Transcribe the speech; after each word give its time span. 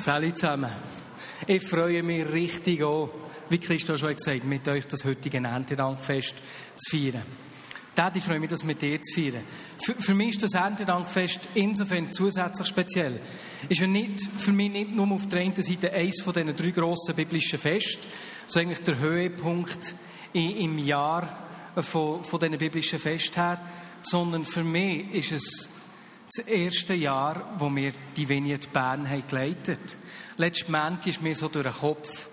Salut 0.00 0.38
zusammen. 0.38 0.70
Ich 1.46 1.62
freue 1.62 2.02
mich 2.02 2.26
richtig 2.26 2.82
auch, 2.82 3.10
wie 3.50 3.58
Christo 3.58 3.98
schon 3.98 4.16
gesagt 4.16 4.38
hat, 4.38 4.44
mit 4.44 4.66
euch 4.66 4.86
das 4.86 5.04
heutige 5.04 5.36
Erntedankfest 5.36 6.34
zu 6.74 6.90
feiern. 6.90 7.22
Dad, 7.94 8.16
ich 8.16 8.24
freue 8.24 8.40
mich, 8.40 8.48
das 8.48 8.64
mit 8.64 8.80
dir 8.80 9.02
zu 9.02 9.12
feiern. 9.12 9.44
Für, 9.84 9.92
für 9.92 10.14
mich 10.14 10.30
ist 10.30 10.42
das 10.42 10.54
Erntedankfest 10.54 11.40
insofern 11.54 12.10
zusätzlich 12.10 12.66
speziell. 12.66 13.20
Ist 13.68 13.82
ja 13.82 13.86
nicht, 13.86 14.20
für 14.38 14.52
mich 14.52 14.72
nicht 14.72 14.90
nur 14.90 15.10
auf 15.10 15.26
der 15.26 15.40
einen 15.40 15.54
Seite 15.56 15.92
eines 15.92 16.22
von 16.22 16.32
diesen 16.32 16.56
drei 16.56 16.70
grossen 16.70 17.14
biblischen 17.14 17.58
Festen, 17.58 18.02
so 18.46 18.58
eigentlich 18.58 18.80
der 18.80 18.98
Höhepunkt 18.98 19.94
im 20.32 20.78
Jahr 20.78 21.46
von, 21.76 22.24
von 22.24 22.40
diesen 22.40 22.56
biblischen 22.56 22.98
Festen 22.98 23.34
her, 23.34 23.60
sondern 24.00 24.46
für 24.46 24.64
mich 24.64 25.12
ist 25.12 25.32
es 25.32 25.68
das 26.32 26.46
erste 26.46 26.94
Jahr, 26.94 27.54
wo 27.58 27.74
wir 27.74 27.92
die 28.16 28.28
Vignette 28.28 28.68
Bern 28.68 29.08
haben 29.08 29.26
geleitet 29.26 29.80
haben. 29.80 30.00
Letzten 30.36 30.72
Montag 30.72 31.06
ist 31.08 31.22
mir 31.22 31.34
so 31.34 31.48
durch 31.48 31.66
den 31.66 31.74
Kopf, 31.74 32.26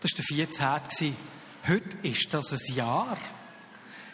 das 0.00 0.12
war 0.12 0.36
der 0.36 0.48
14. 0.48 1.16
Heute 1.68 1.96
ist 2.02 2.32
das 2.34 2.52
ein 2.52 2.74
Jahr. 2.74 3.16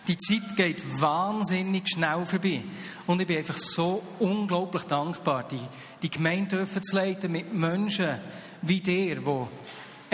Die 0.06 0.18
Zeit 0.18 0.56
geht 0.56 1.00
wahnsinnig 1.00 1.88
schnell 1.88 2.26
vorbei. 2.26 2.64
Und 3.06 3.20
ich 3.20 3.26
bin 3.26 3.38
einfach 3.38 3.59
so 3.59 4.02
unglaublich 4.18 4.82
dankbar, 4.84 5.46
die, 5.48 5.60
die 6.02 6.10
Gemeinde 6.10 6.66
zu 6.66 6.95
leiten 6.95 7.32
mit 7.32 7.54
Menschen 7.54 8.18
wie 8.62 8.80
dir, 8.80 9.16
die 9.16 9.46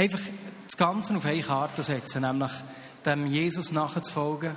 einfach 0.00 0.20
das 0.66 0.76
Ganze 0.76 1.16
auf 1.16 1.24
eine 1.24 1.42
Karte 1.42 1.82
setzen, 1.82 2.22
nämlich 2.22 2.52
dem 3.04 3.26
Jesus 3.26 3.72
nachzufolgen, 3.72 4.56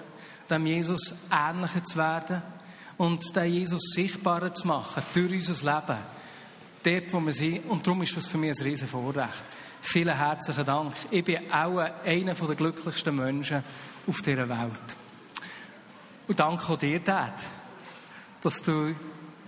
dem 0.50 0.66
Jesus 0.66 1.14
ähnlicher 1.32 1.84
zu 1.84 1.98
werden 1.98 2.42
und 3.02 3.36
den 3.36 3.52
Jesus 3.52 3.82
sichtbarer 3.96 4.54
zu 4.54 4.68
machen 4.68 5.02
durch 5.14 5.50
unser 5.50 5.74
Leben. 5.74 5.98
Dort, 6.84 7.14
wo 7.14 7.20
wir 7.20 7.34
sind. 7.34 7.68
Und 7.68 7.86
darum 7.86 8.04
ist 8.04 8.16
das 8.16 8.28
für 8.28 8.38
mich 8.38 8.56
ein 8.56 8.64
riesen 8.64 8.88
Vorrecht. 8.88 9.44
Vielen 9.82 10.16
herzlichen 10.16 10.66
Dank. 10.66 10.94
Ich 11.10 11.24
bin 11.24 11.52
auch 11.52 11.80
einer 11.80 12.36
der 12.36 12.56
glücklichsten 12.56 13.16
Menschen 13.16 13.64
auf 14.06 14.22
dieser 14.22 14.48
Welt. 14.48 14.96
Und 16.28 16.40
danke 16.40 16.72
auch 16.72 16.78
dir, 16.78 17.00
Dad, 17.00 17.44
dass 18.40 18.62
du 18.62 18.94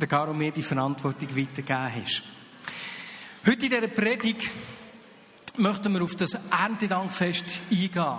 der 0.02 0.08
Garo 0.08 0.34
mir 0.34 0.52
die 0.52 0.64
Verantwortung 0.64 1.30
weitergegeben 1.30 2.04
hast. 2.04 2.24
Heute 3.46 3.66
in 3.66 3.72
dieser 3.72 3.88
Predigt 3.88 4.50
möchten 5.58 5.94
wir 5.94 6.02
auf 6.02 6.16
das 6.16 6.40
Erntedankfest 6.50 7.46
eingehen 7.70 8.18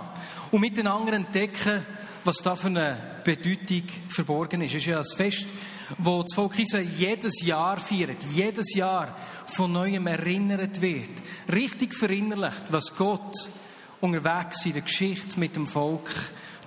und 0.51 0.61
miteinander 0.61 1.11
entdecken, 1.11 1.85
was 2.23 2.37
da 2.37 2.55
für 2.55 2.67
eine 2.67 3.14
Bedeutung 3.25 3.83
verborgen 4.07 4.61
ist. 4.61 4.75
Es 4.75 4.77
ist 4.77 4.85
ja 4.85 4.99
ein 4.99 5.03
Fest, 5.03 5.47
wo 5.97 6.21
das 6.21 6.33
Volk 6.35 6.59
Israel 6.59 6.87
jedes 6.87 7.41
Jahr 7.41 7.77
feiert, 7.77 8.23
jedes 8.33 8.73
Jahr 8.75 9.17
von 9.47 9.71
Neuem 9.71 10.07
erinnert 10.07 10.79
wird. 10.79 11.09
Richtig 11.51 11.95
verinnerlicht, 11.95 12.63
was 12.69 12.95
Gott 12.95 13.33
unterwegs 13.99 14.65
in 14.65 14.73
der 14.73 14.83
Geschichte 14.83 15.39
mit 15.39 15.55
dem 15.55 15.65
Volk 15.65 16.09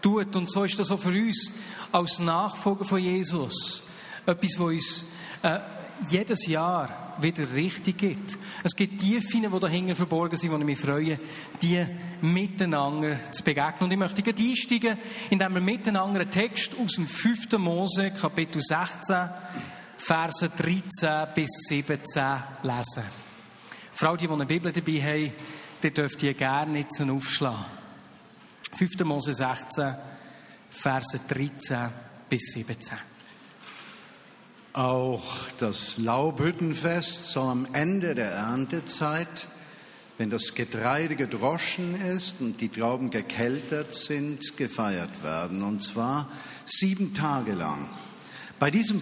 tut. 0.03 0.35
Und 0.35 0.51
so 0.51 0.65
ist 0.65 0.79
das 0.79 0.91
auch 0.91 0.99
für 0.99 1.17
uns 1.17 1.53
als 1.93 2.19
Nachfolger 2.19 2.85
von 2.85 2.99
Jesus 2.99 3.85
etwas, 4.27 4.59
was 4.59 4.67
uns 4.67 5.05
äh, 5.43 5.61
jedes 6.09 6.47
Jahr 6.47 7.15
wieder 7.21 7.53
richtig 7.53 7.99
gibt. 7.99 8.39
Es 8.63 8.75
gibt 8.75 9.01
Tiefen, 9.01 9.43
die 9.43 9.61
dahinter 9.61 9.95
verborgen 9.95 10.37
sind, 10.37 10.53
wo 10.53 10.57
ich 10.57 10.65
mich 10.65 10.79
freue, 10.79 11.19
die 11.61 11.85
miteinander 12.21 13.19
zu 13.33 13.43
begegnen. 13.43 13.85
Und 13.85 13.93
ich 13.93 13.99
möchte 13.99 14.23
gleich 14.23 14.39
einsteigen, 14.39 14.99
indem 15.31 15.55
wir 15.55 15.61
miteinander 15.61 16.21
einen 16.21 16.31
Text 16.31 16.73
aus 16.83 16.93
dem 16.93 17.07
5. 17.07 17.53
Mose, 17.59 18.11
Kapitel 18.13 18.61
16, 18.61 19.29
Verse 19.97 20.49
13 20.49 21.35
bis 21.35 21.51
17 21.69 21.99
lesen. 22.63 23.03
Frau, 23.93 24.17
die, 24.17 24.27
die 24.27 24.33
eine 24.33 24.47
Bibel 24.47 24.73
dabei 24.73 25.03
haben, 25.03 25.33
die 25.83 25.93
dürft 25.93 26.23
ihr 26.23 26.35
gerne 26.35 26.73
nicht 26.73 26.93
so 26.93 27.05
aufschlagen. 27.05 27.65
5. 28.77 29.05
Mose 29.05 29.35
16, 29.35 29.95
Verse 30.71 31.21
13 31.29 31.89
bis 32.29 32.53
17. 32.53 33.08
Auch 34.75 35.51
das 35.59 35.97
Laubhüttenfest 35.99 37.27
soll 37.27 37.51
am 37.51 37.67
Ende 37.73 38.15
der 38.15 38.31
Erntezeit, 38.33 39.47
wenn 40.19 40.31
das 40.31 40.55
Getreide 40.55 41.17
gedroschen 41.17 41.95
ist 42.01 42.41
und 42.41 42.61
die 42.61 42.69
Trauben 42.69 43.11
gekeltert 43.11 43.95
sind, 43.95 44.57
gefeiert 44.57 45.23
werden. 45.23 45.63
Und 45.63 45.83
zwar 45.83 46.29
sieben 46.65 47.15
Tage 47.15 47.53
lang. 47.53 47.89
Bei 48.59 48.71
diesem 48.71 49.01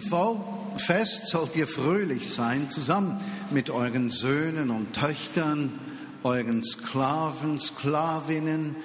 Fest 0.77 1.27
sollt 1.27 1.55
ihr 1.55 1.67
fröhlich 1.67 2.29
sein, 2.29 2.69
zusammen 2.69 3.19
mit 3.49 3.69
euren 3.69 4.09
Söhnen 4.09 4.69
und 4.69 4.93
Töchtern, 4.93 5.79
euren 6.23 6.63
Sklaven, 6.63 7.59
Sklavinnen, 7.59 8.75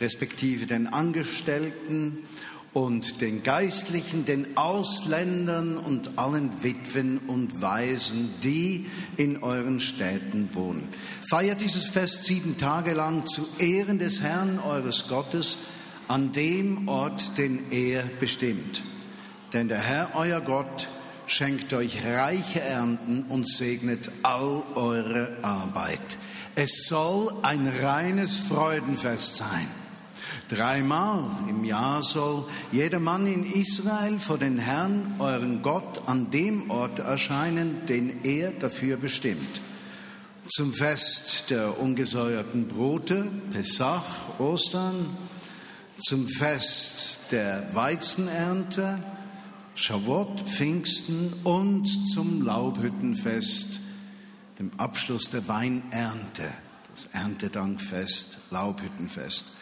respektive 0.00 0.66
den 0.66 0.86
Angestellten 0.86 2.26
und 2.76 3.22
den 3.22 3.42
Geistlichen, 3.42 4.26
den 4.26 4.58
Ausländern 4.58 5.78
und 5.78 6.18
allen 6.18 6.62
Witwen 6.62 7.20
und 7.26 7.62
Waisen, 7.62 8.34
die 8.44 8.84
in 9.16 9.42
euren 9.42 9.80
Städten 9.80 10.50
wohnen. 10.52 10.86
Feiert 11.26 11.62
dieses 11.62 11.86
Fest 11.86 12.24
sieben 12.24 12.58
Tage 12.58 12.92
lang 12.92 13.24
zu 13.24 13.46
Ehren 13.58 13.98
des 13.98 14.20
Herrn 14.20 14.58
eures 14.58 15.08
Gottes 15.08 15.56
an 16.06 16.32
dem 16.32 16.86
Ort, 16.86 17.38
den 17.38 17.60
er 17.70 18.02
bestimmt. 18.20 18.82
Denn 19.54 19.68
der 19.68 19.80
Herr, 19.80 20.10
euer 20.12 20.42
Gott, 20.42 20.86
schenkt 21.26 21.72
euch 21.72 22.04
reiche 22.04 22.60
Ernten 22.60 23.24
und 23.30 23.48
segnet 23.48 24.10
all 24.22 24.62
eure 24.74 25.34
Arbeit. 25.40 26.18
Es 26.56 26.84
soll 26.86 27.32
ein 27.40 27.68
reines 27.68 28.36
Freudenfest 28.36 29.36
sein. 29.36 29.85
Dreimal 30.48 31.24
im 31.48 31.64
Jahr 31.64 32.04
soll 32.04 32.44
jeder 32.70 33.00
Mann 33.00 33.26
in 33.26 33.44
Israel 33.52 34.20
vor 34.20 34.38
den 34.38 34.58
Herrn, 34.58 35.16
euren 35.18 35.60
Gott, 35.60 36.02
an 36.06 36.30
dem 36.30 36.70
Ort 36.70 37.00
erscheinen, 37.00 37.84
den 37.86 38.24
er 38.24 38.52
dafür 38.52 38.96
bestimmt. 38.96 39.60
Zum 40.46 40.72
Fest 40.72 41.46
der 41.50 41.80
ungesäuerten 41.80 42.68
Brote, 42.68 43.26
Pesach, 43.50 44.38
Ostern, 44.38 45.08
zum 45.98 46.28
Fest 46.28 47.18
der 47.32 47.74
Weizenernte, 47.74 49.02
Shavuot, 49.74 50.42
Pfingsten 50.42 51.32
und 51.42 51.86
zum 52.14 52.42
Laubhüttenfest, 52.42 53.80
dem 54.60 54.70
Abschluss 54.78 55.28
der 55.28 55.48
Weinernte, 55.48 56.48
das 56.92 57.06
Erntedankfest, 57.12 58.38
Laubhüttenfest. 58.50 59.55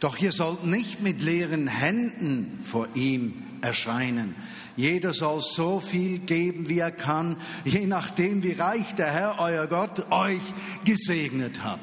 Doch 0.00 0.18
ihr 0.18 0.32
sollt 0.32 0.64
nicht 0.64 1.00
mit 1.00 1.22
leeren 1.22 1.68
Händen 1.68 2.60
vor 2.64 2.88
ihm 2.94 3.42
erscheinen. 3.62 4.34
Jeder 4.76 5.14
soll 5.14 5.40
so 5.40 5.80
viel 5.80 6.18
geben, 6.18 6.68
wie 6.68 6.80
er 6.80 6.90
kann, 6.90 7.36
je 7.64 7.86
nachdem, 7.86 8.42
wie 8.42 8.52
reich 8.52 8.94
der 8.94 9.10
Herr, 9.10 9.36
euer 9.38 9.66
Gott, 9.66 10.10
euch 10.10 10.42
gesegnet 10.84 11.64
hat. 11.64 11.80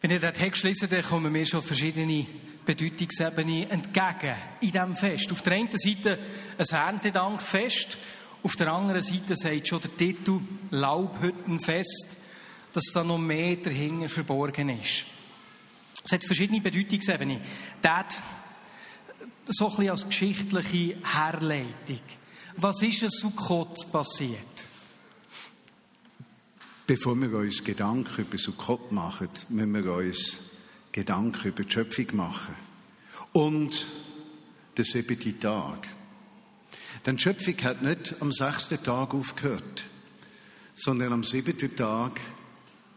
Wenn 0.00 0.10
ihr 0.10 0.20
den 0.20 0.32
Text 0.32 0.62
lest, 0.62 0.90
dann 0.90 1.02
kommen 1.02 1.30
mir 1.30 1.44
schon 1.44 1.62
verschiedene 1.62 2.26
Bedeutungsebenen 2.64 3.70
entgegen 3.70 4.36
in 4.62 4.70
diesem 4.70 4.96
Fest. 4.96 5.30
Auf 5.32 5.42
der 5.42 5.52
einen 5.54 5.70
Seite 5.70 6.18
ein 6.56 6.66
Erntedankfest, 6.66 7.98
auf 8.42 8.56
der 8.56 8.72
anderen 8.72 9.02
Seite 9.02 9.36
sagt 9.36 9.68
schon 9.68 9.82
der 9.82 9.96
Titel 9.98 10.40
Laubhüttenfest 10.70 12.16
dass 12.72 12.84
da 12.92 13.04
noch 13.04 13.18
mehr 13.18 13.56
dahinter 13.56 14.08
verborgen 14.08 14.68
ist. 14.68 15.04
Es 16.04 16.12
hat 16.12 16.24
verschiedene 16.24 16.60
Bedeutungsebenen. 16.60 17.40
Das 17.82 18.16
so 19.46 19.72
ein 19.76 19.90
als 19.90 20.06
geschichtliche 20.06 20.96
Herleitung. 21.02 22.00
Was 22.56 22.82
ist 22.82 23.02
in 23.02 23.10
Sukkot 23.10 23.90
passiert? 23.90 24.38
Bevor 26.86 27.14
wir 27.16 27.32
uns 27.34 27.62
Gedanken 27.62 28.22
über 28.22 28.38
Sukkot 28.38 28.92
machen, 28.92 29.28
müssen 29.48 29.72
wir 29.72 29.92
uns 29.92 30.38
Gedanken 30.92 31.48
über 31.48 31.62
die 31.62 31.70
Schöpfung 31.70 32.06
machen. 32.16 32.54
Und 33.32 33.86
den 34.76 34.84
siebten 34.84 35.38
Tag. 35.38 35.86
Denn 37.06 37.16
die 37.16 37.22
Schöpfung 37.22 37.56
hat 37.62 37.82
nicht 37.82 38.16
am 38.20 38.32
sechsten 38.32 38.82
Tag 38.82 39.14
aufgehört, 39.14 39.84
sondern 40.74 41.12
am 41.12 41.24
siebten 41.24 41.74
Tag 41.76 42.20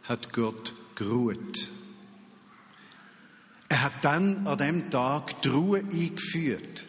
hat 0.04 0.34
Gott 0.34 0.74
geruht. 0.96 1.68
Er 3.70 3.84
hat 3.84 3.94
dann 4.04 4.46
an 4.46 4.58
dem 4.58 4.90
Tag 4.92 5.42
die 5.42 5.48
Ruhe 5.48 5.80
eingeführt. 5.80 6.84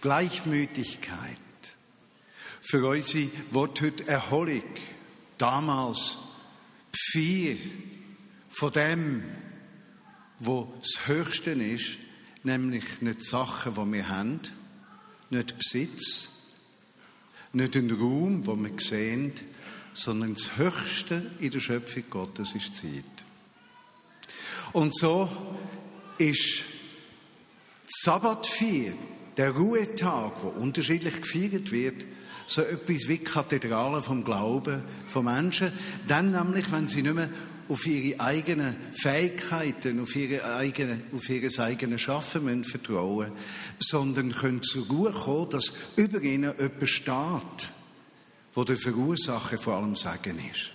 Gleichmütigkeit. 0.00 1.38
Für 2.62 2.88
unsere 2.88 3.28
wird 3.50 3.80
heute 3.80 4.06
Erholung. 4.06 4.62
Damals 5.38 6.16
viel 7.10 7.58
von 8.48 8.72
dem, 8.72 9.22
wo 10.38 10.72
das 10.80 11.06
Höchste 11.06 11.50
ist, 11.50 11.96
nämlich 12.44 13.02
nicht 13.02 13.24
Sachen, 13.24 13.74
die 13.74 13.92
wir 13.92 14.08
haben, 14.08 14.40
nicht 15.30 15.56
Besitz, 15.58 16.28
nicht 17.52 17.76
ein 17.76 17.90
Raum, 17.90 18.46
wo 18.46 18.56
wir 18.56 18.72
sehen, 18.78 19.32
sondern 19.98 20.34
das 20.34 20.56
Höchste 20.56 21.28
in 21.40 21.50
der 21.50 21.58
Schöpfung 21.58 22.04
Gottes 22.08 22.52
ist 22.54 22.76
Zeit. 22.76 23.04
Und 24.72 24.96
so 24.96 25.28
ist 26.18 26.62
Sabbatfeier, 27.84 28.94
der 29.36 29.50
Ruhetag, 29.50 30.32
wo 30.42 30.48
unterschiedlich 30.48 31.20
gefeiert 31.20 31.72
wird, 31.72 32.04
so 32.46 32.62
etwas 32.62 33.08
wie 33.08 33.18
Kathedrale 33.18 34.00
vom 34.00 34.22
Glauben 34.22 34.82
von 35.06 35.24
Menschen. 35.24 35.72
Dann 36.06 36.30
nämlich, 36.30 36.70
wenn 36.70 36.86
sie 36.86 37.02
nicht 37.02 37.14
mehr 37.14 37.28
auf 37.68 37.84
ihre 37.84 38.20
eigenen 38.20 38.76
Fähigkeiten, 38.92 40.00
auf, 40.00 40.14
ihre 40.14 40.44
eigene, 40.54 41.00
auf 41.12 41.28
ihr 41.28 41.50
eigenes 41.58 42.00
Schaffen 42.00 42.44
müssen 42.44 42.64
vertrauen 42.64 43.32
sondern 43.80 44.32
können 44.32 44.62
zur 44.62 44.86
Ruhe 44.86 45.10
kommen, 45.10 45.50
dass 45.50 45.72
über 45.96 46.22
ihnen 46.22 46.54
jemand 46.56 46.88
steht, 46.88 47.68
wo 48.58 48.64
der 48.64 48.76
Verursacher 48.76 49.56
vor 49.56 49.76
allem 49.76 49.94
Sagen 49.94 50.36
ist. 50.52 50.70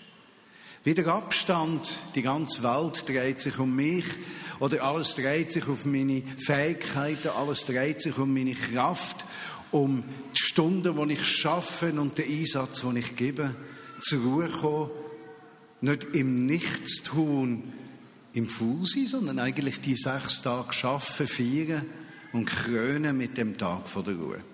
Wie 0.85 0.93
der 0.93 1.05
Abstand, 1.07 1.93
die 2.15 2.21
ganze 2.21 2.63
Welt 2.63 3.03
dreht 3.09 3.41
sich 3.41 3.59
um 3.59 3.75
mich, 3.75 4.05
oder 4.61 4.81
alles 4.85 5.15
dreht 5.15 5.51
sich 5.51 5.67
auf 5.67 5.83
meine 5.83 6.23
Fähigkeiten, 6.45 7.27
alles 7.27 7.65
dreht 7.65 7.99
sich 7.99 8.17
um 8.17 8.33
meine 8.33 8.53
Kraft, 8.53 9.25
um 9.71 10.05
die 10.33 10.39
Stunden, 10.41 11.09
die 11.09 11.15
ich 11.15 11.27
schaffe 11.27 11.91
und 11.91 12.17
den 12.17 12.39
Einsatz, 12.39 12.79
den 12.79 12.95
ich 12.95 13.17
gebe, 13.17 13.53
zur 13.99 14.21
Ruhe 14.21 14.47
kommen 14.47 14.89
nicht 15.81 16.05
im 16.13 16.45
Nichtstun 16.45 17.63
im 18.31 18.47
Fußi, 18.47 19.07
sondern 19.07 19.39
eigentlich 19.39 19.81
die 19.81 19.97
sechs 19.97 20.41
Tage 20.41 20.71
schaffen, 20.71 21.27
feiern 21.27 21.85
und 22.31 22.45
krönen 22.45 23.17
mit 23.17 23.37
dem 23.37 23.57
Tag 23.57 23.89
vor 23.89 24.03
der 24.03 24.15
Ruhe. 24.15 24.52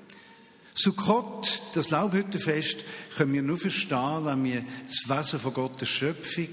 Sukkot, 0.74 1.62
das 1.74 1.90
Laubhüttenfest, 1.90 2.84
können 3.18 3.34
wir 3.34 3.42
nur 3.42 3.58
verstehen, 3.58 4.26
wenn 4.26 4.44
wir 4.44 4.66
das 4.88 5.10
Wesen 5.10 5.40
von 5.40 5.54
Gottes 5.54 5.90
Schöpfung 5.90 6.50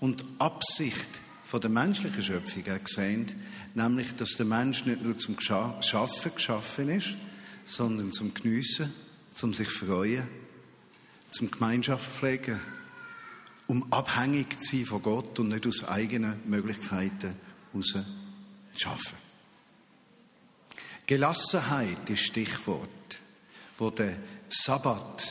und 0.00 0.24
Absicht 0.38 1.20
von 1.44 1.60
der 1.60 1.70
menschlichen 1.70 2.22
Schöpfung 2.22 2.64
sehen, 2.86 3.26
nämlich, 3.74 4.14
dass 4.16 4.30
der 4.30 4.46
Mensch 4.46 4.84
nicht 4.84 5.02
nur 5.02 5.16
zum 5.16 5.38
Schaffen 5.40 6.34
geschaffen 6.34 6.88
ist, 6.88 7.10
sondern 7.64 8.12
zum 8.12 8.34
Geniessen, 8.34 8.92
zum 9.32 9.54
sich 9.54 9.68
freuen, 9.68 10.26
zum 11.30 11.50
Gemeinschaft 11.50 12.10
pflegen 12.12 12.60
um 13.72 13.90
abhängig 13.90 14.60
zu 14.60 14.76
sein 14.76 14.84
von 14.84 15.00
Gott 15.00 15.38
und 15.38 15.48
nicht 15.48 15.66
aus 15.66 15.84
eigenen 15.84 16.40
Möglichkeiten 16.44 17.34
heraus 17.72 17.86
zu 17.86 18.04
schaffen. 18.76 19.16
Gelassenheit 21.06 22.10
ist 22.10 22.24
Stichwort, 22.26 23.18
wo 23.82 23.90
der 23.90 24.16
Sabbat, 24.48 25.26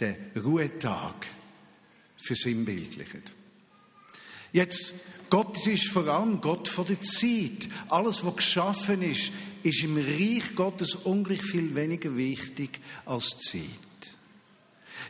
der 0.00 0.16
Ruhetag, 0.42 1.26
versinnbildlicht. 2.16 3.34
Jetzt, 4.50 4.94
Gott 5.28 5.66
ist 5.66 5.88
vor 5.88 6.08
allem 6.08 6.40
Gott 6.40 6.68
von 6.68 6.86
der 6.86 7.00
Zeit. 7.02 7.68
Alles, 7.90 8.24
was 8.24 8.36
geschaffen 8.36 9.02
ist, 9.02 9.30
ist 9.62 9.82
im 9.82 9.98
Reich 9.98 10.54
Gottes 10.54 10.94
ungleich 10.94 11.42
viel 11.42 11.74
weniger 11.74 12.16
wichtig 12.16 12.80
als 13.04 13.36
Zeit. 13.40 13.62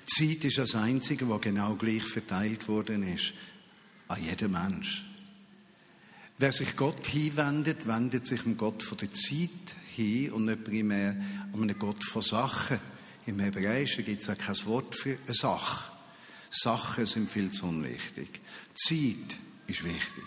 Zeit 0.05 0.45
ist 0.45 0.59
das 0.59 0.75
Einzige, 0.75 1.29
was 1.29 1.43
genau 1.43 1.75
gleich 1.75 2.03
verteilt 2.03 2.67
worden 2.67 3.07
ist 3.15 3.33
an 4.09 4.25
jeden 4.25 4.51
Mensch. 4.51 5.05
Wer 6.39 6.53
sich 6.53 6.75
Gott 6.75 7.07
hinwendet, 7.07 7.87
wendet 7.87 8.27
sich 8.27 8.43
dem 8.43 8.57
Gott 8.57 8.83
von 8.83 8.99
der 8.99 9.11
Zeit 9.13 9.77
hin 9.97 10.33
und 10.33 10.45
nicht 10.45 10.65
primär 10.65 11.17
an 11.53 11.63
einen 11.63 11.79
Gott 11.79 12.05
von 12.05 12.23
Sachen. 12.23 12.79
Im 13.27 13.41
Hebräischen 13.41 14.05
gibt 14.05 14.21
es 14.21 14.29
ja 14.29 14.35
kein 14.35 14.65
Wort 14.67 14.95
für 14.95 15.17
eine 15.25 15.35
Sache. 15.35 15.91
Sachen 16.51 17.07
sind 17.07 17.31
viel 17.31 17.51
zu 17.51 17.67
unwichtig. 17.67 18.41
Zeit 18.75 19.39
ist 19.67 19.85
wichtig. 19.85 20.25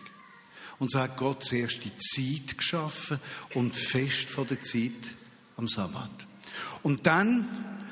Und 0.79 0.91
so 0.91 0.99
hat 0.99 1.17
Gott 1.17 1.43
zuerst 1.43 1.79
die 1.83 1.95
Zeit 1.95 2.57
geschaffen 2.57 3.19
und 3.53 3.75
fest 3.75 4.29
von 4.29 4.47
der 4.47 4.59
Zeit 4.59 5.15
am 5.57 5.67
Sabbat. 5.67 6.27
Und 6.83 7.05
dann 7.05 7.47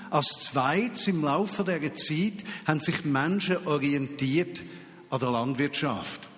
als 0.10 0.28
zweites 0.40 1.08
im 1.08 1.24
Laufe 1.24 1.64
der 1.64 1.94
Zeit 1.94 2.44
haben 2.66 2.80
sich 2.80 3.02
die 3.02 3.10
Menschen 3.10 3.68
orientiert 3.68 4.62
an 5.10 5.20
der 5.20 5.32
Landwirtschaft. 5.32 6.30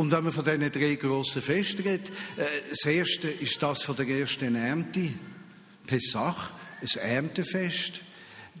Und 0.00 0.12
wenn 0.12 0.24
man 0.24 0.32
von 0.32 0.46
diesen 0.46 0.72
drei 0.72 0.94
grossen 0.94 1.42
Festen 1.42 1.82
redet, 1.82 2.08
äh, 2.08 2.44
das 2.70 2.86
erste 2.86 3.28
ist 3.28 3.62
das 3.62 3.82
von 3.82 3.94
der 3.96 4.08
ersten 4.08 4.54
Ernte, 4.54 5.10
Pesach, 5.86 6.52
ein 6.80 7.00
Erntefest. 7.02 8.00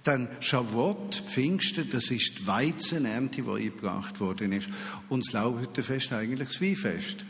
Dann 0.02 0.28
Shavuot, 0.40 1.14
Pfingsten, 1.14 1.88
das 1.88 2.10
ist 2.10 2.40
die 2.40 2.46
Weizenernte, 2.46 3.40
die 3.40 3.48
eingebracht 3.48 4.20
worden 4.20 4.52
ist. 4.52 4.68
Und 5.08 5.26
das 5.26 5.32
Laubhüttenfest 5.32 6.12
eigentlich 6.12 6.50
das 6.50 6.60
Weinfest. 6.60 7.24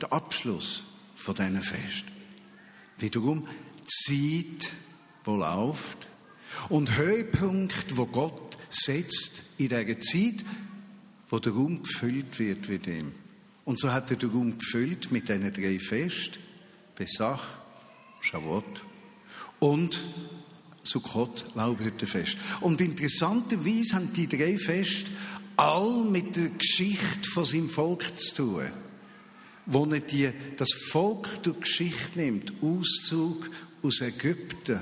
Der 0.00 0.10
Abschluss 0.10 0.82
von 1.14 1.34
diesen 1.34 1.60
Fest. 1.60 2.04
Wiederum 2.96 3.46
Zeit, 3.86 4.72
die 5.26 5.30
läuft, 5.30 6.08
und 6.70 6.96
Höhepunkt, 6.96 7.98
wo 7.98 8.06
Gott 8.06 8.56
setzt 8.70 9.42
in 9.58 9.68
der 9.68 10.00
Zeit, 10.00 10.42
wo 11.28 11.38
der 11.38 11.52
Raum 11.52 11.82
gefüllt 11.82 12.38
wird 12.38 12.70
mit 12.70 12.86
ihm. 12.86 13.12
Und 13.64 13.78
so 13.78 13.92
hat 13.92 14.10
er 14.10 14.16
den 14.16 14.30
Raum 14.30 14.58
gefüllt 14.58 15.10
mit 15.10 15.28
diesen 15.28 15.52
drei 15.52 15.78
Fest, 15.78 16.38
Pesach, 16.94 17.42
Shavuot 18.20 18.82
und 19.58 20.00
Sukkot, 20.82 21.46
Laubhüttenfest. 21.54 22.36
Und 22.60 22.80
interessanterweise 22.80 23.94
haben 23.94 24.12
die 24.12 24.28
drei 24.28 24.58
Fest 24.58 25.06
all 25.56 26.04
mit 26.04 26.36
der 26.36 26.50
Geschichte 26.50 27.30
von 27.32 27.44
seinem 27.44 27.70
Volk 27.70 28.18
zu 28.18 28.34
tun. 28.34 28.70
Wo 29.66 29.86
er 29.86 30.00
die, 30.00 30.30
das 30.58 30.72
Volk 30.90 31.42
durch 31.42 31.60
Geschichte 31.60 32.18
nimmt, 32.18 32.52
Auszug 32.60 33.48
aus 33.82 34.00
Ägypten, 34.02 34.80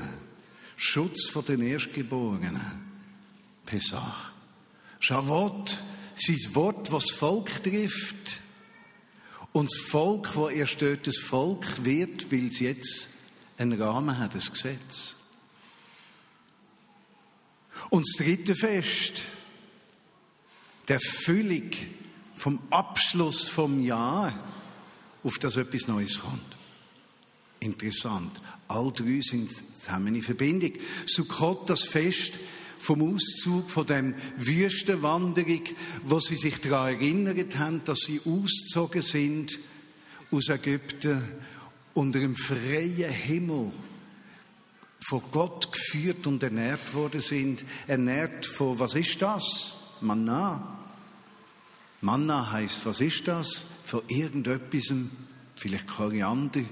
Schutz 0.76 1.28
vor 1.28 1.44
den 1.44 1.62
Erstgeborenen. 1.62 2.60
Pesach. 3.64 4.32
Shavuot, 4.98 5.78
sein 6.16 6.54
Wort, 6.54 6.90
was 6.90 7.06
das 7.06 7.16
Volk 7.16 7.62
trifft. 7.62 8.41
Und 9.52 9.70
das 9.70 9.90
Volk, 9.90 10.34
wo 10.34 10.48
erst 10.48 10.80
dort 10.80 11.06
das 11.06 11.18
Volk 11.18 11.84
wird, 11.84 12.32
weil 12.32 12.46
es 12.46 12.58
jetzt 12.58 13.08
einen 13.58 13.80
Rahmen 13.80 14.18
hat, 14.18 14.34
das 14.34 14.50
Gesetz. 14.50 15.14
Und 17.90 18.06
das 18.06 18.24
dritte 18.24 18.54
Fest, 18.54 19.22
der 20.88 21.00
Füllung 21.00 21.70
vom 22.34 22.58
Abschluss 22.70 23.44
vom 23.44 23.82
Jahr, 23.82 24.32
auf 25.22 25.38
das 25.38 25.56
etwas 25.56 25.86
Neues 25.86 26.18
kommt. 26.18 26.56
Interessant. 27.60 28.40
All 28.66 28.90
drei 28.90 29.20
sind 29.20 29.50
zusammen 29.78 30.14
in 30.14 30.22
Verbindung. 30.22 30.72
Sukkot, 31.06 31.70
das 31.70 31.84
Fest 31.84 32.34
vom 32.82 33.14
Auszug 33.14 33.70
von 33.70 33.86
dem 33.86 34.14
Wüstenwanderung, 34.36 35.62
wo 36.04 36.18
sie 36.18 36.34
sich 36.34 36.60
daran 36.60 36.94
erinnert 36.94 37.58
haben, 37.58 37.82
dass 37.84 38.00
sie 38.00 38.20
ausgezogen 38.24 39.02
sind 39.02 39.58
aus 40.32 40.48
Ägypten 40.48 41.22
unter 41.94 42.18
einem 42.18 42.34
freien 42.34 43.12
Himmel 43.12 43.70
von 45.06 45.22
Gott 45.30 45.70
geführt 45.72 46.26
und 46.26 46.42
ernährt 46.42 46.94
worden 46.94 47.20
sind. 47.20 47.64
Ernährt 47.86 48.46
von, 48.46 48.78
was 48.78 48.94
ist 48.94 49.20
das? 49.20 49.76
Manna. 50.00 50.78
Manna 52.00 52.50
heißt, 52.50 52.84
was 52.84 53.00
ist 53.00 53.28
das? 53.28 53.62
Von 53.84 54.02
irgendetwas, 54.08 54.92
vielleicht 55.54 55.86
Koriander, 55.86 56.62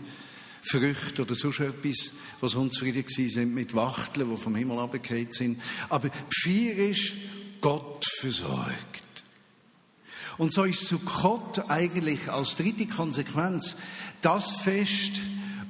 Früchte 0.62 1.22
oder 1.22 1.34
sonst 1.34 1.60
etwas, 1.60 2.12
was 2.40 2.54
unzufrieden 2.54 3.04
sind 3.06 3.54
mit 3.54 3.74
Wachteln, 3.74 4.30
die 4.30 4.36
vom 4.36 4.54
Himmel 4.54 4.78
abgekehrt 4.78 5.34
sind. 5.34 5.60
Aber 5.88 6.10
Vier 6.42 6.76
ist 6.76 7.12
Gott 7.60 8.04
versorgt. 8.20 9.00
Und 10.38 10.52
so 10.52 10.64
ist 10.64 10.86
Sukkot 10.86 11.68
eigentlich 11.68 12.30
als 12.30 12.56
dritte 12.56 12.86
Konsequenz 12.86 13.76
das 14.22 14.52
Fest, 14.52 15.20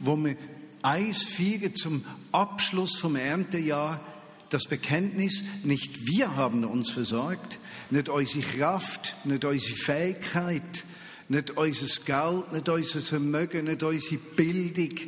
wo 0.00 0.16
wir 0.16 0.36
eins 0.82 1.24
feiern 1.24 1.74
zum 1.74 2.04
Abschluss 2.32 2.96
vom 2.96 3.16
Erntejahr, 3.16 4.00
das 4.48 4.66
Bekenntnis, 4.66 5.44
nicht 5.64 6.06
wir 6.06 6.36
haben 6.36 6.64
uns 6.64 6.90
versorgt, 6.90 7.58
nicht 7.90 8.08
unsere 8.08 8.40
Kraft, 8.40 9.14
nicht 9.24 9.44
unsere 9.44 9.76
Fähigkeit, 9.76 10.84
nicht 11.30 11.52
unser 11.52 12.02
Geld, 12.04 12.52
nicht 12.52 12.68
unser 12.68 13.00
Vermögen, 13.00 13.66
nicht 13.66 13.82
unsere 13.84 14.16
Bildung, 14.16 14.98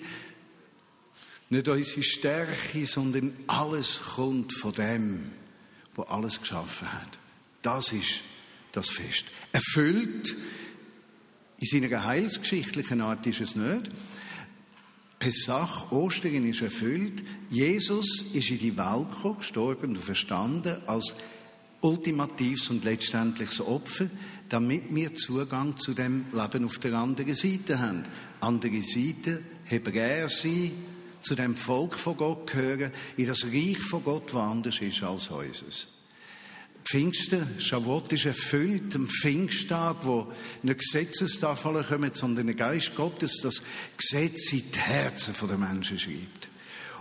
nicht 1.51 1.69
unsere 1.69 2.03
Stärke, 2.03 2.87
sondern 2.87 3.33
alles 3.49 4.01
kommt 4.15 4.53
von 4.55 4.73
dem, 4.73 5.33
wo 5.95 6.03
alles 6.03 6.41
geschaffen 6.41 6.93
hat. 6.93 7.19
Das 7.61 7.93
ist 7.93 8.21
das 8.71 8.89
Fest. 8.89 9.25
Erfüllt 9.51 10.33
in 11.59 11.81
seiner 11.81 12.05
heilsgeschichtlichen 12.05 13.01
Art 13.01 13.27
ist 13.27 13.41
es 13.41 13.57
nicht. 13.57 13.91
Pesach, 15.19 15.91
Ostern 15.91 16.49
ist 16.49 16.63
erfüllt. 16.63 17.25
Jesus 17.51 18.23
ist 18.33 18.51
in 18.51 18.61
die 18.61 18.77
Welt 18.77 19.11
gekommen, 19.11 19.39
gestorben 19.39 19.97
und 19.97 20.03
verstanden 20.03 20.83
als 20.87 21.15
ultimatives 21.81 22.71
und 22.71 22.85
letztendliches 22.85 23.61
Opfer, 23.61 24.09
damit 24.53 24.95
wir 24.95 25.15
Zugang 25.15 25.79
zu 25.79 25.95
dem 25.95 26.27
Leben 26.31 26.67
auf 26.67 26.79
der 26.79 26.93
anderen 26.93 27.35
Seite 27.35 27.81
haben. 27.81 28.03
Andere 28.41 28.83
Seite, 28.83 29.43
Hebräer 29.65 30.29
sein, 30.29 30.73
zu 31.21 31.35
dem 31.35 31.57
Volk 31.57 31.95
von 31.95 32.19
Gott 32.19 32.53
gehören, 32.53 32.93
in 33.17 33.27
das 33.27 33.45
Reich 33.47 33.79
von 33.79 34.05
Gott, 34.05 34.29
das 34.29 34.37
anders 34.37 34.79
ist 34.83 35.03
als 35.03 35.29
unseres. 35.29 35.87
Pfingsten, 36.85 37.59
Shavuot 37.59 38.13
ist 38.13 38.27
erfüllt, 38.27 38.95
am 38.95 39.09
Pfingsttag, 39.09 40.05
wo 40.05 40.31
nicht 40.63 40.81
Gesetzestafeln 40.81 41.87
kommen, 41.87 42.13
sondern 42.13 42.49
der 42.49 42.57
Geist 42.57 42.95
Gottes 42.95 43.41
das 43.43 43.63
Gesetz 43.97 44.53
in 44.53 44.71
die 44.71 44.79
Herzen 44.79 45.35
der 45.49 45.57
Menschen 45.57 45.99
schreibt. 45.99 46.52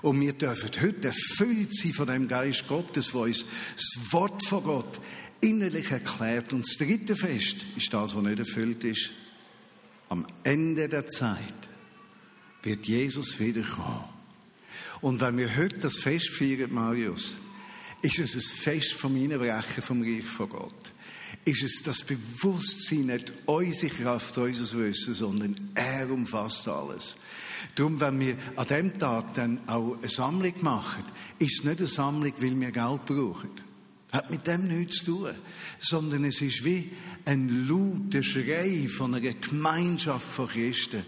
Und 0.01 0.19
wir 0.19 0.33
dürfen 0.33 0.69
heute 0.81 1.07
erfüllt 1.07 1.75
sein 1.75 1.93
von 1.93 2.07
dem 2.07 2.27
Geist 2.27 2.67
Gottes, 2.67 3.13
wo 3.13 3.23
uns 3.23 3.45
das 3.75 4.11
Wort 4.13 4.45
von 4.45 4.63
Gott 4.63 4.99
innerlich 5.41 5.91
erklärt. 5.91 6.53
Und 6.53 6.65
das 6.65 6.77
dritte 6.77 7.15
Fest 7.15 7.57
ist 7.75 7.93
das, 7.93 8.15
was 8.15 8.23
nicht 8.23 8.39
erfüllt 8.39 8.83
ist. 8.83 9.11
Am 10.09 10.25
Ende 10.43 10.89
der 10.89 11.07
Zeit 11.07 11.69
wird 12.63 12.87
Jesus 12.87 13.39
wiederkommen. 13.39 14.05
Und 15.01 15.21
wenn 15.21 15.37
wir 15.37 15.55
heute 15.55 15.79
das 15.79 15.97
Fest 15.97 16.29
feiern, 16.31 16.73
Marius, 16.73 17.35
ist 18.01 18.19
es 18.19 18.35
ein 18.35 18.41
Fest 18.41 18.93
vom 18.93 19.15
Einbrechen 19.15 19.83
vom 19.83 20.01
Reich 20.01 20.25
von 20.25 20.49
Gott. 20.49 20.91
Ist 21.45 21.63
es 21.63 21.81
das 21.83 22.03
Bewusstsein, 22.03 23.07
nicht 23.07 23.31
unsere 23.45 23.93
Kraft, 23.95 24.37
unser 24.37 24.77
Wissen, 24.77 25.13
sondern 25.13 25.55
er 25.75 26.09
umfasst 26.11 26.67
alles. 26.67 27.15
Darum, 27.75 27.99
wenn 27.99 28.19
wir 28.19 28.35
an 28.55 28.67
dem 28.67 28.93
Tag 28.97 29.33
dann 29.33 29.67
auch 29.67 29.97
eine 29.97 30.07
Sammlung 30.07 30.53
machen, 30.61 31.03
ist 31.39 31.59
es 31.59 31.63
nicht 31.63 31.79
eine 31.79 31.87
Sammlung, 31.87 32.33
weil 32.39 32.59
wir 32.59 32.71
Geld 32.71 33.05
brauchen. 33.05 33.51
Hat 34.11 34.29
mit 34.29 34.45
dem 34.45 34.67
nichts 34.67 34.99
zu 34.99 35.05
tun. 35.05 35.35
Sondern 35.79 36.25
es 36.25 36.41
ist 36.41 36.65
wie 36.65 36.91
ein 37.25 37.67
lauter 37.67 38.23
Schrei 38.23 38.87
von 38.87 39.15
einer 39.15 39.33
Gemeinschaft 39.33 40.27
von 40.27 40.47
Christen. 40.47 41.03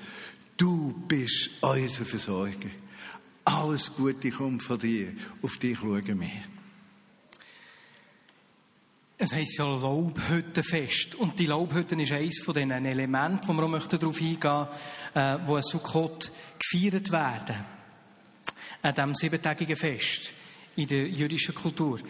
Du 0.58 0.94
bist 1.08 1.50
unser 1.62 2.06
Versorger. 2.06 2.70
Alles 3.46 3.92
Gute 3.96 4.32
kommt 4.32 4.64
von 4.64 4.80
dir. 4.80 5.08
Auf 5.42 5.58
dich 5.58 5.78
schauen 5.80 6.22
wir. 6.22 6.53
Es 9.24 9.32
heisst 9.32 9.58
ja 9.58 9.64
Laubhüttenfest. 9.64 11.16
Und 11.16 11.40
die 11.40 11.46
Laubhütten 11.46 11.98
ist 12.02 12.12
eines 12.12 12.40
von 12.40 12.54
den 12.54 12.72
Elementen, 12.72 13.48
wo 13.48 13.54
wir 13.54 13.78
auch 13.78 13.88
darauf 13.88 14.20
eingehen 14.20 14.38
möchten, 14.42 15.18
äh, 15.18 15.38
wo 15.46 15.56
ein 15.56 15.62
Sukkot 15.62 16.30
gefeiert 16.60 17.10
werden. 17.10 17.56
An 18.82 18.94
diesem 18.94 19.16
siebentägigen 19.16 19.78
Fest 19.78 20.34
in 20.76 20.88
der 20.88 21.08
jüdischen 21.08 21.56
Kultur. 21.56 22.02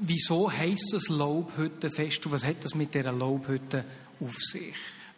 Wieso 0.00 0.50
heisst 0.50 0.94
das 0.94 1.10
Laubhüttenfest 1.10 2.24
und 2.24 2.32
was 2.32 2.42
hat 2.42 2.64
das 2.64 2.74
mit 2.74 2.94
dieser 2.94 3.12
Laubhütte 3.12 3.84
auf 4.18 4.38
sich? 4.40 4.74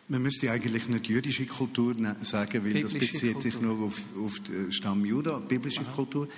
Man 0.09 0.23
müsste 0.23 0.51
eigentlich 0.51 0.89
nicht 0.89 1.07
jüdische 1.07 1.47
Kultur 1.47 1.95
sagen, 2.23 2.65
weil 2.65 2.73
biblische 2.73 2.83
das 2.83 2.95
bezieht 2.95 3.33
Kultur. 3.35 3.43
sich 3.43 3.61
nur 3.61 3.87
auf, 3.87 4.01
auf 4.21 4.41
den 4.41 4.73
Stamm 4.73 5.05
Juda, 5.05 5.39
biblische 5.39 5.83
Aha. 5.83 5.93
Kultur. 5.93 6.29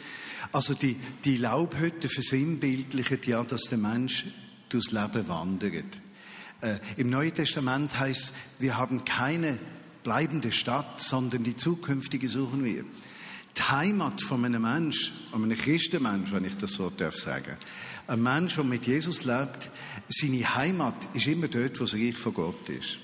Also 0.52 0.75
die, 0.75 0.94
die 1.25 1.38
Laubhütte 1.38 2.11
versinnbildlichen 2.11 3.18
ja, 3.25 3.42
dass 3.42 3.62
der 3.62 3.78
Mensch 3.78 4.26
durchs 4.68 4.90
Leben 4.90 5.28
wandert. 5.28 6.00
Äh, 6.61 6.78
Im 6.96 7.11
Neuen 7.11 7.35
Testament 7.35 7.99
heißt, 7.99 8.32
wir 8.58 8.76
haben 8.76 9.04
keine 9.04 9.58
bleibende 10.02 10.52
Stadt, 10.52 11.00
sondern 11.00 11.42
die 11.42 11.56
zukünftige 11.56 12.28
suchen 12.28 12.64
wir. 12.64 12.85
Die 13.56 13.62
Heimat 13.62 14.20
von 14.23 14.44
einem 14.44 14.62
Mensch, 14.62 15.12
einem 15.32 15.56
Christenmensch, 15.56 16.32
wenn 16.32 16.44
ich 16.44 16.56
das 16.56 16.73
so 16.73 16.90
darf 16.90 17.16
sagen, 17.16 17.56
ein 18.06 18.23
Mensch, 18.23 18.54
der 18.54 18.64
mit 18.64 18.87
Jesus 18.87 19.25
lebt, 19.25 19.68
seine 20.08 20.54
Heimat 20.54 20.94
ist 21.14 21.26
immer 21.26 21.49
dort, 21.49 21.80
wo 21.80 21.85
das 21.85 21.94
Reich 21.94 22.16
von 22.16 22.35
Gott 22.35 22.68
ist. 22.68 22.99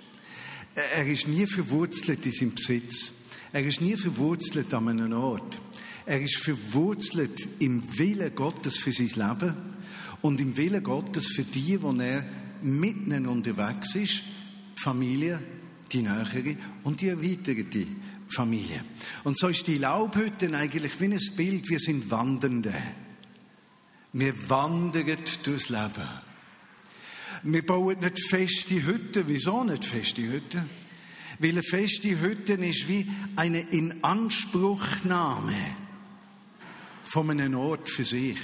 Er 0.75 1.07
ist 1.07 1.27
nie 1.27 1.47
verwurzelt 1.47 2.25
in 2.25 2.33
seinem 2.33 2.55
Besitz. 2.55 3.13
Er 3.53 3.65
ist 3.65 3.81
nie 3.81 3.97
verwurzelt 3.97 4.73
an 4.73 4.89
einem 4.89 5.13
Ort. 5.13 5.59
Er 6.07 6.21
ist 6.21 6.37
verwurzelt 6.37 7.49
im 7.59 7.83
Willen 7.99 8.35
Gottes 8.35 8.79
für 8.79 8.93
sein 8.93 9.09
Leben 9.09 9.72
und 10.23 10.41
im 10.41 10.57
Willen 10.57 10.83
Gottes 10.83 11.27
für 11.27 11.43
die, 11.43 11.81
wo 11.83 11.93
er 11.93 12.25
mitten 12.63 13.27
unterwegs 13.27 13.95
ist, 13.95 14.23
die 14.77 14.81
Familie, 14.81 15.41
die 15.93 16.03
nähere 16.03 16.57
und 16.85 17.01
die 17.01 17.09
erweiterte 17.09 17.87
Familie. 18.29 18.83
Und 19.25 19.39
so 19.39 19.49
ist 19.49 19.67
die 19.67 19.79
Laubhütte 19.79 20.57
eigentlich 20.57 20.99
wie 21.01 21.07
ein 21.07 21.21
Bild, 21.37 21.69
wir 21.69 21.79
sind 21.79 22.11
Wandernde. 22.11 22.75
Wir 24.15 24.51
wandern 24.51 25.19
durchs 25.43 25.69
Leben. 25.69 26.09
Wir 27.45 27.67
bauen 27.67 27.99
nicht 28.01 28.29
feste 28.29 28.85
Hütten. 28.85 29.25
Wieso 29.27 29.65
nicht 29.65 29.85
feste 29.85 30.23
Hütten? 30.23 30.69
Weil 31.39 31.51
eine 31.51 31.63
feste 31.63 32.21
Hütte 32.21 32.53
ist 32.55 32.89
wie 32.89 33.11
eine 33.37 33.61
Inanspruchnahme 33.61 35.57
von 37.05 37.31
einem 37.31 37.55
Ort 37.57 37.89
für 37.89 38.05
sich. 38.05 38.39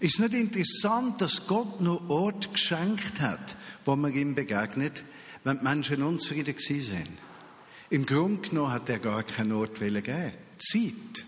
Ist 0.00 0.18
nicht 0.18 0.34
interessant, 0.34 1.20
dass 1.20 1.46
Gott 1.46 1.80
nur 1.80 2.08
Ort 2.10 2.52
geschenkt 2.52 3.20
hat, 3.20 3.56
wo 3.84 3.96
man 3.96 4.12
ihm 4.12 4.34
begegnet, 4.34 5.02
wenn 5.44 5.58
die 5.58 5.64
Menschen 5.64 6.02
unzufrieden 6.02 6.56
sind? 6.58 7.10
Im 7.90 8.06
Grunde 8.06 8.48
genommen 8.48 8.72
hat 8.72 8.88
er 8.88 8.98
gar 8.98 9.22
keinen 9.22 9.52
Ort 9.52 9.78
geben. 9.78 10.32
Zeit 10.58 11.26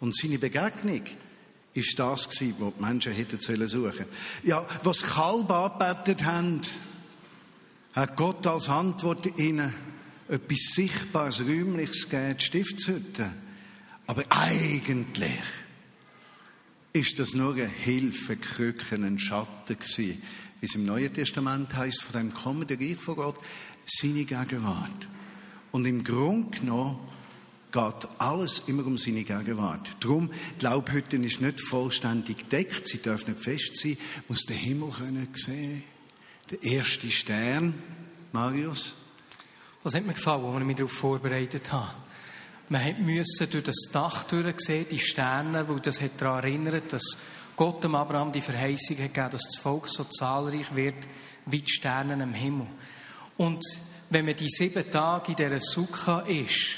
und 0.00 0.14
seine 0.16 0.38
Begegnung 0.38 1.02
ist 1.74 1.98
das 1.98 2.26
was 2.26 2.38
die 2.38 2.54
Menschen 2.78 3.12
hätten 3.12 3.38
suchen 3.40 3.68
sollen. 3.68 4.06
Ja, 4.42 4.66
was 4.82 5.02
Kalb 5.02 5.50
angebetet 5.50 6.24
haben, 6.24 6.60
hat 7.92 8.16
Gott 8.16 8.46
als 8.46 8.68
Antwort 8.68 9.26
ihnen 9.38 9.72
etwas 10.28 10.58
Sichtbares, 10.74 11.40
Räumliches 11.40 12.08
gegeben, 12.08 12.36
die 12.38 12.44
Stiftshütte. 12.44 13.30
Aber 14.06 14.24
eigentlich 14.30 15.40
ist 16.92 17.18
das 17.18 17.34
nur 17.34 17.54
eine 17.54 17.68
Hilfe, 17.68 18.36
Krücken, 18.36 19.04
ein 19.04 19.18
Schatten 19.18 19.78
gewesen. 19.78 20.22
Wie 20.60 20.66
es 20.66 20.74
im 20.74 20.84
Neuen 20.84 21.12
Testament 21.12 21.74
heißt, 21.74 22.02
von 22.02 22.20
dem 22.20 22.34
kommenden 22.34 22.78
Reich 22.78 22.96
von 22.96 23.16
Gott, 23.16 23.38
seine 23.84 24.24
Gegenwart. 24.24 25.08
Und 25.70 25.84
im 25.86 26.02
Grunde 26.02 26.58
genommen 26.58 26.98
geht 27.70 28.08
alles 28.18 28.62
immer 28.66 28.86
um 28.86 28.98
seine 28.98 29.24
Gegenwart. 29.24 29.90
Darum, 30.00 30.30
die 30.60 30.64
Laubhütte 30.64 31.16
ist 31.16 31.40
nicht 31.40 31.60
vollständig 31.60 32.38
gedeckt, 32.38 32.88
sie 32.88 33.00
darf 33.00 33.26
nicht 33.26 33.40
fest 33.40 33.76
sein, 33.76 33.96
muss 34.26 34.46
den 34.46 34.56
Himmel 34.56 34.90
können 34.90 35.28
sehen. 35.34 35.84
Der 36.50 36.62
erste 36.62 37.10
Stern, 37.10 37.74
Marius. 38.32 38.94
Das 39.82 39.94
hat 39.94 40.06
mir 40.06 40.14
gefallen, 40.14 40.44
als 40.44 40.60
ich 40.60 40.66
mich 40.66 40.76
darauf 40.76 40.92
vorbereitet 40.92 41.70
habe. 41.70 42.07
Man 42.70 43.04
musste 43.04 43.46
durch 43.46 43.64
das 43.64 43.88
Dach 43.90 44.26
sehen, 44.28 44.86
die 44.90 44.98
Sterne, 44.98 45.68
weil 45.68 45.80
das 45.80 46.00
hat 46.00 46.20
daran 46.20 46.44
erinnert, 46.44 46.92
dass 46.92 47.16
Gott 47.56 47.82
dem 47.82 47.94
Abraham 47.94 48.30
die 48.30 48.42
Verheißung 48.42 48.98
hat 48.98 49.14
gegeben, 49.14 49.30
dass 49.30 49.42
das 49.42 49.60
Volk 49.60 49.88
so 49.88 50.04
zahlreich 50.04 50.74
wird 50.74 51.08
wie 51.46 51.62
die 51.62 51.72
Sterne 51.72 52.22
im 52.22 52.34
Himmel. 52.34 52.66
Und 53.38 53.64
wenn 54.10 54.26
man 54.26 54.36
die 54.36 54.48
sieben 54.48 54.90
Tage 54.90 55.30
in 55.32 55.36
dieser 55.36 55.60
Sukka 55.60 56.20
ist, 56.20 56.76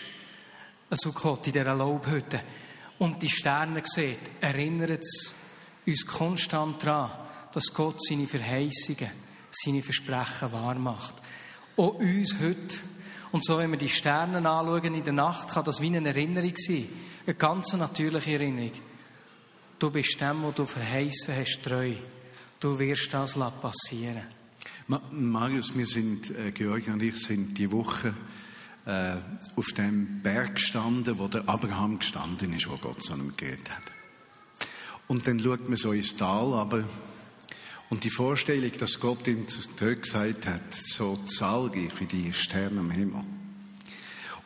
Sukkot, 0.90 1.46
in 1.48 1.52
dieser 1.52 1.74
Laubhütte, 1.74 2.40
und 2.98 3.22
die 3.22 3.30
Sterne 3.30 3.82
sieht, 3.84 4.18
erinnert 4.40 5.02
es 5.02 5.34
uns 5.86 6.06
konstant 6.06 6.84
daran, 6.84 7.10
dass 7.52 7.72
Gott 7.72 7.96
seine 8.02 8.26
Verheißungen, 8.26 9.10
seine 9.50 9.82
Versprechen 9.82 10.52
wahrmacht. 10.52 11.14
Auch 11.76 11.94
uns 11.94 12.34
heute. 12.40 12.78
Und 13.32 13.44
so, 13.44 13.58
wenn 13.58 13.70
wir 13.70 13.78
die 13.78 13.88
Sterne 13.88 14.38
anschauen 14.38 14.94
in 14.94 15.04
der 15.04 15.12
Nacht, 15.12 15.50
kann 15.50 15.64
das 15.64 15.80
wie 15.80 15.94
eine 15.94 16.08
Erinnerung 16.08 16.54
sein. 16.56 16.88
Eine 17.26 17.34
ganz 17.34 17.72
natürliche 17.72 18.32
Erinnerung. 18.32 18.72
Du 19.78 19.90
bist 19.90 20.20
dem, 20.20 20.42
wo 20.42 20.50
du 20.50 20.66
verheißen 20.66 21.34
hast, 21.34 21.62
treu. 21.62 21.92
Du 22.58 22.78
wirst 22.78 23.14
das 23.14 23.34
passieren. 23.34 24.22
Marius, 25.10 25.76
wir 25.76 25.86
sind, 25.86 26.30
äh, 26.36 26.50
Georg 26.50 26.88
und 26.88 27.00
ich 27.00 27.16
sind 27.22 27.56
die 27.56 27.70
Woche 27.70 28.12
äh, 28.84 29.16
auf 29.54 29.66
dem 29.76 30.20
Berg 30.20 30.56
gestanden, 30.56 31.18
wo 31.18 31.28
der 31.28 31.48
Abraham 31.48 32.00
gestanden 32.00 32.52
ist, 32.52 32.68
wo 32.68 32.76
Gott 32.76 33.00
zu 33.00 33.14
ihm 33.14 33.32
geredet 33.36 33.70
hat. 33.70 33.84
Und 35.06 35.26
dann 35.26 35.38
schaut 35.38 35.68
man 35.68 35.76
so 35.76 35.92
ins 35.92 36.16
Tal 36.16 36.52
aber 36.54 36.84
und 37.90 38.04
die 38.04 38.10
Vorstellung, 38.10 38.70
dass 38.78 39.00
Gott 39.00 39.26
ihm 39.26 39.46
zurück 39.46 40.02
gesagt 40.02 40.46
hat, 40.46 40.72
so 40.72 41.16
zahlreich 41.16 41.90
wie 41.98 42.06
die 42.06 42.32
Sterne 42.32 42.80
am 42.80 42.90
Himmel. 42.90 43.24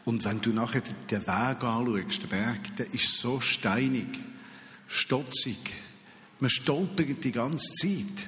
Und 0.07 0.25
wenn 0.25 0.41
du 0.41 0.51
nachher 0.51 0.83
den 1.11 1.27
Weg 1.27 1.63
anschaust, 1.63 2.23
den 2.23 2.29
Berg, 2.31 2.77
der 2.77 2.93
ist 2.93 3.19
so 3.19 3.41
steinig, 3.41 4.07
stotzig. 4.87 5.59
Man 6.41 6.51
stolpert 6.51 7.23
die 7.23 7.33
ganze 7.33 7.73
Zeit. 7.75 8.27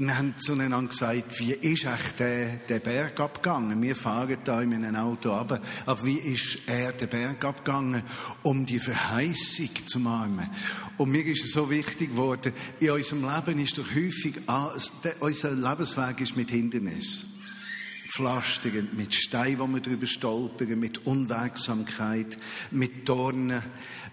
Wir 0.00 0.16
haben 0.16 0.34
zueinander 0.38 0.88
gesagt, 0.88 1.40
wie 1.40 1.52
ist 1.52 1.84
eigentlich 1.84 2.12
der, 2.12 2.56
der 2.68 2.78
Berg 2.78 3.18
abgegangen? 3.18 3.82
Wir 3.82 3.96
fahren 3.96 4.38
da 4.44 4.62
in 4.62 4.72
einem 4.72 4.94
Auto 4.94 5.32
ab, 5.32 5.60
aber 5.86 6.06
wie 6.06 6.18
ist 6.18 6.58
er 6.68 6.92
den 6.92 7.08
Berg 7.08 7.44
abgegangen, 7.44 8.04
um 8.44 8.64
die 8.64 8.78
Verheißung 8.78 9.70
zu 9.86 9.98
machen? 9.98 10.48
Und 10.98 11.10
mir 11.10 11.26
ist 11.26 11.44
es 11.44 11.52
so 11.52 11.68
wichtig 11.68 12.12
geworden, 12.12 12.52
in 12.78 12.92
unserem 12.92 13.28
Leben 13.28 13.58
ist 13.58 13.76
doch 13.76 13.92
häufig, 13.92 14.36
unser 15.18 15.50
Lebensweg 15.50 16.20
ist 16.20 16.36
mit 16.36 16.50
Hindernis. 16.50 17.26
Pflastern, 18.08 18.88
mit 18.92 19.14
Steinen, 19.14 19.58
wo 19.58 19.66
wir 19.66 19.80
drüber 19.80 20.06
stolpern, 20.06 20.78
mit 20.78 21.06
Unwegsamkeit, 21.06 22.38
mit 22.70 23.08
Dornen, 23.08 23.62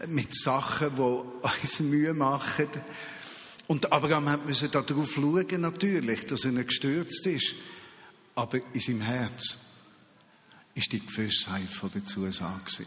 mit 0.07 0.35
Sachen, 0.35 0.89
die 0.97 1.01
uns 1.01 1.79
Mühe 1.79 2.13
machen. 2.13 2.67
Und 3.67 3.91
Abraham 3.91 4.39
musste 4.45 4.69
darauf 4.69 5.13
schauen, 5.13 5.61
natürlich, 5.61 6.25
dass 6.25 6.45
er 6.45 6.51
nicht 6.51 6.67
gestürzt 6.67 7.25
ist. 7.25 7.55
Aber 8.35 8.59
in 8.73 8.79
seinem 8.79 9.01
Herz 9.01 9.57
ist 10.75 10.91
die 10.91 11.03
Gewissheit 11.03 11.69
von 11.69 11.89
der 11.89 12.03
Zusage. 12.03 12.85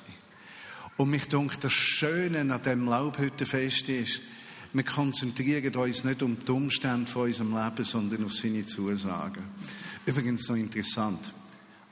Und 0.96 1.10
mich 1.10 1.26
denkt, 1.28 1.64
das 1.64 1.72
Schöne 1.72 2.40
an 2.40 2.62
dem 2.62 2.86
Laubhüttenfest 2.86 3.88
ist, 3.88 4.20
wir 4.72 4.84
konzentrieren 4.84 5.74
uns 5.76 6.04
nicht 6.04 6.22
um 6.22 6.38
die 6.38 6.52
Umstände 6.52 7.10
von 7.10 7.22
unserem 7.22 7.56
Leben, 7.56 7.84
sondern 7.84 8.24
auf 8.24 8.34
seine 8.34 8.66
Zusagen. 8.66 9.42
Übrigens 10.04 10.48
noch 10.48 10.56
interessant. 10.56 11.32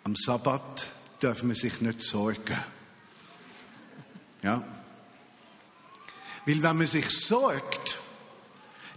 Am 0.05 0.14
Sabbat 0.14 0.87
darf 1.21 1.43
man 1.43 1.57
sich 1.57 1.81
nicht 1.81 2.02
sorgen. 2.02 2.59
Ja? 4.43 4.62
Weil 6.45 6.62
wenn 6.62 6.76
man 6.76 6.87
sich 6.87 7.09
sorgt, 7.09 7.96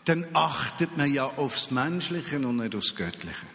dann 0.09 0.25
achtet 0.33 0.97
man 0.97 1.13
ja 1.13 1.25
aufs 1.25 1.69
Menschliche 1.69 2.37
und 2.39 2.55
nicht 2.55 2.73
aufs 2.73 2.95
Göttliche. 2.95 3.45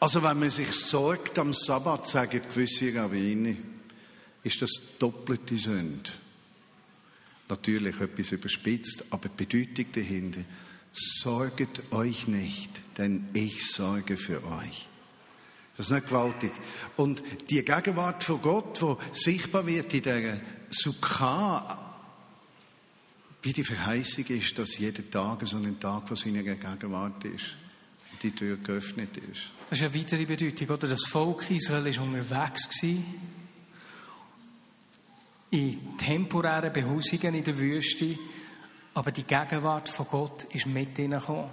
Also 0.00 0.22
wenn 0.22 0.38
man 0.38 0.48
sich 0.48 0.70
sorgt 0.70 1.38
am 1.38 1.52
Sabbat, 1.52 2.08
sagen 2.08 2.40
gewisse 2.48 2.94
Rabbiner, 2.94 3.54
ist 4.42 4.62
das 4.62 4.70
doppelte 4.98 5.58
Sünde. 5.58 6.10
Natürlich 7.50 8.00
etwas 8.00 8.32
überspitzt, 8.32 9.04
aber 9.10 9.28
die 9.28 9.44
Bedeutung 9.44 9.92
dahinter, 9.92 10.40
sorget 10.90 11.92
euch 11.92 12.26
nicht, 12.26 12.80
denn 12.96 13.28
ich 13.34 13.70
sorge 13.70 14.16
für 14.16 14.42
euch. 14.42 14.88
Das 15.76 15.88
ist 15.88 15.92
nicht 15.92 16.08
gewaltig. 16.08 16.52
Und 16.96 17.22
die 17.50 17.62
Gegenwart 17.62 18.24
von 18.24 18.40
Gott, 18.40 18.80
die 18.80 19.20
sichtbar 19.20 19.66
wird 19.66 19.92
in 19.92 20.02
dieser 20.02 20.40
Sukkah, 20.70 21.89
wie 23.42 23.52
die 23.52 23.64
Verheißung 23.64 24.26
ist, 24.26 24.58
dass 24.58 24.76
jeder 24.78 25.08
Tag 25.10 25.46
so 25.46 25.56
ein 25.56 25.80
Tag 25.80 26.06
von 26.06 26.16
seiner 26.16 26.42
Gegenwart 26.42 27.24
ist. 27.24 27.56
Und 28.12 28.22
die 28.22 28.32
Tür 28.32 28.56
geöffnet 28.56 29.16
ist. 29.16 29.42
Das 29.68 29.78
ist 29.78 29.84
eine 29.84 29.94
weitere 29.94 30.26
Bedeutung, 30.26 30.68
oder? 30.68 30.88
Das 30.88 31.04
Volk 31.04 31.50
Israel 31.50 31.84
war 31.96 32.02
unterwegs 32.04 32.68
in 35.52 35.96
temporären 35.96 36.72
Behausungen 36.72 37.34
in 37.34 37.44
der 37.44 37.58
Wüste, 37.58 38.16
aber 38.94 39.10
die 39.10 39.24
Gegenwart 39.24 39.88
von 39.88 40.06
Gott 40.08 40.44
ist 40.52 40.66
mit 40.66 40.98
ihnen 40.98 41.18
gekommen. 41.18 41.50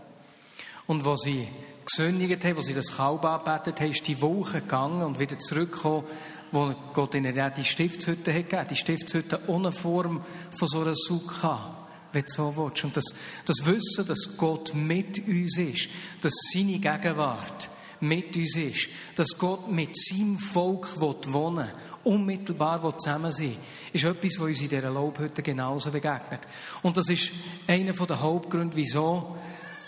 Und 0.88 1.04
wo 1.06 1.16
sie 1.16 1.48
gesündigt 1.86 2.44
haben, 2.46 2.58
wo 2.58 2.62
sie 2.62 2.74
das 2.74 2.96
Kalb 2.96 3.24
angebetet 3.24 3.80
haben, 3.80 3.92
ist 3.92 4.08
die 4.08 4.22
Woche 4.22 4.62
gegangen 4.62 5.04
und 5.04 5.20
wieder 5.20 5.40
zurückgekommen, 5.40 6.04
wo 6.52 6.74
Gott 6.94 7.16
ihnen 7.16 7.34
die 7.56 7.64
Stiftshütte 7.64 8.34
hat 8.34 8.50
gegeben. 8.50 8.68
Die 8.70 8.76
Stiftshütte 8.76 9.42
ohne 9.48 9.72
Form 9.72 10.24
von 10.58 10.68
so 10.68 10.82
einer 10.82 10.96
Sukkah 10.96 11.77
wenn 12.18 12.26
du 12.26 12.32
so 12.34 12.54
willst. 12.58 12.84
Und 12.84 12.98
das, 12.98 13.06
das 13.46 13.66
Wissen, 13.66 14.08
dass 14.08 14.38
Gott 14.38 14.74
mit 14.74 15.28
uns 15.28 15.58
ist, 15.58 15.90
dass 16.22 16.34
seine 16.54 16.80
Gegenwart 16.80 17.70
mit 18.00 18.36
uns 18.36 18.56
ist, 18.56 18.90
dass 19.16 19.38
Gott 19.38 19.72
mit 19.72 19.96
seinem 19.96 20.38
Volk 20.38 21.00
wohnen 21.00 21.58
will, 21.58 21.74
unmittelbar 22.04 22.98
zusammen 22.98 23.32
sein 23.32 23.56
ist 23.94 24.04
etwas, 24.04 24.34
was 24.38 24.48
uns 24.48 24.62
in 24.62 24.70
dieser 24.70 24.92
Lobhütte 24.92 25.42
genauso 25.42 25.92
begegnet. 25.92 26.42
Und 26.84 26.98
das 26.98 27.10
ist 27.10 27.32
einer 27.68 27.94
der 27.94 28.22
Hauptgründe, 28.22 28.76
wieso 28.76 29.36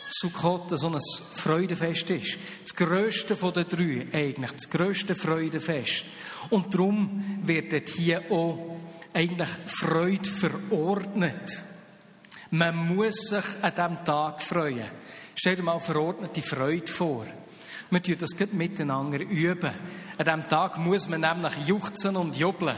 Sukkot 0.08 0.78
so 0.78 0.88
ein 0.88 1.00
Freudenfest 1.32 2.10
ist. 2.10 2.38
Das 2.64 2.76
grösste 2.76 3.36
von 3.36 3.54
den 3.54 3.68
drei 3.68 4.08
eigentlich, 4.12 4.52
das 4.52 4.70
grösste 4.70 5.14
Freudenfest. 5.14 6.06
Und 6.50 6.74
darum 6.74 7.40
wird 7.44 7.90
hier 7.90 8.24
auch 8.32 8.80
eigentlich 9.14 9.50
Freude 9.68 10.30
verordnet. 10.30 11.69
Man 12.52 12.96
muss 12.96 13.16
sich 13.16 13.46
an 13.62 13.74
diesem 13.76 14.04
Tag 14.04 14.42
freuen. 14.42 14.90
Stell 15.36 15.56
dir 15.56 15.64
mal 15.64 15.80
verordnete 15.80 16.42
Freude 16.42 16.92
vor. 16.92 17.26
Wir 17.92 18.04
tun 18.04 18.16
das 18.18 18.54
miteinander 18.54 19.20
üben. 19.20 19.72
An 20.18 20.26
diesem 20.26 20.50
Tag 20.50 20.78
muss 20.80 21.08
man 21.08 21.22
nämlich 21.22 21.68
juchzen 21.68 22.16
und 22.16 22.36
jubeln. 22.36 22.76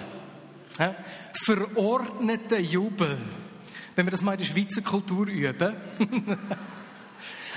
Verordnete 1.43 2.57
Jubel. 2.57 3.17
Wenn 3.95 4.05
wir 4.05 4.11
das 4.11 4.21
mal 4.21 4.33
in 4.33 4.39
der 4.39 4.45
Schweizer 4.45 4.81
Kultur 4.81 5.27
üben. 5.27 5.73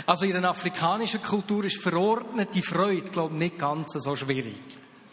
also 0.07 0.25
in 0.25 0.33
der 0.33 0.51
afrikanischen 0.51 1.23
Kultur 1.23 1.65
ist 1.65 1.83
verordnete 1.83 2.63
Freude, 2.63 3.11
glaube 3.11 3.35
ich, 3.35 3.41
nicht 3.41 3.59
ganz 3.59 3.93
so 3.93 4.15
schwierig. 4.15 4.63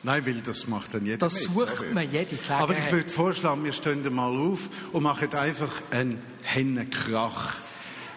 Nein, 0.03 0.25
weil 0.25 0.41
das 0.41 0.67
macht 0.67 0.93
dann 0.93 1.05
jeder 1.05 1.17
Das 1.17 1.33
mit, 1.33 1.43
sucht 1.43 1.93
man 1.93 2.11
jede 2.11 2.25
Gelegenheit. 2.25 2.61
Aber 2.61 2.73
ich 2.73 2.91
würde 2.91 3.09
vorschlagen, 3.09 3.63
wir 3.63 3.73
stehen 3.73 4.13
mal 4.13 4.35
auf 4.35 4.61
und 4.91 5.03
machen 5.03 5.33
einfach 5.33 5.81
einen 5.91 6.21
Hennenkrach. 6.41 7.55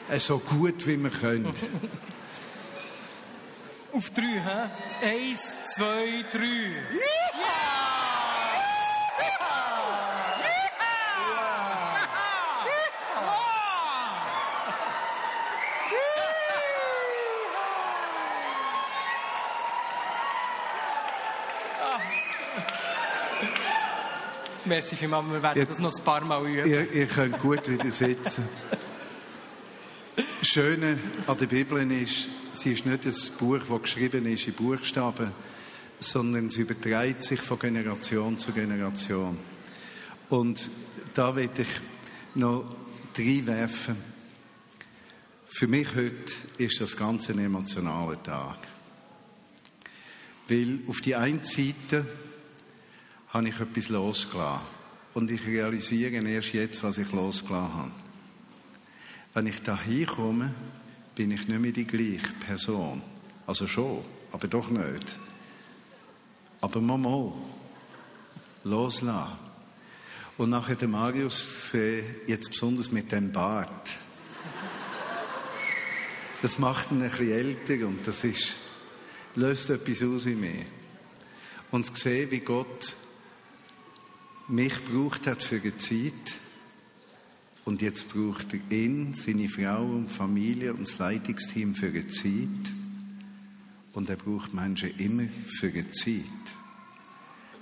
Äh, 0.08 0.18
so 0.18 0.38
gut 0.38 0.86
wie 0.86 0.96
wir 0.96 1.10
können. 1.10 1.52
auf 3.92 4.10
drei, 4.10 4.22
hä? 4.22 4.70
Eins, 5.06 5.58
zwei, 5.74 6.24
drei. 6.30 6.72
Ja! 6.92 7.73
Merci 24.66 24.96
vielmals, 24.96 25.30
wir 25.30 25.42
werden 25.42 25.58
ja, 25.58 25.64
das 25.66 25.78
noch 25.78 25.94
ein 25.94 26.04
paar 26.04 26.24
Mal 26.24 26.46
üben. 26.46 26.66
Ihr, 26.66 26.90
ihr 26.90 27.06
könnt 27.06 27.38
gut 27.38 27.68
wieder 27.68 27.90
sitzen. 27.90 28.48
Das 30.16 30.48
Schöne 30.48 30.98
an 31.26 31.36
der 31.36 31.46
Bibel 31.46 31.90
ist, 31.92 32.28
sie 32.52 32.72
ist 32.72 32.86
nicht 32.86 33.04
ein 33.04 33.14
Buch, 33.38 33.58
das 33.58 33.82
geschrieben 33.82 34.24
ist 34.24 34.46
in 34.46 34.54
Buchstaben, 34.54 35.32
sondern 36.00 36.48
sie 36.48 36.62
überträgt 36.62 37.22
sich 37.22 37.42
von 37.42 37.58
Generation 37.58 38.38
zu 38.38 38.52
Generation. 38.52 39.38
Und 40.30 40.66
da 41.12 41.36
will 41.36 41.50
ich 41.58 41.68
noch 42.34 42.64
reinwerfen. 43.18 43.96
Für 45.46 45.66
mich 45.66 45.94
heute 45.94 46.32
ist 46.56 46.80
das 46.80 46.96
Ganze 46.96 47.32
ein 47.32 47.38
emotionaler 47.38 48.22
Tag. 48.22 48.58
Weil 50.48 50.80
auf 50.88 51.02
die 51.02 51.16
einen 51.16 51.42
Seite 51.42 52.06
habe 53.34 53.48
ich 53.48 53.60
etwas 53.60 53.88
losgelassen. 53.88 54.64
Und 55.12 55.30
ich 55.30 55.44
realisiere 55.46 56.26
erst 56.26 56.52
jetzt, 56.52 56.82
was 56.84 56.98
ich 56.98 57.10
losgelassen 57.10 57.74
habe. 57.74 57.90
Wenn 59.34 59.46
ich 59.46 59.60
da 59.60 59.78
hinkomme, 59.78 60.54
bin 61.16 61.32
ich 61.32 61.48
nicht 61.48 61.60
mehr 61.60 61.72
die 61.72 61.84
gleiche 61.84 62.32
Person. 62.46 63.02
Also 63.46 63.66
schon, 63.66 64.04
aber 64.30 64.46
doch 64.46 64.70
nicht. 64.70 65.18
Aber 66.60 66.80
mal, 66.80 67.32
loslassen. 68.62 69.32
Und 70.38 70.50
nachher 70.50 70.76
den 70.76 70.92
Marius 70.92 71.70
sehe, 71.70 72.04
jetzt 72.26 72.50
besonders 72.50 72.92
mit 72.92 73.10
dem 73.10 73.32
Bart. 73.32 73.94
Das 76.40 76.58
macht 76.58 76.92
ihn 76.92 77.02
ein 77.02 77.10
bisschen 77.10 77.30
älter 77.30 77.86
und 77.86 78.06
das 78.06 78.22
ist, 78.22 78.52
löst 79.34 79.70
etwas 79.70 80.02
aus 80.02 80.26
in 80.26 80.40
mir. 80.40 80.66
Und 81.70 81.84
zu 81.84 81.94
sehen, 81.94 82.30
wie 82.30 82.40
Gott 82.40 82.94
mich 84.48 84.74
gebraucht 84.84 85.26
hat 85.26 85.42
für 85.42 85.60
eine 85.60 85.76
Zeit 85.78 86.34
und 87.64 87.80
jetzt 87.80 88.08
braucht 88.08 88.52
er 88.52 88.76
ihn, 88.76 89.14
seine 89.14 89.48
Frau 89.48 89.84
und 89.84 90.10
Familie 90.10 90.74
und 90.74 90.86
das 90.86 90.98
Leitungsteam 90.98 91.74
für 91.74 91.88
eine 91.88 92.06
Zeit 92.08 92.72
und 93.94 94.10
er 94.10 94.16
braucht 94.16 94.52
Menschen 94.52 94.90
immer 94.98 95.28
für 95.46 95.68
eine 95.68 95.90
Zeit. 95.90 96.24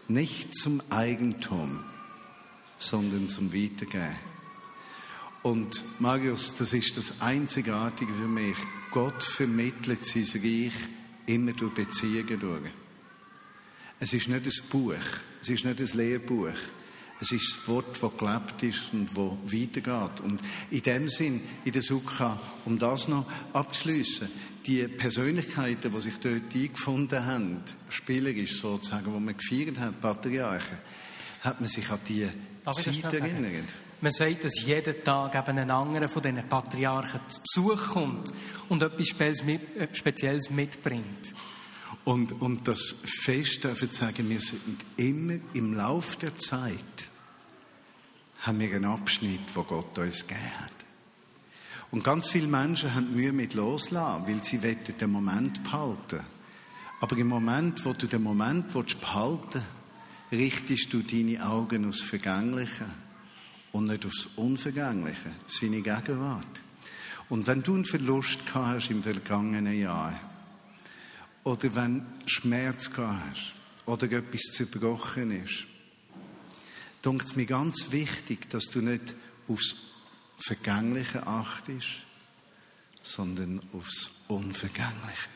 Nicht 0.09 0.55
zum 0.55 0.83
Eigentum, 0.91 1.81
sondern 2.79 3.29
zum 3.29 3.53
Weitergehen. 3.55 4.17
Und 5.43 5.83
Marius, 6.01 6.57
das 6.57 6.73
ist 6.73 6.97
das 6.97 7.21
Einzigartige 7.21 8.13
für 8.13 8.29
mich. 8.29 8.57
Gott 8.91 9.23
vermittelt 9.23 10.05
sein 10.05 10.27
Reich 10.43 10.75
immer 11.27 11.53
durch 11.53 11.75
Beziehungen 11.75 12.39
durch. 12.39 12.82
Es 14.03 14.13
ist 14.13 14.27
nicht 14.27 14.45
ein 14.45 14.69
Buch, 14.69 14.95
es 15.41 15.49
ist 15.49 15.65
nicht 15.65 15.81
ein 15.81 15.97
Lehrbuch. 15.97 16.49
Es 17.21 17.31
ist 17.31 17.55
das 17.55 17.69
Wort, 17.69 18.03
das 18.03 18.11
gelebt 18.19 18.63
ist 18.65 18.93
und 18.93 19.07
das 19.11 19.53
weitergeht. 19.53 20.21
Und 20.25 20.41
in 20.73 20.83
dem 20.83 21.09
Sinn, 21.09 21.41
in 21.65 21.71
der 21.71 21.83
Sukha, 21.83 22.37
um 22.65 22.81
das 22.81 23.07
noch 23.07 23.25
abzuschliessen, 23.53 24.29
die 24.67 24.89
Persönlichkeiten, 24.89 25.93
die 25.93 26.01
sich 26.01 26.19
dort 26.19 26.53
eingefunden 26.53 27.25
haben, 27.25 27.63
spielerisch 27.91 28.59
sozusagen, 28.59 29.15
wo 29.15 29.21
man 29.21 29.37
gefeiert 29.37 29.79
hat, 29.79 30.01
Patriarchen, 30.01 30.79
hat 31.43 31.61
man 31.61 31.69
sich 31.69 31.89
an 31.89 32.01
die 32.09 32.29
Zeit 32.73 33.15
erinnert. 33.15 33.69
Man 34.01 34.11
sagt, 34.11 34.43
dass 34.43 34.67
jeden 34.67 35.05
Tag 35.05 35.37
eben 35.37 35.59
ein 35.59 35.71
anderer 35.71 36.09
von 36.09 36.23
diesen 36.23 36.49
Patriarchen 36.49 37.21
zu 37.29 37.41
Besuch 37.41 37.93
kommt 37.93 38.33
und 38.69 38.83
etwas 38.83 39.11
Spezielles 39.93 40.51
mitbringt. 40.51 41.33
Und, 42.05 42.41
und 42.41 42.67
das 42.67 42.95
Fest, 43.05 43.65
darf 43.65 43.83
ich 43.83 43.93
sagen, 43.93 44.29
wir 44.29 44.41
sind 44.41 44.85
immer 44.97 45.35
im 45.53 45.75
Laufe 45.75 46.19
der 46.19 46.37
Zeit, 46.37 46.75
haben 48.41 48.59
wir 48.59 48.75
einen 48.75 48.87
Abschnitt, 48.87 49.55
wo 49.55 49.63
Gott 49.63 49.99
uns 49.99 50.27
gegeben 50.27 50.61
hat. 50.61 50.73
Und 51.93 52.03
ganz 52.03 52.27
viele 52.27 52.49
Menschen 52.49 52.95
haben 52.95 53.15
Mühe 53.15 53.33
mit 53.33 53.55
loslassen, 53.55 54.27
weil 54.27 54.43
sie 54.43 54.59
den 54.59 55.11
Moment 55.11 55.63
behalten. 55.63 56.21
Aber 57.01 57.17
im 57.17 57.29
Moment, 57.29 57.85
wo 57.85 57.93
du 57.93 58.07
den 58.07 58.23
Moment 58.23 58.73
behalten 58.73 59.63
willst, 60.31 60.33
richtest 60.33 60.93
du 60.93 61.03
deine 61.03 61.47
Augen 61.47 61.87
aufs 61.89 62.01
Vergängliche 62.01 62.87
und 63.71 63.87
nicht 63.87 64.07
aufs 64.07 64.29
Unvergängliche, 64.37 65.31
seine 65.47 65.83
Gegenwart. 65.83 66.63
Und 67.29 67.47
wenn 67.47 67.63
du 67.63 67.75
einen 67.75 67.85
Verlust 67.85 68.47
gehabt 68.47 68.67
hast 68.69 68.91
im 68.91 69.03
vergangenen 69.03 69.79
Jahr, 69.79 70.19
oder 71.45 71.75
wenn 71.75 72.07
Schmerz 72.27 72.91
gehabt 72.91 73.23
hast, 73.31 73.55
oder 73.87 74.11
etwas 74.13 74.43
zerbrochen 74.53 75.45
ist, 75.45 75.67
denkt 77.05 77.27
es 77.27 77.37
mir 77.37 77.47
ganz 77.47 77.91
wichtig, 77.91 78.49
dass 78.51 78.67
du 78.67 78.81
nicht 78.81 79.15
aufs 79.49 79.75
Vergängliche 80.45 81.27
achtest, 81.27 81.89
sondern 83.03 83.61
aufs 83.73 84.11
Unvergängliche. 84.29 85.29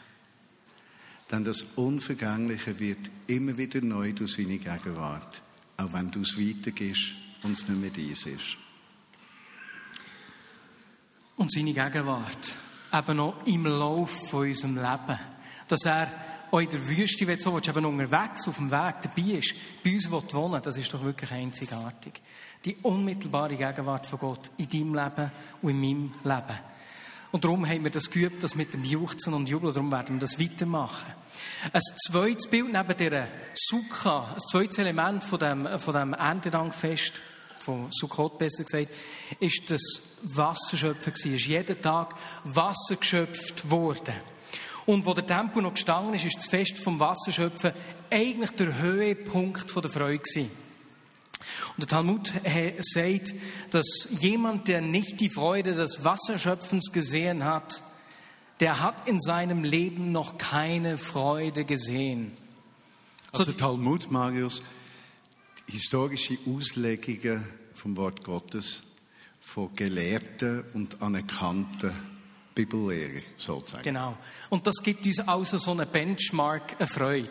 Denn 1.30 1.44
das 1.44 1.62
Unvergängliche 1.74 2.78
wird 2.78 3.10
immer 3.26 3.58
wieder 3.58 3.80
neu 3.80 4.12
durch 4.12 4.32
seine 4.32 4.58
Gegenwart, 4.58 5.42
auch 5.76 5.92
wenn 5.92 6.10
du 6.10 6.20
es 6.20 6.38
weitergehst 6.38 7.12
und 7.42 7.52
es 7.52 7.68
nicht 7.68 7.80
mehr 7.80 7.90
dies 7.90 8.26
ist. 8.26 8.56
Und 11.36 11.52
seine 11.52 11.74
Gegenwart, 11.74 12.54
eben 12.92 13.16
noch 13.16 13.44
im 13.46 13.66
Lauf 13.66 14.28
von 14.30 14.46
unserem 14.46 14.76
Leben, 14.76 15.18
dass 15.68 15.84
er 15.84 16.10
auch 16.50 16.60
in 16.60 16.70
der 16.70 16.88
Wüste, 16.88 17.26
wenn 17.26 17.36
du 17.36 17.42
so 17.42 17.58
eben 17.58 17.84
unterwegs 17.84 18.46
auf 18.46 18.56
dem 18.56 18.70
Weg 18.70 18.94
dabei 19.02 19.38
ist, 19.38 19.54
bei 19.84 19.92
uns 19.92 20.10
wohnen 20.10 20.62
das 20.62 20.76
ist 20.76 20.92
doch 20.92 21.02
wirklich 21.02 21.30
einzigartig. 21.30 22.22
Die 22.64 22.76
unmittelbare 22.82 23.56
Gegenwart 23.56 24.06
von 24.06 24.18
Gott 24.18 24.50
in 24.56 24.68
deinem 24.68 24.94
Leben 24.94 25.32
und 25.62 25.70
in 25.70 25.80
meinem 25.80 26.14
Leben. 26.24 26.58
Und 27.32 27.44
darum 27.44 27.66
haben 27.68 27.84
wir 27.84 27.90
das 27.90 28.10
geübt, 28.10 28.42
das 28.42 28.54
mit 28.54 28.72
dem 28.72 28.84
Juchzen 28.84 29.34
und 29.34 29.48
Jubeln, 29.48 29.74
darum 29.74 29.90
werden 29.92 30.16
wir 30.16 30.20
das 30.20 30.38
weitermachen. 30.38 31.12
Ein 31.72 31.82
zweites 32.06 32.48
Bild 32.48 32.72
neben 32.72 32.96
dieser 32.96 33.26
Sukha, 33.52 34.32
ein 34.32 34.40
zweites 34.40 34.78
Element 34.78 35.24
von 35.24 35.38
dem, 35.38 35.78
von 35.78 35.94
dem 35.94 36.12
Erntedankfest, 36.14 37.14
von 37.60 37.88
Sukkot 37.90 38.38
besser 38.38 38.62
gesagt, 38.62 38.88
ist 39.40 39.68
das 39.68 39.82
Wasserschöpfen 40.22 41.12
gewesen. 41.12 41.34
Es 41.34 41.40
ist 41.42 41.46
jeden 41.46 41.82
Tag 41.82 42.14
Wasser 42.44 42.96
geschöpft 42.96 43.68
worden. 43.70 44.14
Und 44.86 45.04
wo 45.04 45.14
der 45.14 45.26
Tempel 45.26 45.62
noch 45.62 45.74
gestanden 45.74 46.14
ist, 46.14 46.24
ist 46.24 46.36
das 46.36 46.46
Fest 46.46 46.78
vom 46.78 47.00
Wasserschöpfen 47.00 47.72
eigentlich 48.08 48.50
der 48.52 48.78
Höhepunkt 48.78 49.74
der 49.74 49.90
Freude 49.90 50.18
gewesen. 50.18 50.50
Und 51.76 51.82
der 51.82 51.88
Talmud 51.88 52.32
sagt, 52.80 53.34
dass 53.70 54.08
jemand, 54.10 54.68
der 54.68 54.80
nicht 54.80 55.20
die 55.20 55.28
Freude 55.28 55.74
des 55.74 56.04
Wasserschöpfens 56.04 56.92
gesehen 56.92 57.44
hat, 57.44 57.82
der 58.60 58.80
hat 58.80 59.06
in 59.06 59.20
seinem 59.20 59.64
Leben 59.64 60.12
noch 60.12 60.38
keine 60.38 60.96
Freude 60.96 61.64
gesehen. 61.64 62.36
Also 63.32 63.44
der 63.44 63.56
Talmud, 63.56 64.10
Marius, 64.10 64.62
historische 65.66 66.38
Auslegungen 66.46 67.44
vom 67.74 67.96
Wort 67.96 68.24
Gottes 68.24 68.84
von 69.40 69.74
gelehrten 69.74 70.64
und 70.72 71.02
anerkannten 71.02 72.15
Bibellehrer 72.56 73.20
sozusagen. 73.36 73.84
Genau. 73.84 74.16
Und 74.48 74.66
das 74.66 74.76
gibt 74.82 75.06
uns 75.06 75.20
also 75.20 75.58
so 75.58 75.72
eine 75.72 75.86
Benchmark, 75.86 76.74
eine 76.78 76.88
Freude. 76.88 77.30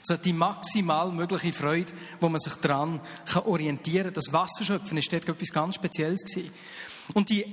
Also 0.00 0.22
die 0.22 0.32
maximal 0.32 1.10
mögliche 1.10 1.52
Freude, 1.52 1.92
wo 2.20 2.28
man 2.28 2.38
sich 2.38 2.54
daran 2.54 3.00
orientieren 3.44 4.04
kann. 4.04 4.14
Das 4.14 4.32
Wasserschöpfen 4.32 4.98
ist 4.98 5.12
dort 5.12 5.28
etwas 5.28 5.50
ganz 5.50 5.74
Spezielles 5.74 6.22
gewesen. 6.24 6.52
Und 7.14 7.30
die 7.30 7.44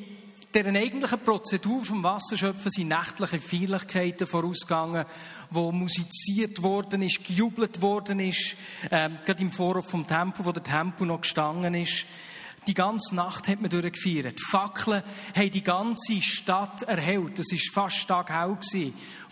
deren 0.54 0.78
eigentlichen 0.78 1.20
Prozedur 1.20 1.84
vom 1.84 2.04
Wasserschöpfen 2.04 2.72
sind 2.72 2.88
nächtliche 2.88 3.40
Feierlichkeiten 3.40 4.26
vorausgegangen, 4.26 5.06
wo 5.50 5.72
musiziert 5.72 6.64
worden 6.64 7.02
ist, 7.02 7.26
gejubelt 7.26 7.82
worden 7.82 8.22
ist, 8.22 8.56
ähm, 8.90 9.18
gerade 9.26 9.42
im 9.42 9.52
Vorhof 9.52 9.90
vom 9.90 10.08
Tempel, 10.08 10.46
wo 10.46 10.54
der 10.54 10.64
Tempel 10.64 11.08
noch 11.08 11.22
gestanden 11.22 11.74
ist. 11.74 12.06
Die 12.68 12.74
ganze 12.74 13.14
Nacht 13.14 13.48
hat 13.48 13.62
man 13.62 13.70
durchgefeiert. 13.70 14.40
Die 14.40 14.52
Fackeln 14.52 15.04
haben 15.36 15.52
die 15.52 15.64
ganze 15.64 16.22
Stadt 16.22 16.82
erhellt. 16.84 17.38
Es 17.40 17.52
war 17.52 17.90
fast 17.90 18.08
taghell 18.08 18.58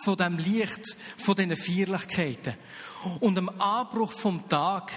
von 0.04 0.18
dem 0.18 0.38
Licht, 0.38 0.96
von 1.18 1.36
diesen 1.36 1.56
Feierlichkeiten. 1.56 2.56
Und 3.20 3.38
am 3.38 3.50
Anbruch 3.60 4.12
vom 4.12 4.48
Tag 4.48 4.92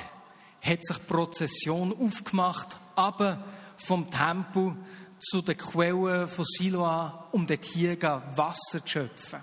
hat 0.62 0.84
sich 0.84 0.96
die 0.98 1.06
Prozession 1.06 1.94
aufgemacht, 1.98 2.76
aber 2.94 3.42
vom 3.76 4.10
Tempel 4.10 4.76
zu 5.18 5.40
den 5.42 5.56
Quellen 5.56 6.28
von 6.28 6.44
Siloa, 6.44 7.28
um 7.32 7.46
dort 7.46 7.64
hier 7.64 8.00
Wasser 8.02 8.84
zu 8.84 8.88
schöpfen. 8.88 9.40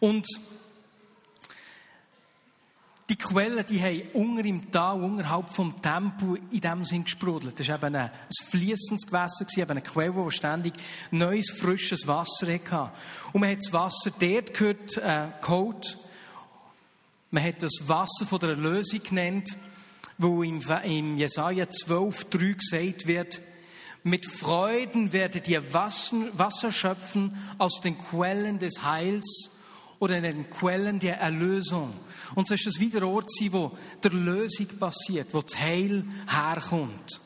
Und 0.00 0.26
die 3.08 3.16
Quellen, 3.16 3.64
die 3.66 3.80
haben 3.80 4.02
unter 4.12 4.44
im 4.44 4.70
Tal, 4.70 5.02
unterhalb 5.02 5.48
vom 5.48 5.80
Tempel 5.80 6.38
in 6.50 6.60
dem 6.60 6.84
Sinn 6.84 7.04
gesprudelt. 7.04 7.58
Das 7.58 7.68
war 7.68 7.76
eben 7.76 7.96
ein 7.96 8.10
fließendes 8.50 9.06
Gewässer, 9.06 9.46
eben 9.56 9.70
eine 9.70 9.80
Quelle, 9.80 10.14
wo 10.14 10.30
ständig 10.30 10.74
neues, 11.10 11.50
frisches 11.50 12.06
Wasser 12.06 12.52
hatte. 12.52 12.90
Und 13.32 13.40
man 13.40 13.50
hat 13.50 13.58
das 13.58 13.72
Wasser 13.72 14.10
dort 14.18 14.52
gehört, 14.52 14.96
äh, 14.98 15.28
geholt. 15.40 15.98
Man 17.30 17.44
hat 17.44 17.62
das 17.62 17.72
Wasser 17.86 18.26
von 18.26 18.40
der 18.40 18.50
Erlösung 18.50 19.02
genannt, 19.02 19.56
wo 20.18 20.42
im, 20.42 20.60
im 20.84 21.16
Jesaja 21.16 21.64
12,3 21.64 22.54
gesagt 22.54 23.06
wird, 23.06 23.40
mit 24.04 24.26
Freuden 24.26 25.12
werdet 25.12 25.48
ihr 25.48 25.74
Wasser 25.74 26.72
schöpfen 26.72 27.36
aus 27.58 27.80
den 27.80 27.98
Quellen 27.98 28.58
des 28.58 28.82
Heils 28.82 29.50
oder 29.98 30.16
in 30.16 30.22
den 30.22 30.50
Quellen 30.50 30.98
der 30.98 31.20
Erlösung. 31.20 31.92
Und 32.34 32.48
so 32.48 32.54
ist 32.54 32.66
es 32.66 32.80
wieder 32.80 32.98
ein 32.98 33.04
Ort 33.04 33.30
wo 33.50 33.76
der 34.02 34.12
Lösung 34.12 34.66
passiert, 34.78 35.32
wo 35.34 35.42
das 35.42 35.56
Heil 35.56 36.04
herkommt. 36.26 37.20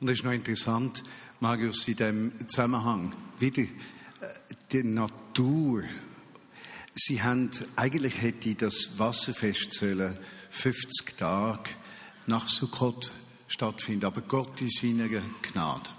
Und 0.00 0.08
das 0.08 0.18
ist 0.18 0.24
noch 0.24 0.32
interessant, 0.32 1.02
Marius, 1.40 1.86
in 1.88 1.96
diesem 1.96 2.46
Zusammenhang, 2.46 3.14
wieder 3.38 3.62
äh, 3.62 3.68
die 4.72 4.84
Natur. 4.84 5.84
Sie 6.94 7.22
haben, 7.22 7.50
eigentlich 7.76 8.20
hätte 8.22 8.54
das 8.54 8.98
Wasserfest 8.98 9.78
50 10.50 11.16
Tage 11.16 11.70
nach 12.26 12.48
Sukkot 12.48 13.12
stattfinden, 13.48 14.06
aber 14.06 14.22
Gott 14.22 14.60
in 14.60 14.70
seiner 14.70 15.08
Gnade 15.08 15.90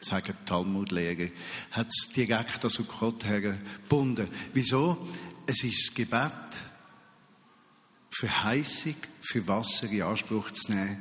sagen 0.00 0.34
Talmudlehrer, 0.46 1.30
hat 1.72 1.88
es 1.88 2.08
direkt 2.14 2.64
an 2.64 2.70
Sukkot 2.70 3.24
hergebunden. 3.24 4.28
Wieso? 4.52 5.06
Es 5.46 5.62
ist 5.62 5.88
das 5.88 5.94
Gebet, 5.94 6.32
für 8.20 8.44
Heissig, 8.44 8.96
für 9.22 9.48
Wasser 9.48 9.90
in 9.90 10.02
Anspruch 10.02 10.50
zu 10.50 10.72
nehmen. 10.72 10.98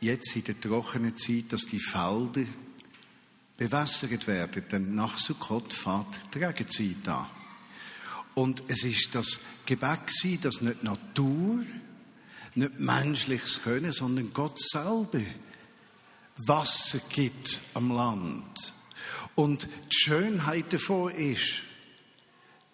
Jetzt 0.00 0.34
in 0.34 0.44
der 0.44 0.58
trockenen 0.58 1.14
Zeit, 1.14 1.52
dass 1.52 1.66
die 1.66 1.78
Felder 1.78 2.46
bewässert 3.58 4.26
werden, 4.26 4.64
denn 4.72 4.94
nach 4.94 5.18
Sukkot 5.18 5.70
fährt 5.70 6.18
die 6.32 6.42
Regenzeit 6.42 7.06
an. 7.08 7.26
Und 8.34 8.62
es 8.68 8.84
ist 8.84 9.14
das 9.14 9.38
Gebet 9.66 10.06
gewesen, 10.06 10.40
dass 10.40 10.62
nicht 10.62 10.82
Natur, 10.82 11.62
nicht 12.54 12.80
menschliches 12.80 13.62
Können, 13.62 13.92
sondern 13.92 14.32
Gott 14.32 14.58
selber 14.58 15.20
Wasser 16.46 17.00
gibt 17.10 17.60
am 17.74 17.92
Land. 17.92 18.72
Und 19.34 19.64
die 19.92 19.96
Schönheit 20.04 20.72
davon 20.72 21.12
ist, 21.12 21.60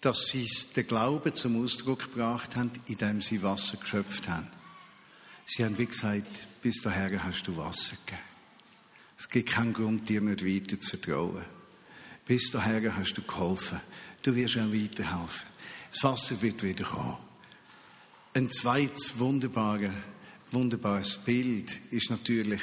dass 0.01 0.27
sie 0.27 0.49
den 0.75 0.87
Glauben 0.87 1.33
zum 1.33 1.63
Ausdruck 1.63 1.99
gebracht 1.99 2.55
haben, 2.55 2.71
indem 2.87 3.21
sie 3.21 3.41
Wasser 3.43 3.77
geschöpft 3.77 4.27
haben. 4.27 4.47
Sie 5.45 5.63
haben 5.63 5.77
wie 5.77 5.85
gesagt, 5.85 6.61
bis 6.61 6.81
dahin 6.81 7.23
hast 7.23 7.47
du 7.47 7.55
Wasser 7.55 7.95
gegeben. 8.05 8.23
Es 9.17 9.29
gibt 9.29 9.49
keinen 9.49 9.73
Grund, 9.73 10.09
dir 10.09 10.21
nicht 10.21 10.45
weiter 10.45 10.79
zu 10.79 10.89
vertrauen. 10.89 11.45
Bis 12.25 12.49
dahin 12.49 12.95
hast 12.95 13.13
du 13.13 13.21
geholfen. 13.21 13.79
Du 14.23 14.35
wirst 14.35 14.57
auch 14.57 14.73
weiterhelfen. 14.73 15.47
Das 15.91 16.03
Wasser 16.03 16.41
wird 16.41 16.63
wieder 16.63 16.85
kommen. 16.85 17.17
Ein 18.33 18.49
zweites 18.49 19.17
wunderbares 19.17 19.91
wunderbares 20.51 21.17
Bild 21.17 21.71
ist 21.91 22.09
natürlich 22.09 22.61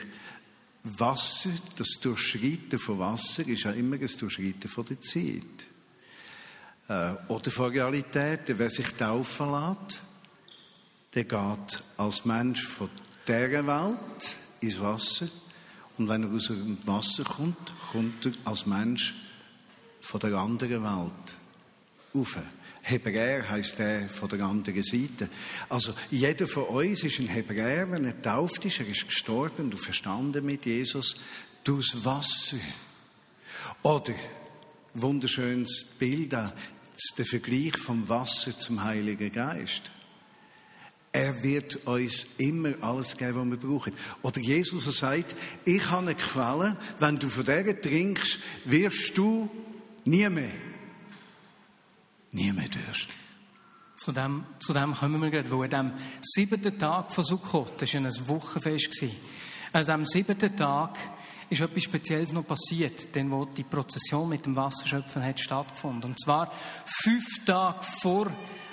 Wasser, 0.83 1.51
das 1.77 1.99
Durchschreiten 2.01 2.79
von 2.79 2.99
Wasser 2.99 3.47
ist 3.47 3.65
ja 3.65 3.73
immer 3.73 3.99
das 3.99 4.17
Durchschreiten 4.17 4.69
von 4.69 4.85
der 4.85 5.01
Zeit. 5.01 5.68
Äh, 6.89 7.13
oder 7.29 7.51
von 7.51 7.71
Realität, 7.71 8.41
wer 8.47 8.71
sich 8.71 8.95
taufen 8.95 9.53
lässt, 9.53 10.01
der 11.15 11.25
geht 11.25 11.83
als 11.97 12.25
Mensch 12.25 12.67
von 12.67 12.89
dieser 13.27 13.67
Welt 13.67 14.37
ins 14.61 14.81
Wasser 14.81 15.29
und 15.99 16.09
wenn 16.09 16.23
er 16.23 16.31
aus 16.31 16.47
dem 16.47 16.79
Wasser 16.87 17.25
kommt, 17.25 17.73
kommt 17.93 18.25
er 18.25 18.33
als 18.45 18.67
Mensch 18.67 19.15
von 20.01 20.21
der 20.21 20.35
anderen 20.35 20.83
Welt 20.83 21.37
rauf. 22.15 22.37
Hebräer 22.83 23.51
heißt 23.51 23.79
der 23.79 24.09
von 24.09 24.29
der 24.31 24.41
anderen 24.43 24.83
Seite. 24.83 25.29
Also 25.69 25.93
jeder 26.11 26.47
von 26.47 26.65
uns 26.65 27.03
ist 27.03 27.19
ein 27.19 27.29
Hebräer, 27.29 27.91
wenn 27.91 28.07
er 28.07 28.23
tauft 28.23 28.65
ist, 28.65 28.81
er 28.81 28.87
ist 28.87 29.07
gestorben, 29.07 29.71
du 29.71 29.77
verstanden 29.77 30.47
mit 30.47 30.65
Jesus, 30.65 31.17
durchs 31.65 32.03
Wasser. 32.03 32.57
Oder, 33.83 34.15
wunderschönes 34.95 35.85
Bild, 35.99 36.35
der 37.17 37.27
Vergleich 37.27 37.77
vom 37.77 38.09
Wasser 38.09 38.59
zum 38.59 38.83
Heiligen 38.83 39.33
Geist. 39.33 39.91
Er 41.11 41.43
wird 41.43 41.87
uns 41.87 42.27
immer 42.37 42.75
alles 42.83 43.17
geben, 43.17 43.51
was 43.51 43.63
wir 43.63 43.69
brauchen. 43.69 43.95
Oder 44.23 44.41
Jesus 44.41 44.99
sagt, 44.99 45.35
ich 45.65 45.91
habe 45.91 46.03
eine 46.03 46.15
Quelle, 46.15 46.77
wenn 46.99 47.19
du 47.19 47.29
von 47.29 47.45
der 47.45 47.81
trinkst, 47.81 48.39
wirst 48.65 49.17
du 49.17 49.49
nie 50.05 50.29
mehr 50.29 50.69
nie 52.33 52.53
mehr 52.53 52.69
Durst. 52.69 53.09
Zu 53.97 54.13
dem, 54.13 54.45
zu 54.59 54.73
dem 54.73 54.95
kommen 54.95 55.21
wir 55.21 55.31
gerade, 55.31 55.51
wo 55.51 55.63
an 55.63 55.71
dem 55.71 55.93
siebten 56.23 56.79
Tag 56.79 57.11
von 57.11 57.25
Sukkot, 57.25 57.83
das 57.83 57.95
war 57.95 58.01
ein 58.01 58.29
Wochenfest, 58.29 59.05
also 59.73 59.93
am 59.93 60.07
siebten 60.07 60.57
Tag 60.57 60.97
ist 61.51 61.61
etwas 61.61 61.83
Spezielles 61.83 62.33
noch 62.33 62.47
passiert, 62.47 63.15
denn 63.15 63.31
wo 63.31 63.45
die 63.45 63.65
Prozession 63.65 64.29
mit 64.29 64.47
dem 64.47 64.57
Wasserschöpfen 64.57 65.25
hat 65.25 65.41
stattgefunden. 65.41 66.11
Und 66.11 66.21
zwar 66.21 66.53
fünf 67.03 67.45
Tage 67.45 67.83
vor 67.83 68.31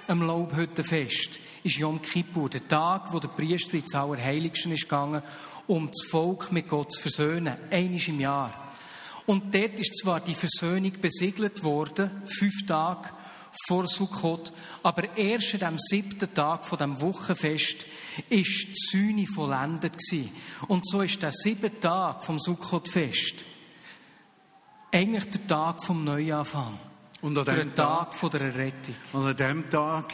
dem 0.08 0.22
Laubhüttenfest 0.22 1.40
ist 1.64 1.78
Yom 1.78 2.02
Kippur, 2.02 2.50
der 2.50 2.68
Tag, 2.68 3.12
wo 3.12 3.20
der 3.20 3.30
Priester 3.30 3.76
ins 3.76 3.96
Allerheiligsten 3.96 4.72
ist 4.72 4.84
gegangen, 4.84 5.24
um 5.68 5.88
das 5.88 6.08
Volk 6.08 6.52
mit 6.52 6.68
Gott 6.68 6.92
zu 6.92 7.02
versöhnen, 7.02 7.56
einiges 7.72 8.08
im 8.08 8.20
Jahr. 8.20 8.74
Und 9.26 9.56
dort 9.56 9.80
ist 9.80 9.98
zwar 9.98 10.20
die 10.20 10.36
Versöhnung 10.36 10.94
besiegelt 11.02 11.64
worden, 11.64 12.12
fünf 12.26 12.66
Tage 12.68 13.10
vor 13.68 13.88
Sukkot. 13.88 14.52
Aber 14.84 15.18
erst 15.18 15.62
am 15.64 15.78
siebten 15.78 16.34
Tag 16.34 16.66
von 16.66 16.78
dem 16.78 17.00
Wochenfest 17.02 17.86
ist 18.30 18.68
die 18.68 18.74
Sühne 18.74 19.26
vollendet 19.28 19.98
gewesen. 19.98 20.32
Und 20.68 20.88
so 20.88 21.02
ist 21.02 21.22
der 21.22 21.32
siebte 21.32 21.80
Tag 21.80 22.24
vom 22.24 22.40
Sukkotfest 22.40 23.36
eigentlich 24.96 25.30
der 25.30 25.48
Tag 25.48 25.84
vom 25.84 26.06
Neuanfang. 26.06 26.80
Und 27.22 27.38
an 27.38 27.46
der 27.46 27.76
Tag, 27.76 28.14
von 28.14 28.30
der 28.30 28.42
Errettung. 28.42 28.96
Und 29.12 29.26
an 29.26 29.36
dem 29.36 29.70
Tag 29.70 30.14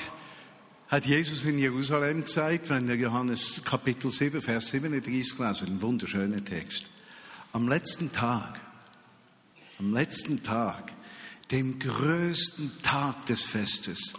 hat 0.87 1.05
Jesus 1.05 1.43
in 1.43 1.59
Jerusalem 1.59 2.21
gesagt, 2.21 2.69
wenn 2.69 2.89
er 2.89 2.95
Johannes 2.95 3.61
Kapitel 3.63 4.09
7, 4.09 4.41
Vers 4.41 4.69
37 4.69 5.37
gelesen, 5.37 5.67
ein 5.67 5.81
wunderschöner 5.81 6.43
Text. 6.43 6.85
Am 7.53 7.67
letzten 7.67 8.11
Tag, 8.11 8.59
am 9.77 9.93
letzten 9.93 10.41
Tag 10.41 10.93
dem 11.51 11.79
größten 11.79 12.71
Tag 12.81 13.25
des 13.25 13.43
Festes, 13.43 14.13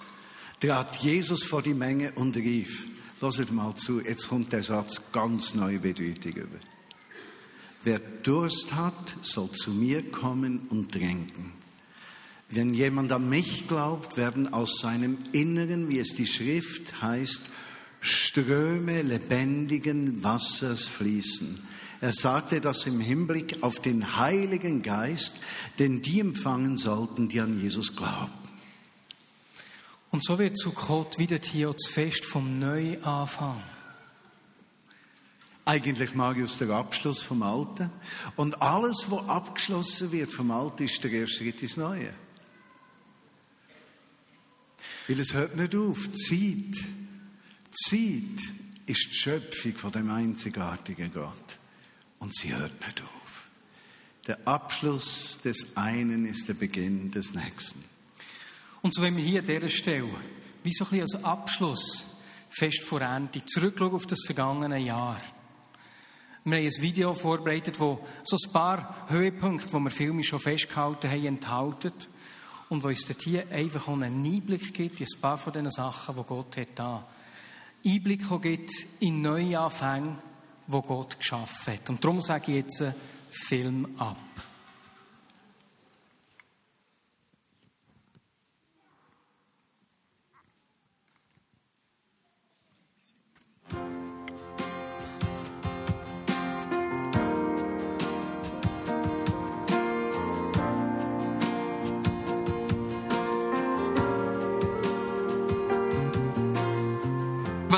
trat 0.60 0.96
Jesus 0.96 1.42
vor 1.42 1.62
die 1.62 1.74
Menge 1.74 2.12
und 2.12 2.36
rief, 2.36 2.86
Hört 3.20 3.52
mal 3.52 3.74
zu, 3.76 4.00
jetzt 4.00 4.28
kommt 4.28 4.52
der 4.52 4.64
Satz 4.64 5.00
ganz 5.12 5.54
neue 5.54 5.78
Bedeutung 5.78 6.32
über. 6.32 6.58
Wer 7.84 8.00
Durst 8.24 8.74
hat, 8.74 9.14
soll 9.22 9.50
zu 9.52 9.70
mir 9.70 10.02
kommen 10.10 10.66
und 10.70 10.90
trinken. 10.90 11.52
Wenn 12.48 12.74
jemand 12.74 13.12
an 13.12 13.28
mich 13.28 13.68
glaubt, 13.68 14.16
werden 14.16 14.52
aus 14.52 14.80
seinem 14.80 15.18
Inneren, 15.30 15.88
wie 15.88 16.00
es 16.00 16.14
die 16.14 16.26
Schrift 16.26 17.00
heißt, 17.00 17.42
Ströme 18.00 19.02
lebendigen 19.02 20.24
Wassers 20.24 20.82
fließen. 20.82 21.60
Er 22.02 22.12
sagte 22.12 22.60
das 22.60 22.84
im 22.86 22.98
Hinblick 22.98 23.62
auf 23.62 23.78
den 23.78 24.16
Heiligen 24.16 24.82
Geist, 24.82 25.36
den 25.78 26.02
die 26.02 26.18
empfangen 26.18 26.76
sollten, 26.76 27.28
die 27.28 27.40
an 27.40 27.60
Jesus 27.60 27.94
glauben. 27.94 28.32
Und 30.10 30.24
so 30.24 30.36
wird 30.36 30.58
Sukkot 30.58 31.20
wieder 31.20 31.38
hier 31.38 31.72
das 31.72 31.86
Fest 31.88 32.26
vom 32.26 32.58
Neuanfang. 32.58 33.62
Eigentlich 35.64 36.16
Marius 36.16 36.58
der 36.58 36.70
Abschluss 36.70 37.22
vom 37.22 37.44
Alten. 37.44 37.88
Und 38.34 38.60
alles, 38.60 39.04
was 39.08 39.28
abgeschlossen 39.28 40.10
wird 40.10 40.32
vom 40.32 40.50
Alten, 40.50 40.82
ist 40.82 41.04
der 41.04 41.12
erste 41.12 41.36
Schritt 41.36 41.62
ins 41.62 41.76
Neue. 41.76 42.12
Weil 45.06 45.20
es 45.20 45.32
hört 45.34 45.54
nicht 45.54 45.76
auf. 45.76 46.10
Zeit. 46.10 46.84
Zeit 47.70 48.42
ist 48.86 49.06
die 49.08 49.14
Schöpfung 49.14 49.76
von 49.76 49.92
dem 49.92 50.10
einzigartigen 50.10 51.12
Gott. 51.12 51.61
Und 52.22 52.32
sie 52.36 52.54
hört 52.54 52.80
nicht 52.86 53.02
auf. 53.02 53.48
Der 54.28 54.46
Abschluss 54.46 55.40
des 55.44 55.76
einen 55.76 56.24
ist 56.24 56.46
der 56.46 56.54
Beginn 56.54 57.10
des 57.10 57.34
nächsten. 57.34 57.82
Und 58.80 58.94
so 58.94 59.02
wenn 59.02 59.16
wir 59.16 59.24
hier 59.24 59.40
an 59.40 59.46
dieser 59.46 59.68
Stelle, 59.68 60.08
wie 60.62 60.70
so 60.70 60.84
ein 60.84 60.90
bisschen 60.90 61.00
als 61.00 61.24
Abschluss, 61.24 62.04
fest 62.48 62.84
vor 62.84 63.00
Ende, 63.00 63.44
zurückschauen 63.44 63.94
auf 63.94 64.06
das 64.06 64.20
vergangene 64.24 64.78
Jahr. 64.78 65.20
Wir 66.44 66.58
haben 66.58 66.64
ein 66.64 66.82
Video 66.82 67.12
vorbereitet, 67.12 67.80
wo 67.80 68.06
so 68.22 68.36
ein 68.36 68.52
paar 68.52 69.08
Höhepunkte, 69.08 69.66
die 69.66 69.80
wir 69.80 69.90
Filme 69.90 70.22
schon 70.22 70.38
festgehalten 70.38 71.10
haben, 71.10 71.26
enthalten. 71.26 71.92
Und 72.68 72.84
wo 72.84 72.88
uns 72.88 73.04
dort 73.04 73.22
hier 73.22 73.50
einfach 73.50 73.88
auch 73.88 73.94
einen 73.94 74.24
Einblick 74.24 74.72
gibt 74.72 75.00
in 75.00 75.08
ein 75.12 75.20
paar 75.20 75.38
von 75.38 75.52
diesen 75.52 75.72
Sachen, 75.72 76.14
die 76.14 76.22
Gott 76.22 76.56
hat 76.56 76.68
da. 76.76 77.04
Einblick 77.84 78.22
gibt 78.40 78.70
in 79.00 79.22
neue 79.22 79.58
Anfänge, 79.58 80.18
wo 80.72 80.82
Gott 80.82 81.18
geschaffen 81.18 81.74
hat. 81.74 81.90
Und 81.90 82.04
darum 82.04 82.20
sage 82.20 82.52
ich 82.52 82.58
jetzt 82.58 82.82
Film 83.30 83.88
ab. 83.98 84.16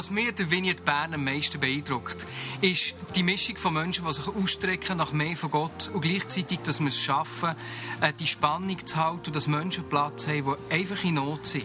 Was 0.05 0.11
mir 0.11 0.33
der 0.33 0.51
Vignette 0.51 0.83
Bern 0.83 1.15
am 1.15 1.25
meisten 1.25 1.59
beeindruckt, 1.59 2.27
ist 2.61 2.93
die 3.17 3.23
Mischung 3.23 3.57
von 3.57 3.73
Menschen, 3.73 4.05
die 4.05 4.13
sich 4.13 4.29
ausstrecken 4.29 4.99
nach 4.99 5.13
mehr 5.13 5.35
von 5.35 5.51
Gott 5.51 5.89
und 5.95 6.03
gleichzeitig, 6.03 6.59
dass 6.59 6.79
wir 6.79 6.89
es 6.89 7.01
schaffen, 7.01 7.55
äh, 8.03 8.13
die 8.13 8.27
Spannung 8.27 8.87
zu 8.87 8.97
halten 8.97 9.29
und 9.29 9.35
dass 9.35 9.47
Menschen 9.47 9.89
Platz 9.89 10.27
haben, 10.27 10.57
die 10.69 10.75
einfach 10.75 11.03
in 11.05 11.15
Not 11.15 11.47
sind. 11.47 11.65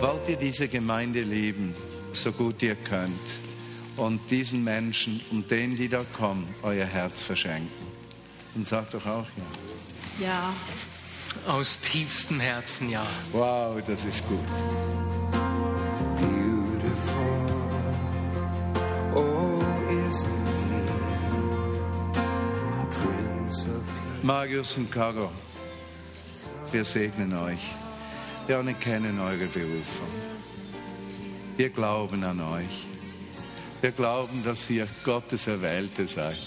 Wollt 0.00 0.28
ihr 0.28 0.36
diese 0.36 0.68
Gemeinde 0.68 1.22
lieben, 1.22 1.74
so 2.12 2.30
gut 2.30 2.62
ihr 2.62 2.76
könnt, 2.76 3.18
und 3.96 4.20
diesen 4.30 4.62
Menschen 4.62 5.20
und 5.32 5.50
denen, 5.50 5.74
die 5.74 5.88
da 5.88 6.04
kommen, 6.16 6.46
euer 6.62 6.86
Herz 6.86 7.22
verschenken? 7.22 7.86
Und 8.54 8.68
sagt 8.68 8.94
doch 8.94 9.04
auch 9.04 9.26
ja. 10.20 10.26
Ja. 10.26 10.52
Aus 11.46 11.78
tiefstem 11.78 12.40
Herzen, 12.40 12.90
ja. 12.90 13.06
Wow, 13.32 13.80
das 13.86 14.04
ist 14.04 14.26
gut. 14.26 14.38
Oh, 19.14 19.62
Marius 24.22 24.76
und 24.76 24.90
Caro, 24.90 25.30
wir 26.72 26.84
segnen 26.84 27.32
euch. 27.38 27.74
Wir 28.48 28.58
anerkennen 28.58 29.20
eure 29.20 29.46
Berufung. 29.46 30.08
Wir 31.56 31.70
glauben 31.70 32.24
an 32.24 32.40
euch. 32.40 32.86
Wir 33.80 33.92
glauben, 33.92 34.42
dass 34.44 34.68
ihr 34.68 34.88
Gottes 35.04 35.46
Erwählte 35.46 36.08
seid. 36.08 36.38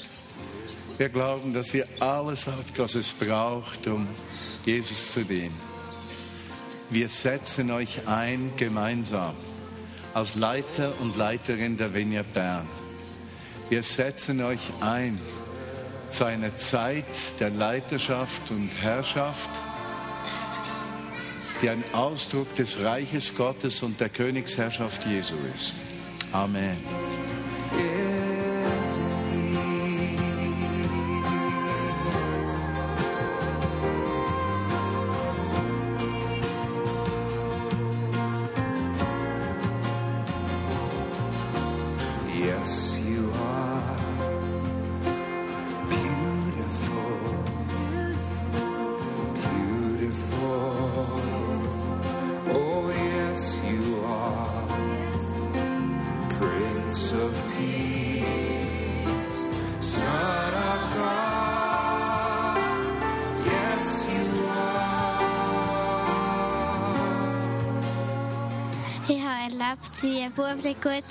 Wir 0.98 1.08
glauben, 1.08 1.54
dass 1.54 1.74
ihr 1.74 1.88
alles 2.02 2.48
habt, 2.48 2.78
was 2.78 2.96
es 2.96 3.14
braucht, 3.14 3.88
um 3.88 4.06
Jesus 4.66 5.12
zu 5.12 5.24
dienen. 5.24 5.58
Wir 6.90 7.10
setzen 7.10 7.72
euch 7.72 8.08
ein 8.08 8.52
gemeinsam 8.58 9.36
als 10.14 10.36
Leiter 10.36 10.94
und 11.02 11.18
Leiterin 11.18 11.78
der 11.78 11.94
Vineyard 11.94 12.34
Bern. 12.34 12.68
Wir 13.70 13.84
setzen 13.84 14.42
euch 14.42 14.72
ein 14.82 15.20
zu 16.10 16.26
einer 16.26 16.56
Zeit 16.58 17.06
der 17.40 17.52
Leiterschaft 17.52 18.50
und 18.50 18.72
Herrschaft, 18.82 19.50
die 21.62 21.70
ein 21.70 21.84
Ausdruck 21.94 22.56
des 22.56 22.82
Reiches 22.82 23.36
Gottes 23.36 23.84
und 23.84 24.00
der 24.00 24.10
Königsherrschaft 24.10 25.06
Jesu 25.06 25.36
ist. 25.54 25.74
Amen. 26.32 26.78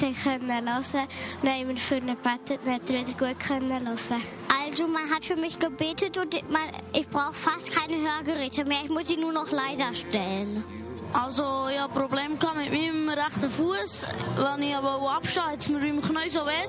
Hören 0.06 0.48
konnte. 0.48 1.08
Dann 1.42 1.52
haben 1.52 1.68
wir 1.68 1.76
für 1.76 1.96
ihn 1.96 2.06
gebetet 2.06 2.60
und 2.64 2.72
hat 2.72 2.90
er 2.90 3.06
wieder 3.06 3.18
gut 3.18 3.40
können 3.40 3.70
hören. 3.70 3.88
Also 3.88 4.86
man 4.86 5.10
hat 5.10 5.24
für 5.24 5.36
mich 5.36 5.58
gebetet 5.58 6.16
und 6.18 6.34
man, 6.50 6.62
ich 6.92 7.08
brauche 7.08 7.34
fast 7.34 7.70
keine 7.72 7.96
Hörgeräte 7.96 8.64
mehr. 8.64 8.78
Ich 8.84 8.90
muss 8.90 9.08
sie 9.08 9.16
nur 9.16 9.32
noch 9.32 9.50
leiser 9.50 9.94
stellen. 9.94 10.64
Also, 11.12 11.68
ich 11.72 11.80
hatte 11.80 11.94
Probleme 11.94 12.34
mit 12.34 12.70
meinem 12.70 13.08
rechten 13.08 13.48
Fuß. 13.48 14.04
Wenn 14.36 14.62
ich 14.62 14.76
aber 14.76 15.10
abstehe, 15.10 15.42
hat 15.42 15.60
es 15.60 15.68
mir 15.68 15.82
im 15.86 16.02
Knie 16.02 16.28
so 16.28 16.40
weh. 16.40 16.68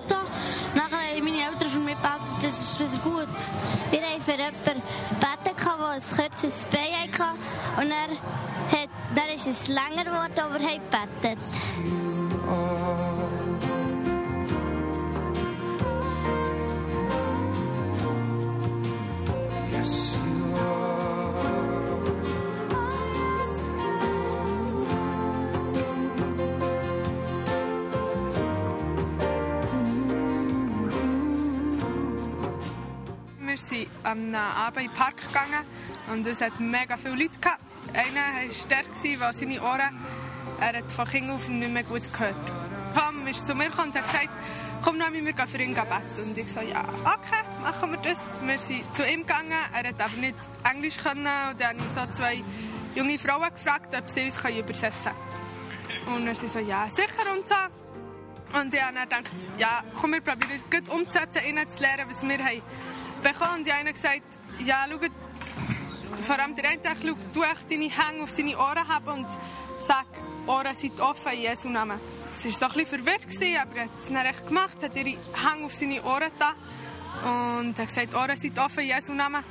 Nachher 0.76 1.16
haben 1.16 1.26
meine 1.26 1.46
Eltern 1.46 1.68
für 1.68 1.80
mich 1.80 1.96
gebetet, 1.96 2.44
das 2.44 2.60
ist 2.62 2.80
wieder 2.80 3.04
gut. 3.04 3.28
Wir 3.92 4.02
haben 4.02 4.22
für 4.22 4.32
jemanden 4.32 4.64
gebeten, 4.64 4.82
der 5.22 5.90
ein 5.90 6.02
kürzeres 6.02 6.66
Bein 6.72 7.12
hatte. 7.12 7.82
Und 7.82 7.92
er 7.92 8.80
hat, 8.80 8.90
dann 9.14 9.30
ist 9.36 9.48
es 9.48 9.68
länger 9.68 10.06
geworden, 10.06 10.34
aber 10.40 10.60
er 10.60 10.76
hat 10.76 11.12
gebetet. 11.22 11.40
Am 34.10 34.36
Abend 34.36 34.86
in 34.86 34.88
den 34.88 34.94
Park 34.94 35.18
gegangen 35.28 35.66
und 36.12 36.26
es 36.26 36.42
hat 36.42 36.60
mega 36.60 36.98
viele 36.98 37.16
Leute 37.16 37.40
gehabt. 37.40 37.62
Einer 37.94 38.48
war 38.48 38.68
der, 38.70 39.20
der 39.20 39.34
seine 39.34 39.62
Ohren 39.62 40.00
er 40.60 40.78
hat 40.78 40.92
von 40.92 41.06
Kind 41.06 41.30
auf 41.32 41.48
nicht 41.48 41.72
mehr 41.72 41.84
gut 41.84 42.02
gehört. 42.12 42.36
Tom 42.94 43.28
ist 43.28 43.48
zu 43.48 43.56
mir 43.56 43.70
gekommen 43.70 43.90
und 43.90 43.96
hat 43.96 44.04
gesagt, 44.04 44.30
komm 44.84 44.98
noch 44.98 45.10
mit 45.10 45.24
mir 45.24 45.34
gehen 45.34 45.48
für 45.48 45.62
ihn 45.62 45.74
beten. 45.74 46.24
Und 46.24 46.38
ich 46.38 46.52
so, 46.52 46.60
ja, 46.60 46.84
okay, 47.06 47.44
machen 47.62 47.92
wir 47.92 48.00
das. 48.00 48.20
Wir 48.44 48.60
sind 48.60 48.96
zu 48.96 49.06
ihm 49.06 49.22
gegangen, 49.22 49.54
er 49.74 49.90
hat 49.90 50.02
aber 50.02 50.18
nicht 50.18 50.36
Englisch 50.70 50.98
können. 50.98 51.28
Und 51.52 51.62
dann 51.62 51.78
habe 51.78 51.88
ich 51.88 51.94
so 51.94 52.14
zwei 52.14 52.44
junge 52.96 53.18
Frauen 53.18 53.50
gefragt, 53.54 53.96
ob 53.96 54.10
sie 54.10 54.26
uns 54.26 54.38
übersetzen 54.44 55.12
können. 56.06 56.16
Und 56.16 56.28
er 56.28 56.36
sie 56.36 56.48
so, 56.48 56.60
ja, 56.60 56.90
sicher 56.90 57.32
und 57.34 57.48
so. 57.48 57.56
Und 58.60 58.74
ich 58.74 58.82
habe 58.82 58.96
dann 58.96 59.24
gedacht, 59.24 59.32
ja, 59.58 59.84
komm, 60.02 60.14
wir 60.14 60.22
probieren 60.22 60.62
gut 60.72 60.90
umzusetzen, 60.90 61.42
ihnen 61.48 61.70
zu 61.70 61.82
lernen, 61.82 62.06
was 62.10 62.28
wir 62.28 62.40
haben 62.40 62.62
bekommen. 63.22 63.60
Und 63.60 63.68
die 63.68 63.72
eine 63.72 63.92
gesagt, 63.94 64.24
ja, 64.66 64.86
schau, 64.90 64.98
vor 66.24 66.40
allem 66.40 66.56
der 66.56 66.70
eine 66.70 66.82
sagt, 66.82 67.02
schau, 67.04 67.16
du 67.34 67.44
echt 67.44 67.72
deine 67.72 67.90
Hänge 67.90 68.24
auf 68.24 68.30
seine 68.30 68.58
Ohren 68.58 68.88
haben 68.88 69.08
und 69.08 69.28
sag, 69.86 70.06
Ohren 70.48 70.76
sind 70.76 71.00
offen 71.00 71.34
in 71.34 71.42
Jesu 71.42 71.70
Namen. 71.70 72.00
Sie 72.38 72.50
war 72.50 72.54
so 72.54 72.66
ein 72.66 72.86
bisschen 72.86 73.04
verwirrt, 73.04 73.26
aber 73.62 73.76
er 73.76 73.84
hat 73.84 73.90
es 74.00 74.08
dann 74.08 74.26
echt 74.26 74.48
gemacht, 74.48 74.78
hat 74.82 74.96
ihre 74.96 75.10
Hänge 75.10 75.66
auf 75.66 75.74
seine 75.74 76.02
Ohren 76.04 76.32
da 76.40 76.54
und 77.60 77.78
hat 77.78 77.88
gesagt, 77.88 78.16
Ohren 78.16 78.38
sind 78.38 78.58
offen 78.58 78.80
in 78.80 78.96
Jesu 78.96 79.14
Namen. 79.14 79.44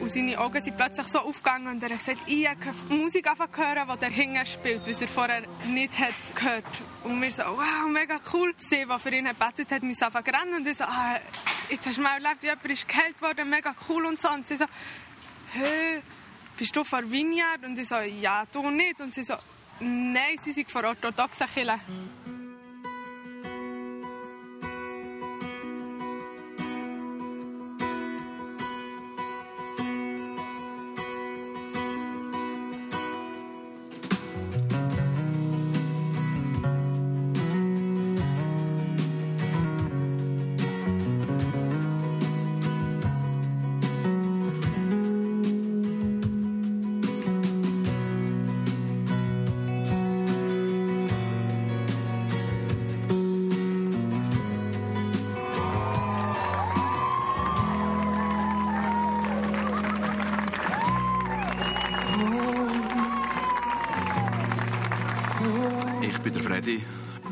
Und 0.00 0.10
seine 0.10 0.38
Augen 0.38 0.60
sind 0.60 0.76
plötzlich 0.76 1.06
so 1.06 1.20
aufgegangen 1.20 1.68
und 1.68 1.82
er 1.82 1.90
hat 1.90 1.98
gesagt, 1.98 2.20
ich 2.26 2.46
habe 2.48 2.74
Musik 2.88 3.26
hören, 3.26 3.88
die 3.92 3.98
der 3.98 4.10
Hinger 4.10 4.44
spielt, 4.44 4.86
was 4.86 5.00
er 5.00 5.08
vorher 5.08 5.42
nicht 5.68 5.98
hat 5.98 6.14
gehört. 6.34 6.64
Und 7.04 7.20
wir 7.20 7.32
so, 7.32 7.42
wow, 7.42 7.88
mega 7.88 8.20
cool. 8.32 8.54
Sie, 8.58 8.84
die 8.84 8.98
für 8.98 9.14
ihn 9.14 9.24
gebetet 9.24 9.72
hat, 9.72 9.82
anfangen 9.82 10.24
zu 10.24 10.32
rennen. 10.32 10.54
Und 10.54 10.66
ich 10.66 10.76
so, 10.76 10.84
ah, 10.84 11.18
jetzt 11.70 11.86
hast 11.86 11.96
du 11.96 12.02
mal 12.02 12.22
erlebt, 12.22 12.42
jemand 12.42 12.66
ist 12.66 12.88
geheilt 12.88 13.20
worden, 13.22 13.48
mega 13.48 13.74
cool 13.88 14.06
und 14.06 14.20
so. 14.20 14.28
Und 14.28 14.46
sie 14.46 14.56
so, 14.56 14.66
hä, 15.54 16.02
bist 16.56 16.76
du 16.76 16.84
von 16.84 17.10
Vineyard? 17.10 17.64
Und 17.64 17.78
ich 17.78 17.88
so, 17.88 17.96
ja, 17.96 18.44
du 18.52 18.70
nicht. 18.70 19.00
Und 19.00 19.14
sie 19.14 19.22
so, 19.22 19.34
nein, 19.80 20.36
sie 20.42 20.52
sind 20.52 20.70
von 20.70 20.84
orthodoxen 20.84 21.46
Kirche. 21.46 21.80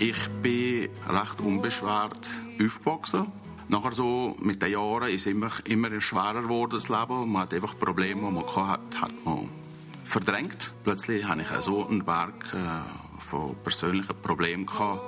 Ich 0.07 0.29
bin 0.43 0.91
recht 1.09 1.41
unbeschwert 1.41 2.31
aufgewachsen. 2.63 3.33
Nachher 3.69 3.93
so, 3.93 4.37
mit 4.39 4.61
den 4.61 4.73
Jahren 4.73 5.09
ist 5.09 5.23
es 5.23 5.33
immer, 5.33 5.49
immer 5.65 5.99
schwerer 5.99 6.43
geworden, 6.43 6.73
das 6.73 6.91
Leben. 6.91 7.33
Man 7.33 7.41
hat 7.41 7.55
einfach 7.55 7.79
Probleme, 7.79 8.21
die 8.21 8.31
man 8.35 8.45
hatte, 8.45 9.01
hat 9.01 9.13
man 9.25 9.49
verdrängt. 10.05 10.75
Plötzlich 10.85 11.27
hatte 11.27 11.41
ich 11.41 11.65
so 11.65 11.89
einen 11.89 12.05
Berg 12.05 12.35
äh, 12.53 13.23
von 13.25 13.57
persönlichen 13.65 14.15
Problemen 14.21 14.67
gehabt, 14.67 15.01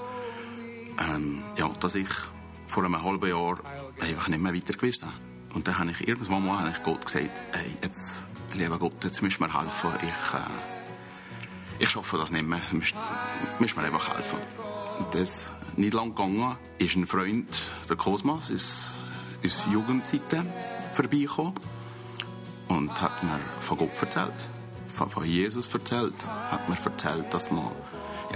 ähm, 1.11 1.43
ja, 1.59 1.69
dass 1.79 1.95
ich 1.95 2.09
vor 2.67 2.83
einem 2.83 3.03
halben 3.03 3.29
Jahr 3.29 3.59
einfach 4.01 4.29
nicht 4.29 4.41
mehr 4.41 4.55
weiter 4.55 4.73
gewusst 4.73 5.03
habe. 5.03 5.13
Und 5.53 5.69
dann 5.69 5.79
habe 5.79 5.91
ich 5.91 6.09
irgendwann 6.09 6.47
mal 6.47 6.61
habe 6.61 6.71
ich 6.71 6.83
Gott 6.83 7.05
gesagt, 7.05 7.39
hey, 7.53 7.71
jetzt, 7.83 8.25
lieber 8.55 8.79
Gott, 8.79 9.05
jetzt 9.05 9.21
müssen 9.21 9.41
wir 9.41 9.61
helfen. 9.61 9.91
Ich, 10.01 10.35
äh, 10.35 11.83
ich 11.83 11.91
schaffe 11.91 12.17
das 12.17 12.33
nicht 12.33 12.47
mehr. 12.47 12.63
Musst, 12.73 12.97
musst 13.59 13.77
mir 13.77 13.83
einfach 13.83 14.15
helfen. 14.15 14.39
Das 15.11 15.49
nicht 15.77 15.95
lang 15.95 16.15
gegangen, 16.15 16.57
ist 16.79 16.97
ein 16.97 17.07
Freund, 17.07 17.61
der 17.89 17.97
Kosmas, 17.97 18.51
aus, 18.51 18.93
aus 19.45 19.67
Jugendzeiten 19.73 20.47
vorbeigekommen 20.93 21.55
und 22.69 23.01
hat 23.01 23.23
mir 23.23 23.39
von 23.61 23.79
Gott 23.79 23.91
erzählt, 24.01 24.49
von, 24.87 25.11
von 25.11 25.25
Jesus 25.25 25.73
erzählt, 25.73 26.27
hat 26.27 26.69
mir 26.69 26.77
erzählt, 26.83 27.33
dass 27.33 27.51
man 27.51 27.71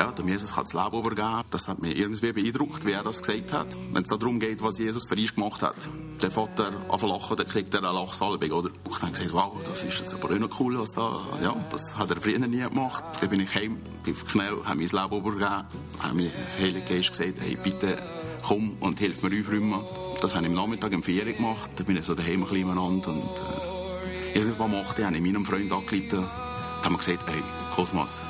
ja, 0.01 0.11
dem 0.13 0.29
Jesus 0.29 0.55
kann 0.55 0.65
das 0.65 0.73
Leben 0.73 0.99
übergeben. 0.99 1.43
Das 1.51 1.69
hat 1.69 1.83
mich 1.83 1.95
irgendwie 1.95 2.33
beeindruckt, 2.33 2.87
wie 2.87 2.93
er 2.93 3.03
das 3.03 3.21
gesagt 3.21 3.53
hat. 3.53 3.77
Wenn 3.93 4.03
es 4.03 4.09
darum 4.09 4.41
geht, 4.41 4.63
was 4.63 4.79
Jesus 4.79 5.05
für 5.05 5.15
uns 5.15 5.35
gemacht 5.35 5.61
hat. 5.61 5.77
Der 6.23 6.31
Vater 6.31 6.73
auf 6.89 7.03
lachen, 7.03 7.37
dann 7.37 7.47
kriegt 7.47 7.75
er 7.75 7.85
eine 7.85 7.93
Lachsalbung, 7.93 8.51
oder? 8.51 8.71
Ich 8.91 9.03
habe 9.03 9.13
gesagt, 9.13 9.35
wow, 9.35 9.55
das 9.63 9.85
ist 9.85 9.99
jetzt 9.99 10.15
aber 10.15 10.31
auch 10.31 10.61
cool, 10.61 10.79
was 10.79 10.93
da, 10.93 11.21
ja, 11.43 11.55
das 11.71 11.99
hat 11.99 12.11
er 12.11 12.17
früher 12.17 12.39
nie 12.39 12.61
gemacht. 12.61 13.05
Dann 13.21 13.29
bin 13.29 13.41
ich 13.41 13.55
heim, 13.55 13.77
bin 14.03 14.15
auf 14.15 14.25
Knie, 14.27 14.43
habe 14.65 14.79
mein 14.79 14.79
Leben 14.79 15.17
übergeben, 15.17 15.65
habe 15.99 16.15
mir 16.15 16.31
Heilige 16.59 16.95
Geist 16.95 17.11
gesagt, 17.11 17.39
hey, 17.41 17.59
bitte 17.63 17.99
komm 18.43 18.79
und 18.81 18.99
hilf 19.01 19.23
mir 19.23 19.39
aufräumen. 19.39 19.81
Das 20.23 20.35
habe 20.35 20.47
ich 20.47 20.51
am 20.51 20.57
Nachmittag 20.57 20.95
um 20.95 21.03
4 21.03 21.27
Uhr 21.27 21.33
gemacht. 21.35 21.71
Dann 21.77 21.85
bin 21.85 21.99
ich 21.99 22.07
so 22.07 22.15
daheim 22.15 22.43
ein 22.43 22.49
bisschen 22.49 22.65
umeinander 22.65 23.11
und, 23.11 23.41
äh, 23.41 24.39
irgendwann 24.39 24.71
machte, 24.71 25.05
habe 25.05 25.17
ich 25.17 25.23
meinem 25.23 25.45
Freund 25.45 25.71
angeleitet, 25.71 26.13
dann 26.13 26.85
haben 26.85 26.95
wir 26.95 26.99
gesagt, 26.99 27.27
hey, 27.27 27.43
Kosmos, 27.75 28.23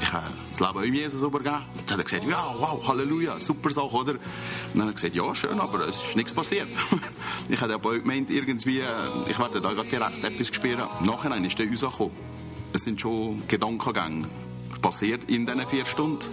ich 0.00 0.12
habe 0.12 0.24
das 0.50 0.60
Leben 0.60 0.78
auch 0.78 0.82
Jesus 0.82 1.22
übergeben. 1.22 1.62
Dann 1.86 1.98
hat 1.98 1.98
er 1.98 2.04
gesagt, 2.04 2.24
ja, 2.24 2.54
wow, 2.58 2.86
Halleluja, 2.86 3.40
super 3.40 3.70
Sache, 3.70 3.94
oder? 3.94 4.12
Und 4.12 4.20
dann 4.74 4.82
hat 4.82 4.88
er 4.88 4.92
gesagt, 4.94 5.16
ja, 5.16 5.34
schön, 5.34 5.60
aber 5.60 5.88
es 5.88 6.02
ist 6.02 6.16
nichts 6.16 6.34
passiert. 6.34 6.68
ich 7.48 7.60
hatte 7.60 7.74
aber 7.74 7.98
gemeint, 7.98 8.30
irgendwie, 8.30 8.80
äh, 8.80 8.86
ich 9.28 9.38
werde 9.38 9.60
da 9.60 9.74
direkt 9.74 10.24
etwas 10.24 10.48
spüren. 10.48 10.88
Nachher 11.00 11.34
ist 11.36 11.58
der 11.58 11.68
rausgekommen. 11.68 12.12
es 12.72 12.84
sind 12.84 13.00
schon 13.00 13.42
Gedankengänge 13.48 14.28
passiert 14.80 15.30
in 15.30 15.46
diesen 15.46 15.66
vier 15.66 15.86
Stunden. 15.86 16.24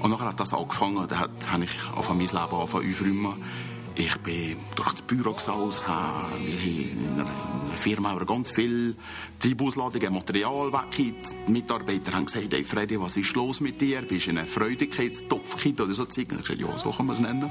Und 0.00 0.10
dann 0.10 0.20
hat 0.20 0.40
das 0.40 0.52
angefangen, 0.52 1.06
da 1.06 1.18
hat, 1.20 1.30
habe 1.52 1.64
ich 1.64 1.76
auf 1.94 2.08
mein 2.08 2.20
Leben 2.20 2.34
aufräumen. 2.34 3.36
Ich 3.96 4.16
bin 4.18 4.56
durch 4.74 4.92
das 4.92 5.02
Büro 5.02 5.32
gesaust, 5.34 5.86
habe 5.86 6.38
in 6.38 6.98
einer, 7.14 7.20
in 7.20 7.20
einer 7.20 7.76
Firma 7.76 8.10
haben 8.10 8.20
wir 8.20 8.26
ganz 8.26 8.50
viel 8.50 8.96
Treibhausladungen, 9.38 10.14
Material 10.14 10.72
weg. 10.72 10.96
Die 10.96 11.14
Mitarbeiter 11.50 12.12
haben 12.12 12.26
gesagt, 12.26 12.52
hey 12.52 12.64
Freddy, 12.64 13.00
was 13.00 13.16
ist 13.16 13.34
los 13.34 13.60
mit 13.60 13.80
dir? 13.80 14.02
Bist 14.02 14.26
du 14.26 14.30
in 14.30 14.38
einem 14.38 14.46
Freudigkeitstopfkit 14.46 15.80
oder 15.80 15.92
so? 15.92 16.06
Ich 16.08 16.28
habe 16.30 16.36
gesagt, 16.36 16.60
ja, 16.60 16.78
so 16.78 16.90
kann 16.90 17.06
man 17.06 17.16
es 17.16 17.22
nennen. 17.22 17.50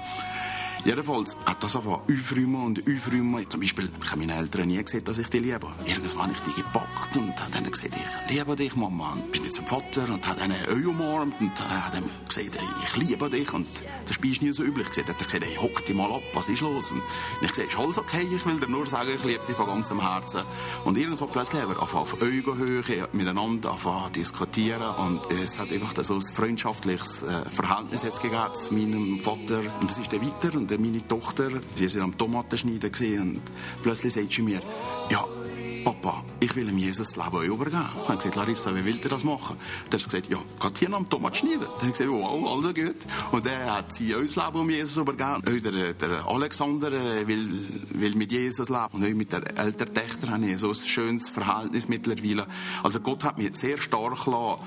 Jedenfalls 0.83 1.37
hat 1.45 1.63
das 1.63 1.75
einfach 1.75 2.01
aufräumen 2.09 2.65
und 2.65 2.79
aufräumen. 2.79 3.47
Zum 3.49 3.61
Beispiel, 3.61 3.89
ich 4.03 4.11
habe 4.11 4.19
meine 4.19 4.35
Eltern 4.35 4.67
nie 4.67 4.83
gesehen, 4.83 5.03
dass 5.03 5.19
ich 5.19 5.29
die 5.29 5.39
liebe. 5.39 5.67
Irgendwann 5.85 6.23
habe 6.23 6.33
ich 6.33 6.39
die 6.39 6.61
gepackt 6.61 7.17
und 7.17 7.39
habe 7.39 7.51
dann 7.51 7.69
gesagt, 7.69 7.95
ich 7.95 8.35
liebe 8.35 8.55
dich, 8.55 8.75
Mama. 8.75 9.13
Und 9.13 9.31
bin 9.31 9.43
jetzt 9.43 9.55
zum 9.55 9.67
Vater 9.67 10.11
und 10.11 10.27
hat 10.27 10.39
einen 10.39 10.57
Öl 10.69 10.87
umarmt 10.87 11.39
und 11.39 11.51
hat 11.61 11.93
dann 11.93 12.09
gesagt, 12.27 12.57
ich 12.83 12.95
liebe 12.95 13.29
dich. 13.29 13.53
Und 13.53 13.67
das 14.05 14.17
ist 14.17 14.41
nie 14.41 14.51
so 14.51 14.63
üblich. 14.63 14.87
Dann 14.89 15.05
hat 15.05 15.21
er 15.21 15.25
gesagt, 15.25 15.45
hey, 15.45 15.55
hock 15.55 15.85
dich 15.85 15.95
mal 15.95 16.11
ab, 16.11 16.23
was 16.33 16.49
ist 16.49 16.61
los? 16.61 16.91
Und 16.91 17.01
ich 17.41 17.49
gesagt, 17.49 17.69
ist 17.69 17.79
alles 17.79 17.97
okay, 17.99 18.27
ich 18.35 18.45
will 18.45 18.59
dir 18.59 18.67
nur 18.69 18.87
sagen, 18.87 19.11
ich 19.15 19.23
liebe 19.23 19.45
dich 19.47 19.55
von 19.55 19.67
ganzem 19.67 20.01
Herzen. 20.01 20.41
Und 20.83 20.97
irgendwann 20.97 21.29
plötzlich 21.29 21.61
haben 21.61 21.69
wir 21.69 21.79
angefangen, 21.79 22.03
auf 22.03 22.13
Augenhöhe 22.13 23.07
miteinander 23.11 23.69
angefangen 23.69 24.11
diskutieren 24.13 24.95
und 24.95 25.31
es 25.31 25.59
hat 25.59 25.71
einfach 25.71 25.93
so 26.03 26.15
ein 26.15 26.21
freundschaftliches 26.21 27.23
äh, 27.23 27.49
Verhältnis 27.49 28.03
jetzt 28.03 28.21
gegeben 28.21 28.53
zu 28.53 28.73
meinem 28.73 29.19
Vater. 29.19 29.61
Und 29.79 29.91
es 29.91 29.99
ist 29.99 30.11
dann 30.11 30.21
weiter 30.21 30.57
und 30.57 30.70
dann 30.71 30.81
meine 30.81 31.05
Tochter, 31.07 31.49
wir 31.75 31.93
waren 31.93 32.01
am 32.01 32.17
Tomatenschneiden 32.17 32.91
und 33.19 33.41
plötzlich 33.83 34.13
sagt 34.13 34.31
sie 34.31 34.41
mir, 34.41 34.61
ja, 35.09 35.25
Papa, 35.83 36.23
ich 36.39 36.55
will 36.55 36.69
ihm 36.69 36.77
Jesus 36.77 37.13
das 37.13 37.15
Leben 37.15 37.43
übergeben. 37.43 37.83
Ich 38.03 38.09
habe 38.09 38.17
gesagt, 38.17 38.35
Larissa, 38.35 38.75
wie 38.75 38.85
will 38.85 38.99
ihr 39.01 39.09
das 39.09 39.23
machen? 39.23 39.57
Dann 39.89 39.99
hat 39.99 40.11
sie 40.11 40.17
gesagt, 40.17 40.29
ja, 40.29 40.37
geht 40.61 40.77
hier 40.77 40.93
am 40.93 41.09
Tomat 41.09 41.37
schneiden. 41.37 41.61
Dann 41.61 41.71
habe 41.71 41.85
ich 41.87 41.93
gesagt, 41.93 42.11
wow, 42.11 42.51
alles 42.53 42.73
gut. 42.75 43.07
Und 43.31 43.45
dann 43.45 43.71
hat 43.71 43.91
sie 43.91 44.13
uns 44.13 44.35
Leben 44.35 44.59
um 44.59 44.69
Jesus 44.69 44.97
übergeben. 44.97 45.35
Auch 45.37 45.71
der, 45.71 45.93
der 45.93 46.27
Alexander 46.27 46.91
äh, 46.91 47.27
will, 47.27 47.67
will 47.93 48.15
mit 48.15 48.31
Jesus 48.31 48.69
leben. 48.69 48.87
Und 48.91 49.05
auch 49.05 49.09
mit 49.09 49.31
der 49.31 49.57
älteren 49.57 49.93
Tochter 49.93 50.31
habe 50.31 50.45
ich 50.45 50.59
so 50.59 50.69
ein 50.69 50.75
schönes 50.75 51.29
Verhältnis 51.29 51.87
mittlerweile. 51.87 52.45
Also 52.83 52.99
Gott 52.99 53.23
hat 53.23 53.37
mich 53.37 53.55
sehr 53.55 53.77
stark 53.79 54.25
lassen, 54.27 54.61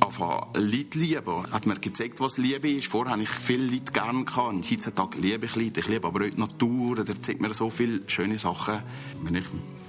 anfangen, 0.00 0.42
Leute 0.54 0.98
lieben. 0.98 1.52
Hat 1.52 1.66
mir 1.66 1.78
gezeigt, 1.78 2.20
was 2.20 2.38
Liebe 2.38 2.70
ist. 2.70 2.88
Vorher 2.88 3.12
habe 3.12 3.22
ich 3.22 3.30
viele 3.30 3.64
Leute 3.64 3.92
gerne 3.92 4.24
gehabt. 4.24 4.48
Und 4.48 4.70
heutzutage 4.70 5.18
liebe 5.18 5.46
ich 5.46 5.56
Leute. 5.56 5.80
Ich 5.80 5.88
liebe 5.88 6.06
aber 6.06 6.24
auch 6.24 6.30
die 6.30 6.40
Natur. 6.40 6.98
Er 6.98 7.22
zeigt 7.22 7.40
mir 7.40 7.52
so 7.54 7.70
viele 7.70 8.02
schöne 8.08 8.38
Sachen. 8.38 8.82
Wenn 9.22 9.34
ich 9.36 9.46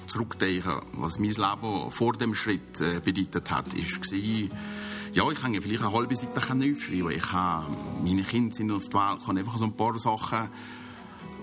zurückdenke, 0.07 0.81
was 0.93 1.19
mein 1.19 1.31
Leben 1.31 1.91
vor 1.91 2.13
dem 2.13 2.35
Schritt 2.35 2.81
äh, 2.81 2.99
bedeutet 2.99 3.49
hat, 3.49 3.73
war, 3.75 4.57
ja, 5.13 5.29
ich 5.29 5.41
kann 5.41 5.61
vielleicht 5.61 5.83
eine 5.83 5.93
halbe 5.93 6.15
Seite 6.15 6.37
aufschreiben. 6.37 7.11
Ich 7.11 7.31
habe, 7.31 7.75
meine 8.03 8.23
Kinder 8.23 8.53
sind 8.53 8.71
auf 8.71 8.89
der 8.89 8.99
Welt, 8.99 9.19
ich 9.21 9.27
habe 9.27 9.39
einfach 9.39 9.57
so 9.57 9.65
ein 9.65 9.73
paar 9.73 9.97
Sachen, 9.99 10.49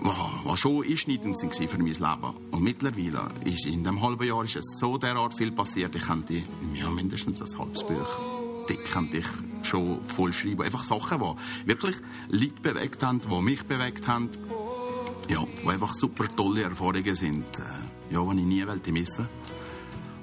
die 0.03 0.57
schon 0.57 0.83
einschneidend 0.83 1.35
waren 1.35 1.67
für 1.67 1.77
mein 1.77 1.87
Leben. 1.87 2.35
Und 2.51 2.63
mittlerweile, 2.63 3.29
ist 3.45 3.65
in 3.65 3.83
diesem 3.83 4.01
halben 4.01 4.27
Jahr 4.27 4.43
ist 4.43 4.55
es 4.55 4.77
so 4.79 4.97
derart 4.97 5.33
viel 5.33 5.51
passiert, 5.51 5.95
ich 5.95 6.03
könnte 6.03 6.43
ja, 6.73 6.89
mindestens 6.89 7.41
ein 7.41 7.59
halbes 7.59 7.83
Buch 7.83 8.48
ich 8.69 9.25
schon 9.63 9.99
voll 10.05 10.33
schreiben. 10.33 10.61
Einfach 10.61 10.83
Sachen, 10.83 11.19
die 11.19 11.67
wirklich 11.67 11.97
Leute 12.29 12.61
bewegt 12.61 13.03
haben, 13.03 13.21
die 13.21 13.41
mich 13.41 13.65
bewegt 13.65 14.07
haben. 14.07 14.29
Ja, 15.29 15.43
die 15.63 15.67
einfach 15.67 15.93
super 15.93 16.27
tolle 16.27 16.63
Erfahrungen 16.63 17.15
sind, 17.15 17.59
äh, 17.59 18.13
ja, 18.13 18.23
die 18.23 18.39
ich 18.39 18.45
nie 18.45 18.67
wollte 18.67 18.91
missen. 18.91 19.27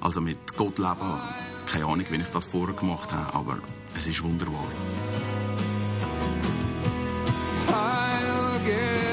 Also 0.01 0.21
mit 0.21 0.57
Gott 0.57 0.79
leben, 0.79 1.21
keine 1.67 1.85
Ahnung, 1.87 2.07
wie 2.11 2.17
ich 2.17 2.31
das 2.31 2.47
vorher 2.47 2.75
gemacht 2.75 3.13
habe, 3.13 3.35
aber 3.35 3.59
es 3.97 4.07
ist 4.07 4.23
wunderbar. 4.23 4.67
I'll 7.69 8.59
get 8.65 9.06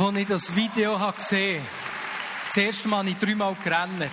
Als 0.00 0.16
ich 0.16 0.26
das 0.26 0.56
Video 0.56 0.98
gesehen 1.12 1.60
habe, 1.60 1.68
das 2.46 2.56
erste 2.56 2.88
Mal 2.88 3.00
habe 3.00 3.10
ich 3.10 3.18
dreimal 3.18 3.54
gerannt. 3.62 4.08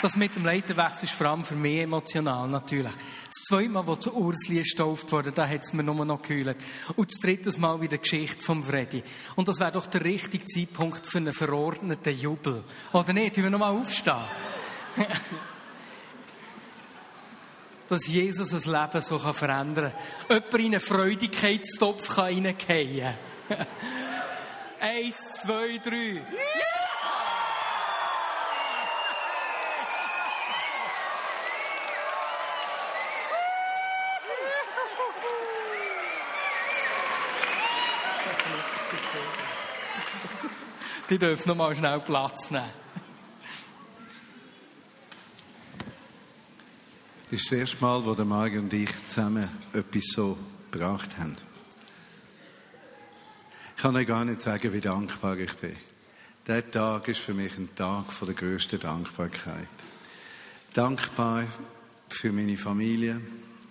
Das 0.00 0.14
mit 0.14 0.36
dem 0.36 0.44
Leiterwechsel 0.44 1.06
ist 1.06 1.14
vor 1.14 1.26
allem 1.26 1.42
für 1.42 1.56
mich 1.56 1.80
emotional, 1.80 2.46
natürlich. 2.46 2.92
Das 2.92 3.42
zweite 3.48 3.70
Mal, 3.70 3.88
als 3.88 4.06
Ursli 4.06 4.62
getauft 4.62 5.10
wurde, 5.10 5.32
da 5.32 5.48
hat 5.48 5.62
es 5.64 5.72
mir 5.72 5.82
nur 5.82 6.04
noch 6.04 6.22
gekühlt. 6.22 6.56
Und 6.94 7.10
das 7.10 7.18
dritte 7.18 7.58
Mal 7.58 7.80
wieder 7.80 7.96
die 7.96 8.02
Geschichte 8.02 8.40
vom 8.40 8.62
Freddy. 8.62 9.02
Und 9.34 9.48
das 9.48 9.58
wäre 9.58 9.72
doch 9.72 9.86
der 9.86 10.04
richtige 10.04 10.44
Zeitpunkt 10.44 11.04
für 11.04 11.18
einen 11.18 11.32
verordneten 11.32 12.16
Jubel. 12.16 12.62
Oder 12.92 13.12
nicht? 13.12 13.36
Wir 13.36 13.50
noch 13.50 13.58
mal 13.58 13.72
aufstehen. 13.72 14.14
Dass 17.88 18.06
Jesus 18.06 18.52
ein 18.52 18.72
Leben 18.72 19.02
so 19.02 19.18
verändern 19.18 19.92
kann. 20.28 20.36
Jemand 20.36 20.54
in 20.54 20.66
einen 20.66 20.80
Freudigkeitstopf 20.80 22.14
kann 22.14 22.46
reingehen 22.46 23.12
kann. 23.48 23.66
Eins, 24.80 25.16
zwei, 25.40 25.78
drei. 25.78 26.22
Die 41.10 41.18
dürfen 41.18 41.48
noch 41.48 41.56
mal 41.56 41.74
schnell 41.74 42.00
Platz 42.00 42.50
nehmen. 42.50 42.64
Das 47.30 47.40
ist 47.40 47.50
das 47.50 47.58
erste 47.58 47.76
Mal, 47.80 48.04
wo 48.04 48.14
der 48.14 48.24
Mario 48.24 48.60
und 48.60 48.72
ich 48.72 48.90
zusammen 49.08 49.48
etwas 49.72 50.04
so 50.14 50.36
gebracht 50.70 51.16
haben. 51.18 51.36
Ich 53.76 53.82
kann 53.82 53.94
euch 53.94 54.06
gar 54.06 54.24
nicht 54.24 54.40
sagen, 54.40 54.72
wie 54.72 54.80
dankbar 54.80 55.36
ich 55.36 55.52
bin. 55.52 55.76
Der 56.46 56.68
Tag 56.70 57.08
ist 57.08 57.20
für 57.20 57.34
mich 57.34 57.58
ein 57.58 57.68
Tag 57.74 58.10
von 58.10 58.26
der 58.26 58.34
größten 58.34 58.80
Dankbarkeit. 58.80 59.68
Dankbar 60.72 61.44
für 62.08 62.32
meine 62.32 62.56
Familie, 62.56 63.20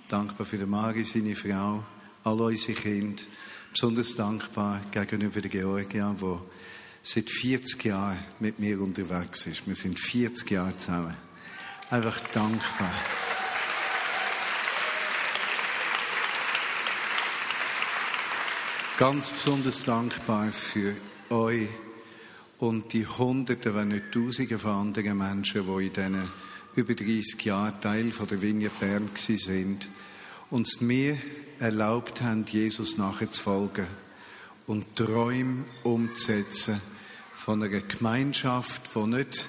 dankbar 0.07 0.45
für 0.45 0.59
den 0.59 0.69
Mari, 0.69 1.03
seine 1.03 1.35
Frau, 1.35 1.83
all 2.23 2.39
unsere 2.39 2.73
Kinder. 2.73 3.23
Besonders 3.71 4.15
dankbar 4.15 4.79
gegenüber 4.91 5.41
der 5.41 5.49
Georgia, 5.49 6.15
die 6.21 6.37
seit 7.01 7.29
40 7.31 7.83
Jahren 7.85 8.19
mit 8.39 8.59
mir 8.59 8.79
unterwegs 8.79 9.47
ist. 9.47 9.65
Wir 9.65 9.75
sind 9.75 9.99
40 9.99 10.51
Jahre 10.51 10.77
zusammen. 10.77 11.15
Einfach 11.89 12.19
dankbar. 12.31 12.93
Ganz 18.97 19.29
besonders 19.29 19.83
dankbar 19.83 20.53
für 20.53 20.95
euch 21.29 21.67
und 22.59 22.93
die 22.93 23.05
Hunderte, 23.05 23.75
wenn 23.75 23.89
nicht 23.89 24.13
Tausende 24.13 24.57
von 24.57 24.71
anderen 24.71 25.17
Menschen, 25.17 25.65
die 25.65 25.87
in 25.87 25.93
diesen 25.93 26.31
über 26.75 26.93
30 26.93 27.43
Jahren 27.43 27.81
Teil 27.81 28.13
von 28.13 28.25
der 28.29 28.41
Vineyard 28.41 28.79
Bern 28.79 29.09
sind, 29.13 29.89
uns 30.49 30.79
mir 30.79 31.17
erlaubt 31.59 32.21
haben, 32.21 32.45
Jesus 32.45 32.97
nachzufolgen 32.97 33.85
und 34.65 34.95
Träume 34.95 35.65
umzusetzen 35.83 36.79
von 37.35 37.61
einer 37.61 37.81
Gemeinschaft, 37.81 38.91
die 38.95 39.07
nicht 39.07 39.45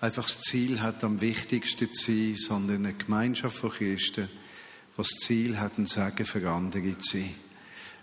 einfach 0.00 0.24
das 0.24 0.42
Ziel 0.42 0.82
hat, 0.82 1.04
am 1.04 1.22
wichtigsten 1.22 1.90
zu 1.90 2.12
sein, 2.12 2.34
sondern 2.34 2.84
eine 2.84 2.92
Gemeinschaft 2.92 3.56
von 3.56 3.70
Christen, 3.70 4.28
die 4.28 4.96
das 4.98 5.08
Ziel 5.08 5.58
hat, 5.58 5.78
ein 5.78 5.86
Sagen 5.86 6.26
für 6.26 6.50
andere 6.50 6.98
zu 6.98 7.16
sein 7.16 7.34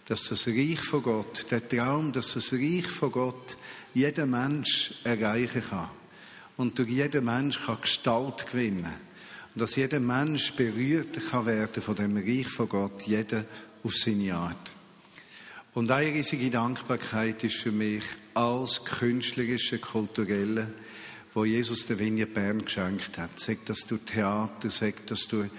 dass 0.08 0.24
das 0.30 0.48
Reich 0.48 0.80
von 0.80 1.04
Gott, 1.04 1.46
der 1.52 1.68
Traum, 1.68 2.12
dass 2.14 2.34
das 2.34 2.54
Reich 2.54 2.88
von 2.88 3.12
Gott 3.12 3.58
jeder 3.94 4.26
Mensch 4.26 4.94
erreichen 5.04 5.62
kann. 5.70 5.90
Und 6.56 6.80
durch 6.80 6.90
jeden 6.90 7.26
Mensch 7.26 7.60
kann 7.66 7.82
Gestalt 7.82 8.48
gewinnen. 8.48 8.94
Und 9.54 9.62
dass 9.62 9.76
jeder 9.76 10.00
Mensch 10.00 10.54
berührt 10.54 11.20
kann 11.30 11.46
werden 11.46 11.84
von 11.84 11.96
dem 11.96 12.16
Reich 12.16 12.48
von 12.48 12.70
Gott, 12.70 13.04
jeder 13.06 13.44
auf 13.84 13.96
seine 13.96 14.34
Art. 14.34 14.72
Und 15.74 15.92
eine 15.92 16.08
riesige 16.08 16.50
Dankbarkeit 16.50 17.44
ist 17.44 17.58
für 17.58 17.72
mich 17.72 18.04
alles 18.34 18.84
künstlerische, 18.86 19.78
kulturelle, 19.78 20.74
wo 21.34 21.44
Jesus 21.46 21.86
der 21.86 22.00
Vineyard 22.00 22.34
Bern 22.34 22.64
geschenkt 22.64 23.18
hat. 23.18 23.38
Sagt 23.40 23.70
das 23.70 23.86
durch 23.86 24.02
Theater, 24.02 24.72
sagt 24.72 25.12
das 25.12 25.28
durch 25.28 25.50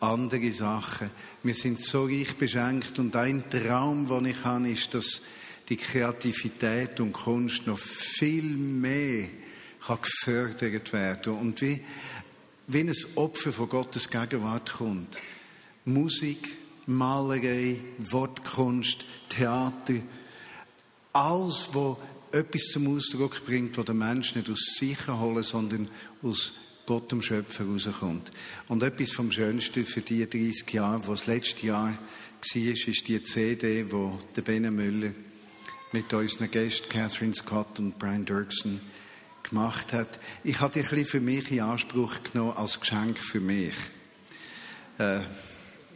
andere 0.00 0.52
Sachen. 0.52 1.10
Wir 1.42 1.54
sind 1.54 1.80
so 1.80 2.04
reich 2.04 2.34
beschenkt 2.36 2.98
und 2.98 3.16
ein 3.16 3.44
Traum, 3.48 4.06
den 4.06 4.26
ich 4.26 4.44
habe, 4.44 4.68
ist, 4.70 4.94
dass 4.94 5.22
die 5.68 5.76
Kreativität 5.76 7.00
und 7.00 7.12
Kunst 7.12 7.66
noch 7.66 7.78
viel 7.78 8.56
mehr 8.56 9.28
kann 9.86 9.98
gefördert 10.02 10.92
werden 10.92 11.34
und 11.34 11.60
wie, 11.60 11.80
wie 12.66 12.80
ein 12.80 12.92
Opfer 13.14 13.52
von 13.52 13.68
Gottes 13.68 14.10
Gegenwart 14.10 14.72
kommt. 14.72 15.18
Musik, 15.84 16.48
Malerei, 16.86 17.78
Wortkunst, 18.10 19.04
Theater, 19.28 19.94
alles, 21.12 21.70
was 21.72 21.96
etwas 22.32 22.62
zum 22.72 22.94
Ausdruck 22.94 23.44
bringt, 23.46 23.78
was 23.78 23.84
der 23.84 23.94
Mensch 23.94 24.34
nicht 24.34 24.50
aus 24.50 24.74
sich 24.78 25.06
holen, 25.08 25.42
sondern 25.42 25.88
aus 26.22 26.52
Gott, 26.86 27.10
dem 27.10 27.20
Schöpfer, 27.20 27.64
rauskommt. 27.64 28.30
Und 28.68 28.82
etwas 28.82 29.10
vom 29.12 29.30
Schönsten 29.32 29.84
für 29.84 30.00
die 30.00 30.28
30 30.28 30.72
Jahre, 30.72 31.00
was 31.08 31.20
das 31.20 31.26
letzte 31.26 31.66
Jahr 31.66 31.88
war, 31.92 31.96
ist 32.54 33.08
die 33.08 33.22
CD, 33.22 33.90
wo 33.90 34.18
der 34.36 34.42
Bene 34.42 34.70
Müller 34.70 35.10
mit 35.92 36.12
unseren 36.14 36.50
Gästen 36.50 36.88
Catherine 36.88 37.34
Scott 37.34 37.78
und 37.78 37.98
Brian 37.98 38.24
Dirksen 38.24 38.80
gemacht 39.42 39.92
hat. 39.92 40.18
Ich 40.44 40.60
habe 40.60 40.72
die 40.72 40.80
ein 40.80 40.88
bisschen 40.88 41.06
für 41.06 41.20
mich 41.20 41.50
in 41.50 41.60
Anspruch 41.60 42.14
genommen 42.32 42.56
als 42.56 42.78
Geschenk 42.78 43.18
für 43.18 43.40
mich. 43.40 43.74
Äh, 44.98 45.20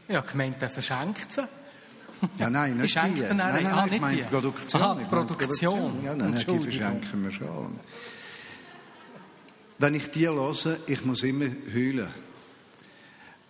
Ja, 0.08 0.20
gemeint, 0.22 0.60
er 0.62 0.70
verschenkt 0.70 1.30
sie. 1.32 1.42
ja, 2.38 2.50
nein, 2.50 2.76
nicht 2.78 2.94
die. 2.94 2.98
Nein, 2.98 3.36
nein, 3.36 3.62
nein, 3.64 3.66
Ah, 3.66 3.86
ich 3.90 4.00
meine 4.00 4.16
die. 4.16 4.22
Produktion. 4.24 4.82
Aha, 4.82 4.98
ich 5.00 5.10
meine 5.10 5.24
Produktion. 5.26 6.04
Ja, 6.04 6.14
nein, 6.16 6.30
nein, 6.32 6.44
die 6.48 6.58
verschenken 6.60 7.22
wir 7.24 7.30
schon. 7.30 7.78
Wenn 9.80 9.94
ich 9.94 10.08
die 10.08 10.28
höre, 10.28 10.78
ich 10.88 11.06
muss 11.06 11.22
immer 11.22 11.46
heulen. 11.74 12.10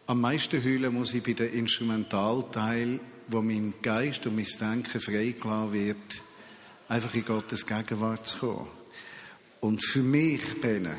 Am 0.06 0.20
meisten 0.20 0.62
heulen 0.62 0.94
muss 0.94 1.12
ich 1.12 1.24
bei 1.24 1.32
dem 1.32 1.52
Instrumentalteil, 1.52 3.00
wo 3.26 3.42
mein 3.42 3.74
Geist 3.82 4.24
und 4.28 4.36
mein 4.36 4.46
Denken 4.60 5.00
freigelassen 5.00 5.72
wird, 5.72 6.22
einfach 6.86 7.12
in 7.16 7.24
Gottes 7.24 7.66
Gegenwart 7.66 8.26
zu 8.26 8.38
kommen. 8.38 8.68
Und 9.58 9.84
für 9.84 10.04
mich, 10.04 10.60
Bene, 10.60 10.96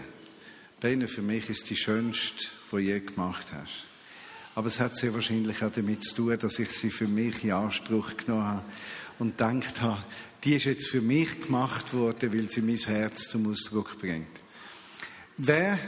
Bene, 0.81 1.07
für 1.07 1.21
mich 1.21 1.49
ist 1.49 1.69
die 1.69 1.77
schönste, 1.77 2.49
die 2.67 2.71
du 2.71 2.77
je 2.79 2.99
gemacht 2.99 3.47
hast. 3.53 3.87
Aber 4.55 4.67
es 4.67 4.81
hat 4.81 4.97
sehr 4.97 5.13
wahrscheinlich 5.13 5.63
auch 5.63 5.71
damit 5.71 6.03
zu 6.03 6.13
tun, 6.13 6.37
dass 6.37 6.59
ich 6.59 6.71
sie 6.71 6.91
für 6.91 7.07
mich 7.07 7.41
in 7.45 7.53
Anspruch 7.53 8.17
genommen 8.17 8.47
habe 8.47 8.65
und 9.17 9.37
gedacht 9.37 9.79
habe, 9.79 10.03
die 10.43 10.55
ist 10.55 10.65
jetzt 10.65 10.89
für 10.89 11.01
mich 11.01 11.43
gemacht 11.43 11.93
worden, 11.93 12.33
weil 12.33 12.49
sie 12.49 12.61
mein 12.61 12.75
Herz 12.75 13.29
zum 13.29 13.49
Ausdruck 13.49 13.97
bringt. 13.97 14.40
Wer 15.43 15.79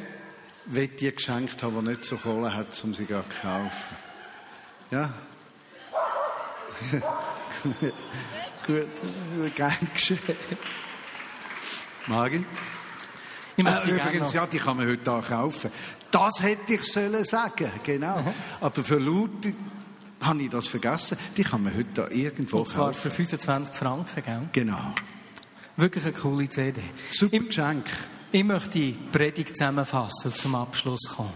wird 0.66 1.00
die 1.00 1.14
geschenkt 1.14 1.62
haben, 1.62 1.86
die 1.86 1.92
nicht 1.92 2.04
so 2.04 2.18
Kohle 2.18 2.52
hat, 2.56 2.82
um 2.84 2.92
sie 2.92 3.06
gerade 3.06 3.30
zu 3.30 3.40
kaufen? 3.42 3.96
Ja? 4.90 5.14
Gut, 8.66 9.54
gern 9.54 9.88
geschehen. 9.94 10.20
Mari? 12.08 12.44
Ich 13.56 13.64
Äh, 13.64 13.90
übrigens, 13.92 14.34
ja, 14.34 14.48
die 14.48 14.58
kann 14.58 14.76
man 14.78 14.88
heute 14.88 15.12
auch 15.12 15.28
kaufen. 15.28 15.70
Das 16.10 16.42
hätte 16.42 16.74
ich 16.74 16.92
sollen 16.92 17.24
sagen, 17.24 17.72
genau. 17.84 18.34
Aber 18.60 18.84
für 18.84 18.98
Leute 18.98 19.54
habe 20.22 20.42
ich 20.42 20.50
das 20.50 20.66
vergessen. 20.68 21.16
Die 21.38 21.44
kann 21.44 21.62
man 21.62 21.76
heute 21.76 21.90
da 21.94 22.08
irgendwo 22.10 22.58
Und 22.60 22.70
zwar 22.70 22.88
kaufen. 22.88 23.02
für 23.02 23.10
25 23.12 23.76
Franken, 23.76 24.24
gell? 24.24 24.42
Genau. 24.52 24.96
Wirklich 25.78 26.06
eine 26.06 26.14
coole 26.14 26.50
CD. 26.50 26.82
Super 27.12 27.38
Geschenk. 27.38 27.86
Ich 28.34 28.44
möchte 28.44 28.70
die 28.72 28.98
Predigt 29.12 29.56
zusammenfassen 29.56 30.32
und 30.32 30.38
zum 30.38 30.56
Abschluss 30.56 31.08
kommen. 31.16 31.34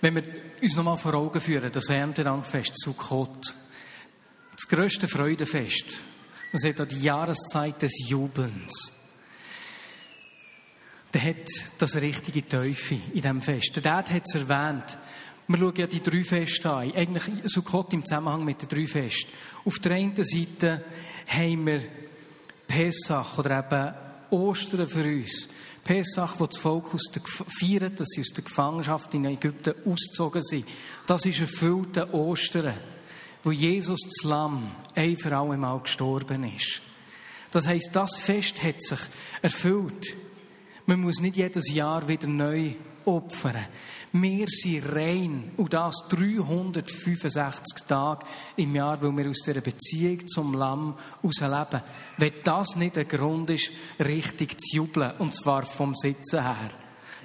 Wenn 0.00 0.16
wir 0.16 0.24
uns 0.60 0.74
nochmal 0.74 0.96
vor 0.96 1.14
Augen 1.14 1.40
führen, 1.40 1.70
das 1.70 1.88
Erntedankfest 1.88 2.72
Sukkot, 2.76 3.54
das 4.50 4.68
grösste 4.68 5.06
Freudenfest, 5.06 6.00
man 6.52 6.58
sieht 6.58 6.80
da 6.80 6.84
die 6.84 7.02
Jahreszeit 7.02 7.80
des 7.80 8.08
Jubelns, 8.08 8.92
der 11.14 11.22
hat 11.22 11.48
das 11.78 11.94
richtige 11.94 12.46
Teufel 12.46 13.00
in 13.14 13.22
diesem 13.22 13.40
Fest. 13.40 13.76
Der 13.76 13.82
Dad 13.82 14.10
hat 14.10 14.22
es 14.26 14.34
erwähnt. 14.34 14.96
Wir 15.46 15.58
schauen 15.58 15.76
ja 15.76 15.86
die 15.86 16.02
drei 16.02 16.22
Feste 16.22 16.70
an. 16.70 16.92
Eigentlich 16.94 17.24
Sukkot 17.44 17.92
im 17.92 18.04
Zusammenhang 18.04 18.44
mit 18.44 18.60
den 18.60 18.68
drei 18.68 18.86
Festen. 18.86 19.30
Auf 19.64 19.78
der 19.78 19.92
einen 19.92 20.16
Seite 20.16 20.84
haben 21.28 21.66
wir 21.66 21.82
Pesach 22.66 23.38
oder 23.38 23.60
eben 23.60 24.07
Ostern 24.30 24.86
für 24.86 25.04
uns. 25.04 25.48
Pesach, 25.84 26.38
wo 26.38 26.46
das 26.46 26.58
Volk 26.58 26.94
aus 26.94 27.04
der, 27.14 27.22
feiert, 27.24 27.98
dass 27.98 28.08
sie 28.08 28.20
aus 28.20 28.32
der 28.34 28.44
Gefangenschaft 28.44 29.14
in 29.14 29.24
Ägypten 29.24 29.74
ausgezogen 29.86 30.42
sind. 30.42 30.66
Das 31.06 31.24
ist 31.24 31.40
erfüllte 31.40 32.12
Ostern, 32.12 32.74
wo 33.42 33.52
Jesus, 33.52 34.00
das 34.02 34.28
Lamm, 34.28 34.70
ein 34.94 35.16
für 35.16 35.36
alle 35.36 35.56
Mal 35.56 35.80
gestorben 35.80 36.44
ist. 36.54 36.82
Das 37.50 37.66
heisst, 37.66 37.94
das 37.94 38.16
Fest 38.16 38.62
hat 38.62 38.82
sich 38.82 38.98
erfüllt. 39.40 40.14
Man 40.84 41.00
muss 41.00 41.20
nicht 41.20 41.36
jedes 41.36 41.72
Jahr 41.72 42.06
wieder 42.06 42.26
neu 42.26 42.72
opfern. 43.08 43.66
Wir 44.12 44.46
sind 44.48 44.94
rein 44.94 45.52
und 45.56 45.72
das 45.72 45.94
365 46.10 47.86
Tage 47.86 48.26
im 48.56 48.74
Jahr, 48.74 49.02
weil 49.02 49.16
wir 49.16 49.30
aus 49.30 49.42
dieser 49.44 49.60
Beziehung 49.60 50.26
zum 50.26 50.54
Lamm 50.54 50.94
herausleben. 51.22 51.82
Wenn 52.16 52.32
das 52.42 52.76
nicht 52.76 52.96
ein 52.96 53.08
Grund 53.08 53.50
ist, 53.50 53.70
richtig 54.00 54.60
zu 54.60 54.76
jubeln, 54.76 55.12
und 55.18 55.34
zwar 55.34 55.62
vom 55.62 55.94
Sitzen 55.94 56.42
her. 56.42 56.70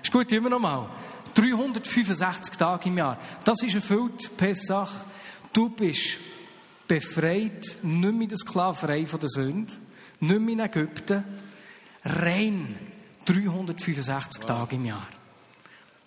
Ist 0.02 0.12
gut, 0.12 0.32
immer 0.32 0.50
noch 0.50 0.60
mal. 0.60 0.90
365 1.34 2.56
Tage 2.56 2.90
im 2.90 2.98
Jahr. 2.98 3.18
Das 3.44 3.62
ist 3.64 3.76
erfüllt, 3.76 4.36
Pessach. 4.38 5.06
Du 5.52 5.70
bist 5.70 6.18
befreit, 6.88 7.66
nicht 7.82 8.14
mehr 8.14 8.22
in 8.22 8.30
der 8.30 8.38
Sklaverei 8.38 9.06
von 9.06 9.20
der 9.20 9.30
Sünde, 9.30 9.74
nicht 10.20 10.40
mehr 10.40 10.54
in 10.54 10.60
Ägypten, 10.60 11.24
rein 12.04 12.78
365 13.26 14.44
Tage 14.44 14.76
im 14.76 14.86
Jahr. 14.86 15.08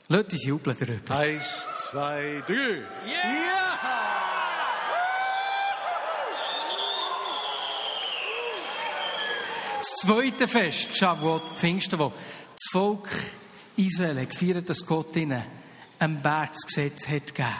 Uns 0.09 0.45
jubeln 0.45 0.77
darüber. 0.79 1.17
Eins, 1.17 1.69
zwei, 1.91 2.41
drei. 2.47 2.83
Das 9.79 9.89
zweite 10.03 10.47
Fest, 10.47 10.97
Shavuot, 10.97 11.57
Pfingsten, 11.57 11.99
wo 11.99 12.13
das 12.53 12.71
Volk 12.71 13.09
Israel 13.77 14.21
hat 14.21 14.31
gefeiert, 14.31 14.71
dass 14.71 14.87
Gott 14.87 15.17
ihnen 15.17 15.43
ein 15.99 16.23
Berg 16.23 16.53
das 16.53 16.63
Gesetz 16.63 17.09
hat 17.09 17.35
gegeben. 17.35 17.57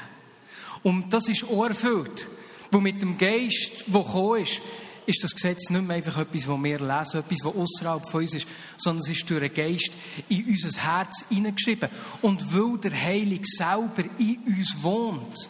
Und 0.85 1.13
das 1.13 1.27
ist 1.27 1.43
auch 1.45 1.65
erfüllt. 1.65 2.27
Wo 2.71 2.79
mit 2.79 3.03
dem 3.03 3.19
Geist, 3.19 3.87
der 3.89 4.03
gekommen 4.03 4.43
ist, 4.43 4.61
ist 5.07 5.23
das 5.23 5.35
Gesetz 5.35 5.71
nicht 5.71 5.87
mehr 5.87 5.97
einfach 5.97 6.19
etwas, 6.19 6.47
das 6.47 6.63
wir 6.63 6.79
lesen, 6.79 7.21
etwas, 7.21 7.39
das 7.43 7.55
außerhalb 7.55 8.11
von 8.11 8.21
uns 8.21 8.35
ist, 8.35 8.47
sondern 8.77 9.03
es 9.03 9.17
ist 9.17 9.31
durch 9.31 9.41
den 9.41 9.55
Geist 9.55 9.93
in 10.29 10.45
unser 10.47 10.83
Herz 10.83 11.25
hineingeschrieben. 11.29 11.89
Und 12.23 12.55
weil 12.55 12.79
der 12.79 13.03
Heilige 13.03 13.47
selber 13.47 14.05
in 14.19 14.39
uns 14.47 14.75
wohnt, 14.83 15.49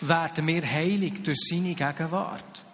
werden 0.00 0.46
wir 0.46 0.68
heilig 0.68 1.22
durch 1.22 1.38
seine 1.48 1.74
Gegenwart. 1.74 2.64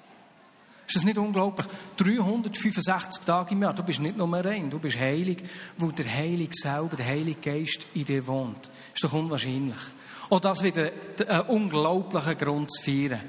Ist 0.86 0.96
das 0.96 1.04
nicht 1.04 1.18
unglaublich? 1.18 1.66
365 1.98 3.22
Tage 3.24 3.52
im 3.52 3.62
Jahr. 3.62 3.74
Du 3.74 3.82
bist 3.82 4.00
nicht 4.00 4.16
nur 4.16 4.32
rein, 4.32 4.70
du 4.70 4.78
bist 4.78 4.98
heilig, 4.98 5.42
weil 5.76 5.92
der 5.92 6.10
Heilige 6.10 6.54
selber, 6.54 6.96
der 6.96 7.06
Heilige 7.06 7.40
Geist 7.40 7.86
in 7.94 8.06
dir 8.06 8.26
wohnt. 8.26 8.70
Ist 8.94 9.04
doch 9.04 9.12
unwahrscheinlich. 9.12 9.76
Und 10.30 10.44
das 10.46 10.62
wieder 10.62 10.90
ein 11.28 11.40
unglaublicher 11.42 12.34
Grund 12.34 12.70
zu 12.72 12.82
feiern. 12.82 13.20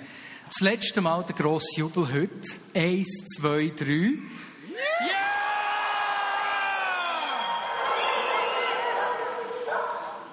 Das 0.49 0.61
letzte 0.61 0.99
Mal 0.99 1.23
der 1.25 1.35
grosse 1.35 1.75
Jubel 1.75 2.11
heute. 2.11 2.49
Eins, 2.73 3.23
zwei, 3.35 3.71
drei. 3.75 4.13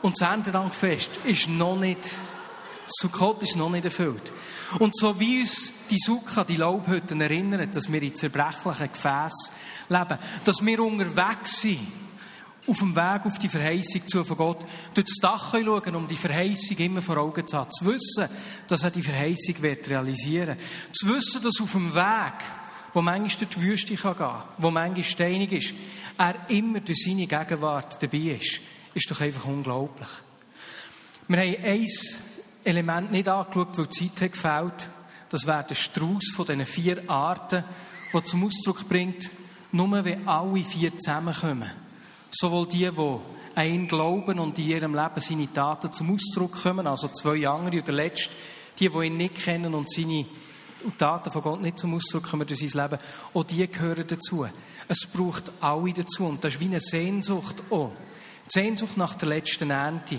Und 0.01 0.19
das 0.19 0.27
Erntedankfest 0.27 1.11
ist 1.25 1.51
noch 1.51 1.77
nicht, 1.77 2.09
Sukkot 2.87 3.43
ist 3.43 3.57
noch 3.57 3.69
nicht 3.69 3.85
erfüllt. 3.85 4.33
Und 4.79 4.97
so 4.97 5.21
wie 5.21 5.41
uns 5.41 5.75
die 5.91 5.99
Sukkah, 5.99 6.45
die 6.45 6.57
Laubhütten 6.57 7.21
erinnern, 7.21 7.71
dass 7.71 7.93
wir 7.93 8.03
in 8.03 8.15
zerbrechlichen 8.15 8.91
Gefäßen 8.91 9.53
leben, 9.91 10.19
dass 10.45 10.65
wir 10.65 10.81
unterwegs 10.83 11.61
sind, 11.61 12.06
auf 12.67 12.79
dem 12.79 12.97
Weg 12.97 13.27
auf 13.27 13.39
die 13.39 13.49
Verheißung 13.49 14.07
zu 14.07 14.25
von 14.25 14.37
Gott, 14.37 14.67
durch 14.95 15.07
das 15.07 15.19
Dach 15.21 15.53
schauen, 15.53 15.95
um 15.95 16.09
die 16.09 16.17
Verheißung 16.17 16.77
immer 16.79 17.03
vor 17.03 17.17
Augen 17.19 17.47
zu 17.47 17.57
haben. 17.57 17.71
Zu 17.71 17.87
wissen, 17.87 18.29
dass 18.67 18.83
er 18.83 18.91
die 18.91 19.03
Verheißung 19.03 19.63
wird 19.63 19.89
realisieren 19.89 20.57
Zu 20.93 21.09
wissen, 21.09 21.43
dass 21.43 21.61
auf 21.61 21.73
dem 21.73 21.95
Weg, 21.95 22.45
wo 22.93 23.03
manchmal 23.03 23.47
durch 23.47 23.51
die 23.51 23.63
Wüste 23.63 23.95
kann 23.95 24.17
gehen 24.17 24.43
wo 24.59 24.71
manchmal 24.71 25.05
steinig 25.05 25.53
ist, 25.53 25.75
er 26.19 26.35
immer 26.49 26.81
durch 26.81 27.05
seine 27.05 27.27
Gegenwart 27.27 28.03
dabei 28.03 28.37
ist, 28.41 28.61
ist 28.95 29.11
doch 29.11 29.21
einfach 29.21 29.45
unglaublich. 29.45 30.09
Wir 31.29 31.39
haben 31.39 31.65
ein 31.65 31.87
Element 32.65 33.13
nicht 33.13 33.29
angeschaut, 33.29 33.77
weil 33.79 33.87
die 33.87 34.11
Zeit 34.11 34.23
hat 34.23 34.33
gefehlt. 34.33 34.89
das 35.29 35.47
wäre 35.47 35.67
der 35.69 35.75
Strauß 35.75 36.33
von 36.35 36.47
diesen 36.47 36.67
vier 36.67 37.11
Arten, 37.11 37.65
der 38.13 38.25
zum 38.25 38.45
Ausdruck 38.45 38.89
bringt, 38.89 39.31
nur 39.73 40.05
wenn 40.05 40.27
alle 40.27 40.63
vier 40.63 40.97
zusammenkommen. 40.97 41.86
Sowohl 42.31 42.67
die, 42.67 42.91
die 42.91 43.61
ihn 43.63 43.89
glauben 43.89 44.39
und 44.39 44.59
in 44.59 44.69
ihrem 44.69 44.95
Leben 44.95 45.21
seine 45.21 45.53
Taten 45.53 45.93
zum 45.93 46.15
Ausdruck 46.15 46.63
kommen, 46.63 46.87
also 46.87 47.09
zwei 47.09 47.47
andere, 47.49 47.79
und 47.79 47.89
der 47.89 48.11
die, 48.11 48.21
die 48.79 49.07
ihn 49.07 49.17
nicht 49.17 49.37
kennen 49.37 49.75
und 49.75 49.89
seine 49.89 50.27
Taten 50.99 51.31
von 51.31 51.43
Gott 51.43 51.63
nicht 51.63 51.79
zum 51.79 51.95
Ausdruck 51.95 52.25
kommen 52.25 52.47
durch 52.47 52.61
sein 52.61 52.83
Leben, 52.83 53.03
auch 53.35 53.45
die 53.45 53.67
gehören 53.67 54.07
dazu. 54.07 54.47
Es 54.89 55.07
braucht 55.07 55.51
alle 55.61 55.93
dazu 55.93 56.27
und 56.27 56.45
das 56.45 56.55
ist 56.55 56.61
wie 56.61 56.67
eine 56.67 56.81
Sehnsucht 56.81 57.63
auch. 57.71 57.93
Die 58.47 58.61
Sehnsucht 58.61 58.97
nach 58.97 59.15
der 59.15 59.29
letzten 59.29 59.71
Ernte. 59.71 60.19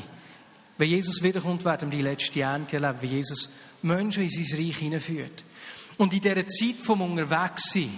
Wenn 0.77 0.89
Jesus 0.89 1.23
wiederkommt, 1.23 1.63
werden 1.65 1.91
wir 1.91 1.97
die 1.97 2.03
letzte 2.03 2.41
Ernte 2.41 2.75
erleben, 2.77 3.01
wie 3.01 3.15
Jesus 3.15 3.49
Menschen 3.81 4.23
in 4.23 4.29
sein 4.29 4.59
Reich 4.59 4.77
hineinführt. 4.77 5.43
Und 5.97 6.13
in 6.13 6.21
dieser 6.21 6.47
Zeit 6.47 6.75
vom 6.79 7.01
Unterwegssein 7.01 7.89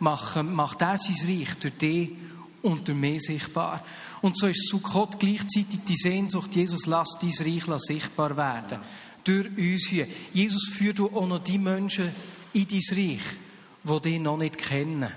macht, 0.00 0.42
macht 0.42 0.80
er 0.80 0.98
sein 0.98 1.28
Reich 1.28 1.54
durch 1.60 1.76
dich 1.78 2.10
durch 2.62 2.88
mich 2.98 3.22
sichtbar. 3.22 3.84
Und 4.20 4.36
so 4.36 4.46
ist 4.46 4.68
Sukkot 4.68 5.18
gleichzeitig 5.18 5.80
die 5.86 5.96
Sehnsucht, 5.96 6.54
Jesus, 6.54 6.86
lass 6.86 7.18
dein 7.20 7.30
Reich 7.30 7.80
sichtbar 7.82 8.36
werden. 8.36 8.78
Durch 9.24 9.46
uns 9.56 9.86
hier. 9.88 10.06
Jesus 10.32 10.68
führt 10.72 11.00
auch 11.00 11.26
noch 11.26 11.42
die 11.42 11.58
Menschen 11.58 12.12
in 12.52 12.66
dein 12.66 12.80
Reich, 12.90 13.22
die 13.84 14.00
dich 14.00 14.20
noch 14.20 14.36
nicht 14.36 14.58
kennen. 14.58 15.12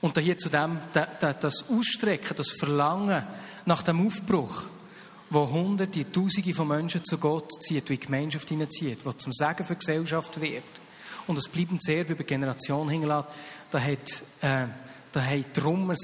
Und 0.00 0.18
hier 0.18 0.36
zu 0.36 0.48
dem, 0.48 0.78
das 0.92 1.70
Ausstrecken, 1.70 2.36
das 2.36 2.50
Verlangen 2.50 3.24
nach 3.66 3.82
dem 3.82 4.04
Aufbruch, 4.04 4.64
wo 5.30 5.48
Hunderte, 5.48 6.10
Tausende 6.10 6.52
von 6.52 6.68
Menschen 6.68 7.04
zu 7.04 7.18
Gott 7.18 7.50
zieht, 7.62 7.88
wie 7.88 7.96
die 7.96 8.06
Gemeinschaft 8.06 8.48
hineinzieht, 8.48 9.06
wo 9.06 9.12
zum 9.12 9.32
Segen 9.32 9.64
für 9.64 9.74
die 9.74 9.78
Gesellschaft 9.78 10.40
wird. 10.40 10.64
Und 11.26 11.38
es 11.38 11.48
bleibt 11.48 11.80
sehr 11.82 12.08
über 12.08 12.24
Generation 12.24 12.88
hingelangt. 12.88 13.28
Da 13.70 13.80
hat, 13.80 14.22
äh, 14.40 14.66
da 15.12 15.22
hat 15.22 15.56
drum 15.56 15.90
ein, 15.90 15.96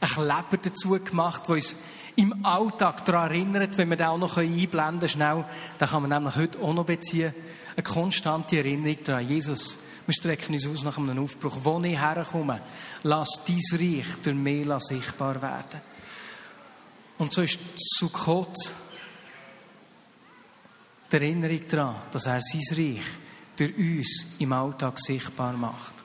ein 0.00 0.08
Kleber 0.08 0.56
dazu 0.62 0.98
gemacht, 1.02 1.42
der 1.46 1.54
uns 1.56 1.74
im 2.16 2.44
Alltag 2.44 3.04
daran 3.04 3.30
erinnert, 3.30 3.76
wenn 3.76 3.90
wir 3.90 3.96
den 3.96 4.06
auch 4.06 4.18
noch 4.18 4.38
einblenden 4.38 5.00
können, 5.00 5.08
schnell, 5.08 5.44
dann 5.78 5.88
kann 5.88 6.02
man 6.02 6.10
nämlich 6.10 6.36
heute 6.36 6.58
auch 6.60 6.72
noch 6.72 6.86
beziehen, 6.86 7.34
eine 7.76 7.82
konstante 7.82 8.56
Erinnerung 8.56 8.96
daran. 9.04 9.26
Jesus, 9.26 9.76
wir 10.06 10.14
strecken 10.14 10.54
uns 10.54 10.66
aus 10.66 10.82
nach 10.82 10.96
einem 10.96 11.22
Aufbruch. 11.22 11.58
Wo 11.62 11.80
ich 11.82 12.00
herkomme, 12.00 12.60
lass 13.02 13.28
dein 13.46 13.60
Reich 13.78 14.06
durch 14.22 14.36
mich 14.36 14.66
sichtbar 14.78 15.42
werden. 15.42 15.80
Und 17.18 17.32
so 17.32 17.42
ist 17.42 17.58
Sukkot 17.76 18.54
die 21.10 21.16
Erinnerung 21.16 21.60
daran, 21.68 21.96
dass 22.10 22.26
er 22.26 22.40
sein 22.40 22.76
Reich 22.76 23.06
durch 23.56 23.76
uns 23.76 24.26
im 24.38 24.52
Alltag 24.52 24.98
sichtbar 24.98 25.52
macht. 25.52 25.95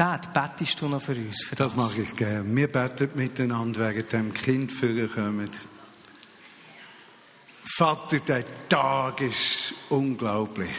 Dad, 0.00 0.32
bettest 0.32 0.80
du 0.80 0.88
noch 0.88 1.02
für 1.02 1.12
uns? 1.12 1.44
Für 1.44 1.56
das? 1.56 1.74
das 1.74 1.76
mache 1.76 2.00
ich 2.00 2.16
gerne. 2.16 2.56
Wir 2.56 2.72
beten 2.72 3.10
miteinander, 3.16 3.86
wegen 3.90 4.08
dem 4.08 4.32
Kind 4.32 4.72
kommen. 4.80 5.50
Vater, 7.76 8.20
der 8.20 8.44
Tag 8.66 9.20
ist 9.20 9.74
unglaublich. 9.90 10.74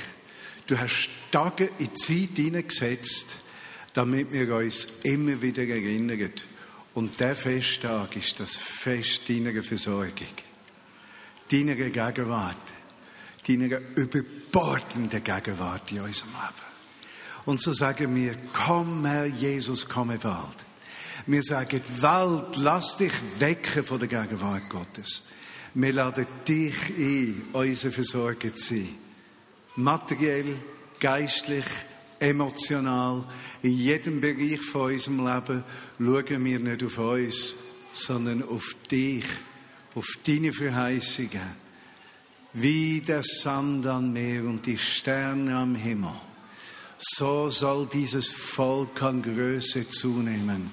Du 0.65 0.75
hast 0.75 1.07
Tage 1.29 1.69
in 1.77 1.89
die 1.89 1.93
Zeit 1.93 2.35
hineingesetzt, 2.35 3.27
damit 3.93 4.31
wir 4.31 4.55
uns 4.55 4.87
immer 5.03 5.39
wieder 5.39 5.67
erinnern. 5.67 6.31
Und 6.95 7.19
der 7.19 7.35
Festtag 7.35 8.15
ist 8.15 8.39
das 8.39 8.55
Fest 8.55 9.29
deiner 9.29 9.61
Versorgung, 9.61 10.33
deiner 11.51 11.75
Gegenwart, 11.75 12.73
deiner 13.47 13.81
überbordenden 13.95 15.23
Gegenwart 15.23 15.91
in 15.91 16.01
unserem 16.01 16.31
Leben. 16.31 16.70
Und 17.45 17.61
so 17.61 17.73
sagen 17.73 18.15
wir, 18.15 18.35
komm 18.53 19.05
Herr 19.05 19.25
Jesus, 19.25 19.87
komme 19.87 20.17
bald. 20.17 20.65
Wir 21.27 21.43
sagen, 21.43 21.81
Welt, 21.99 22.57
lass 22.57 22.97
dich 22.97 23.13
wecken 23.39 23.83
von 23.83 23.99
der 23.99 24.07
Gegenwart 24.07 24.69
Gottes. 24.69 25.23
Wir 25.73 25.93
laden 25.93 26.27
dich 26.47 26.75
ein, 26.97 27.41
unser 27.53 27.91
Versorger 27.91 28.53
zu 28.55 28.75
sein. 28.75 28.89
Materiell, 29.75 30.57
geistlich, 30.99 31.65
emotional, 32.19 33.25
in 33.63 33.73
jedem 33.73 34.21
Bereich 34.21 34.61
von 34.61 34.91
unserem 34.91 35.25
Leben 35.25 35.63
schauen 35.97 36.45
wir 36.45 36.59
nicht 36.59 36.83
auf 36.83 36.97
uns, 36.97 37.55
sondern 37.93 38.43
auf 38.43 38.75
dich, 38.89 39.25
auf 39.95 40.05
deine 40.25 40.53
Verheißungen. 40.53 41.61
Wie 42.53 43.01
der 43.01 43.23
Sand 43.23 43.85
am 43.85 44.11
Meer 44.11 44.43
und 44.43 44.65
die 44.65 44.77
Sterne 44.77 45.55
am 45.55 45.75
Himmel. 45.75 46.11
So 47.03 47.49
soll 47.49 47.87
dieses 47.87 48.29
Volk 48.29 49.01
an 49.01 49.23
Größe 49.23 49.87
zunehmen 49.87 50.69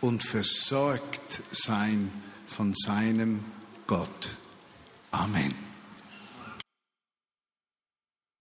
und 0.00 0.24
versorgt 0.24 1.40
sein 1.52 2.10
von 2.48 2.74
seinem 2.74 3.44
Gott. 3.86 4.30
Amen. 5.12 5.71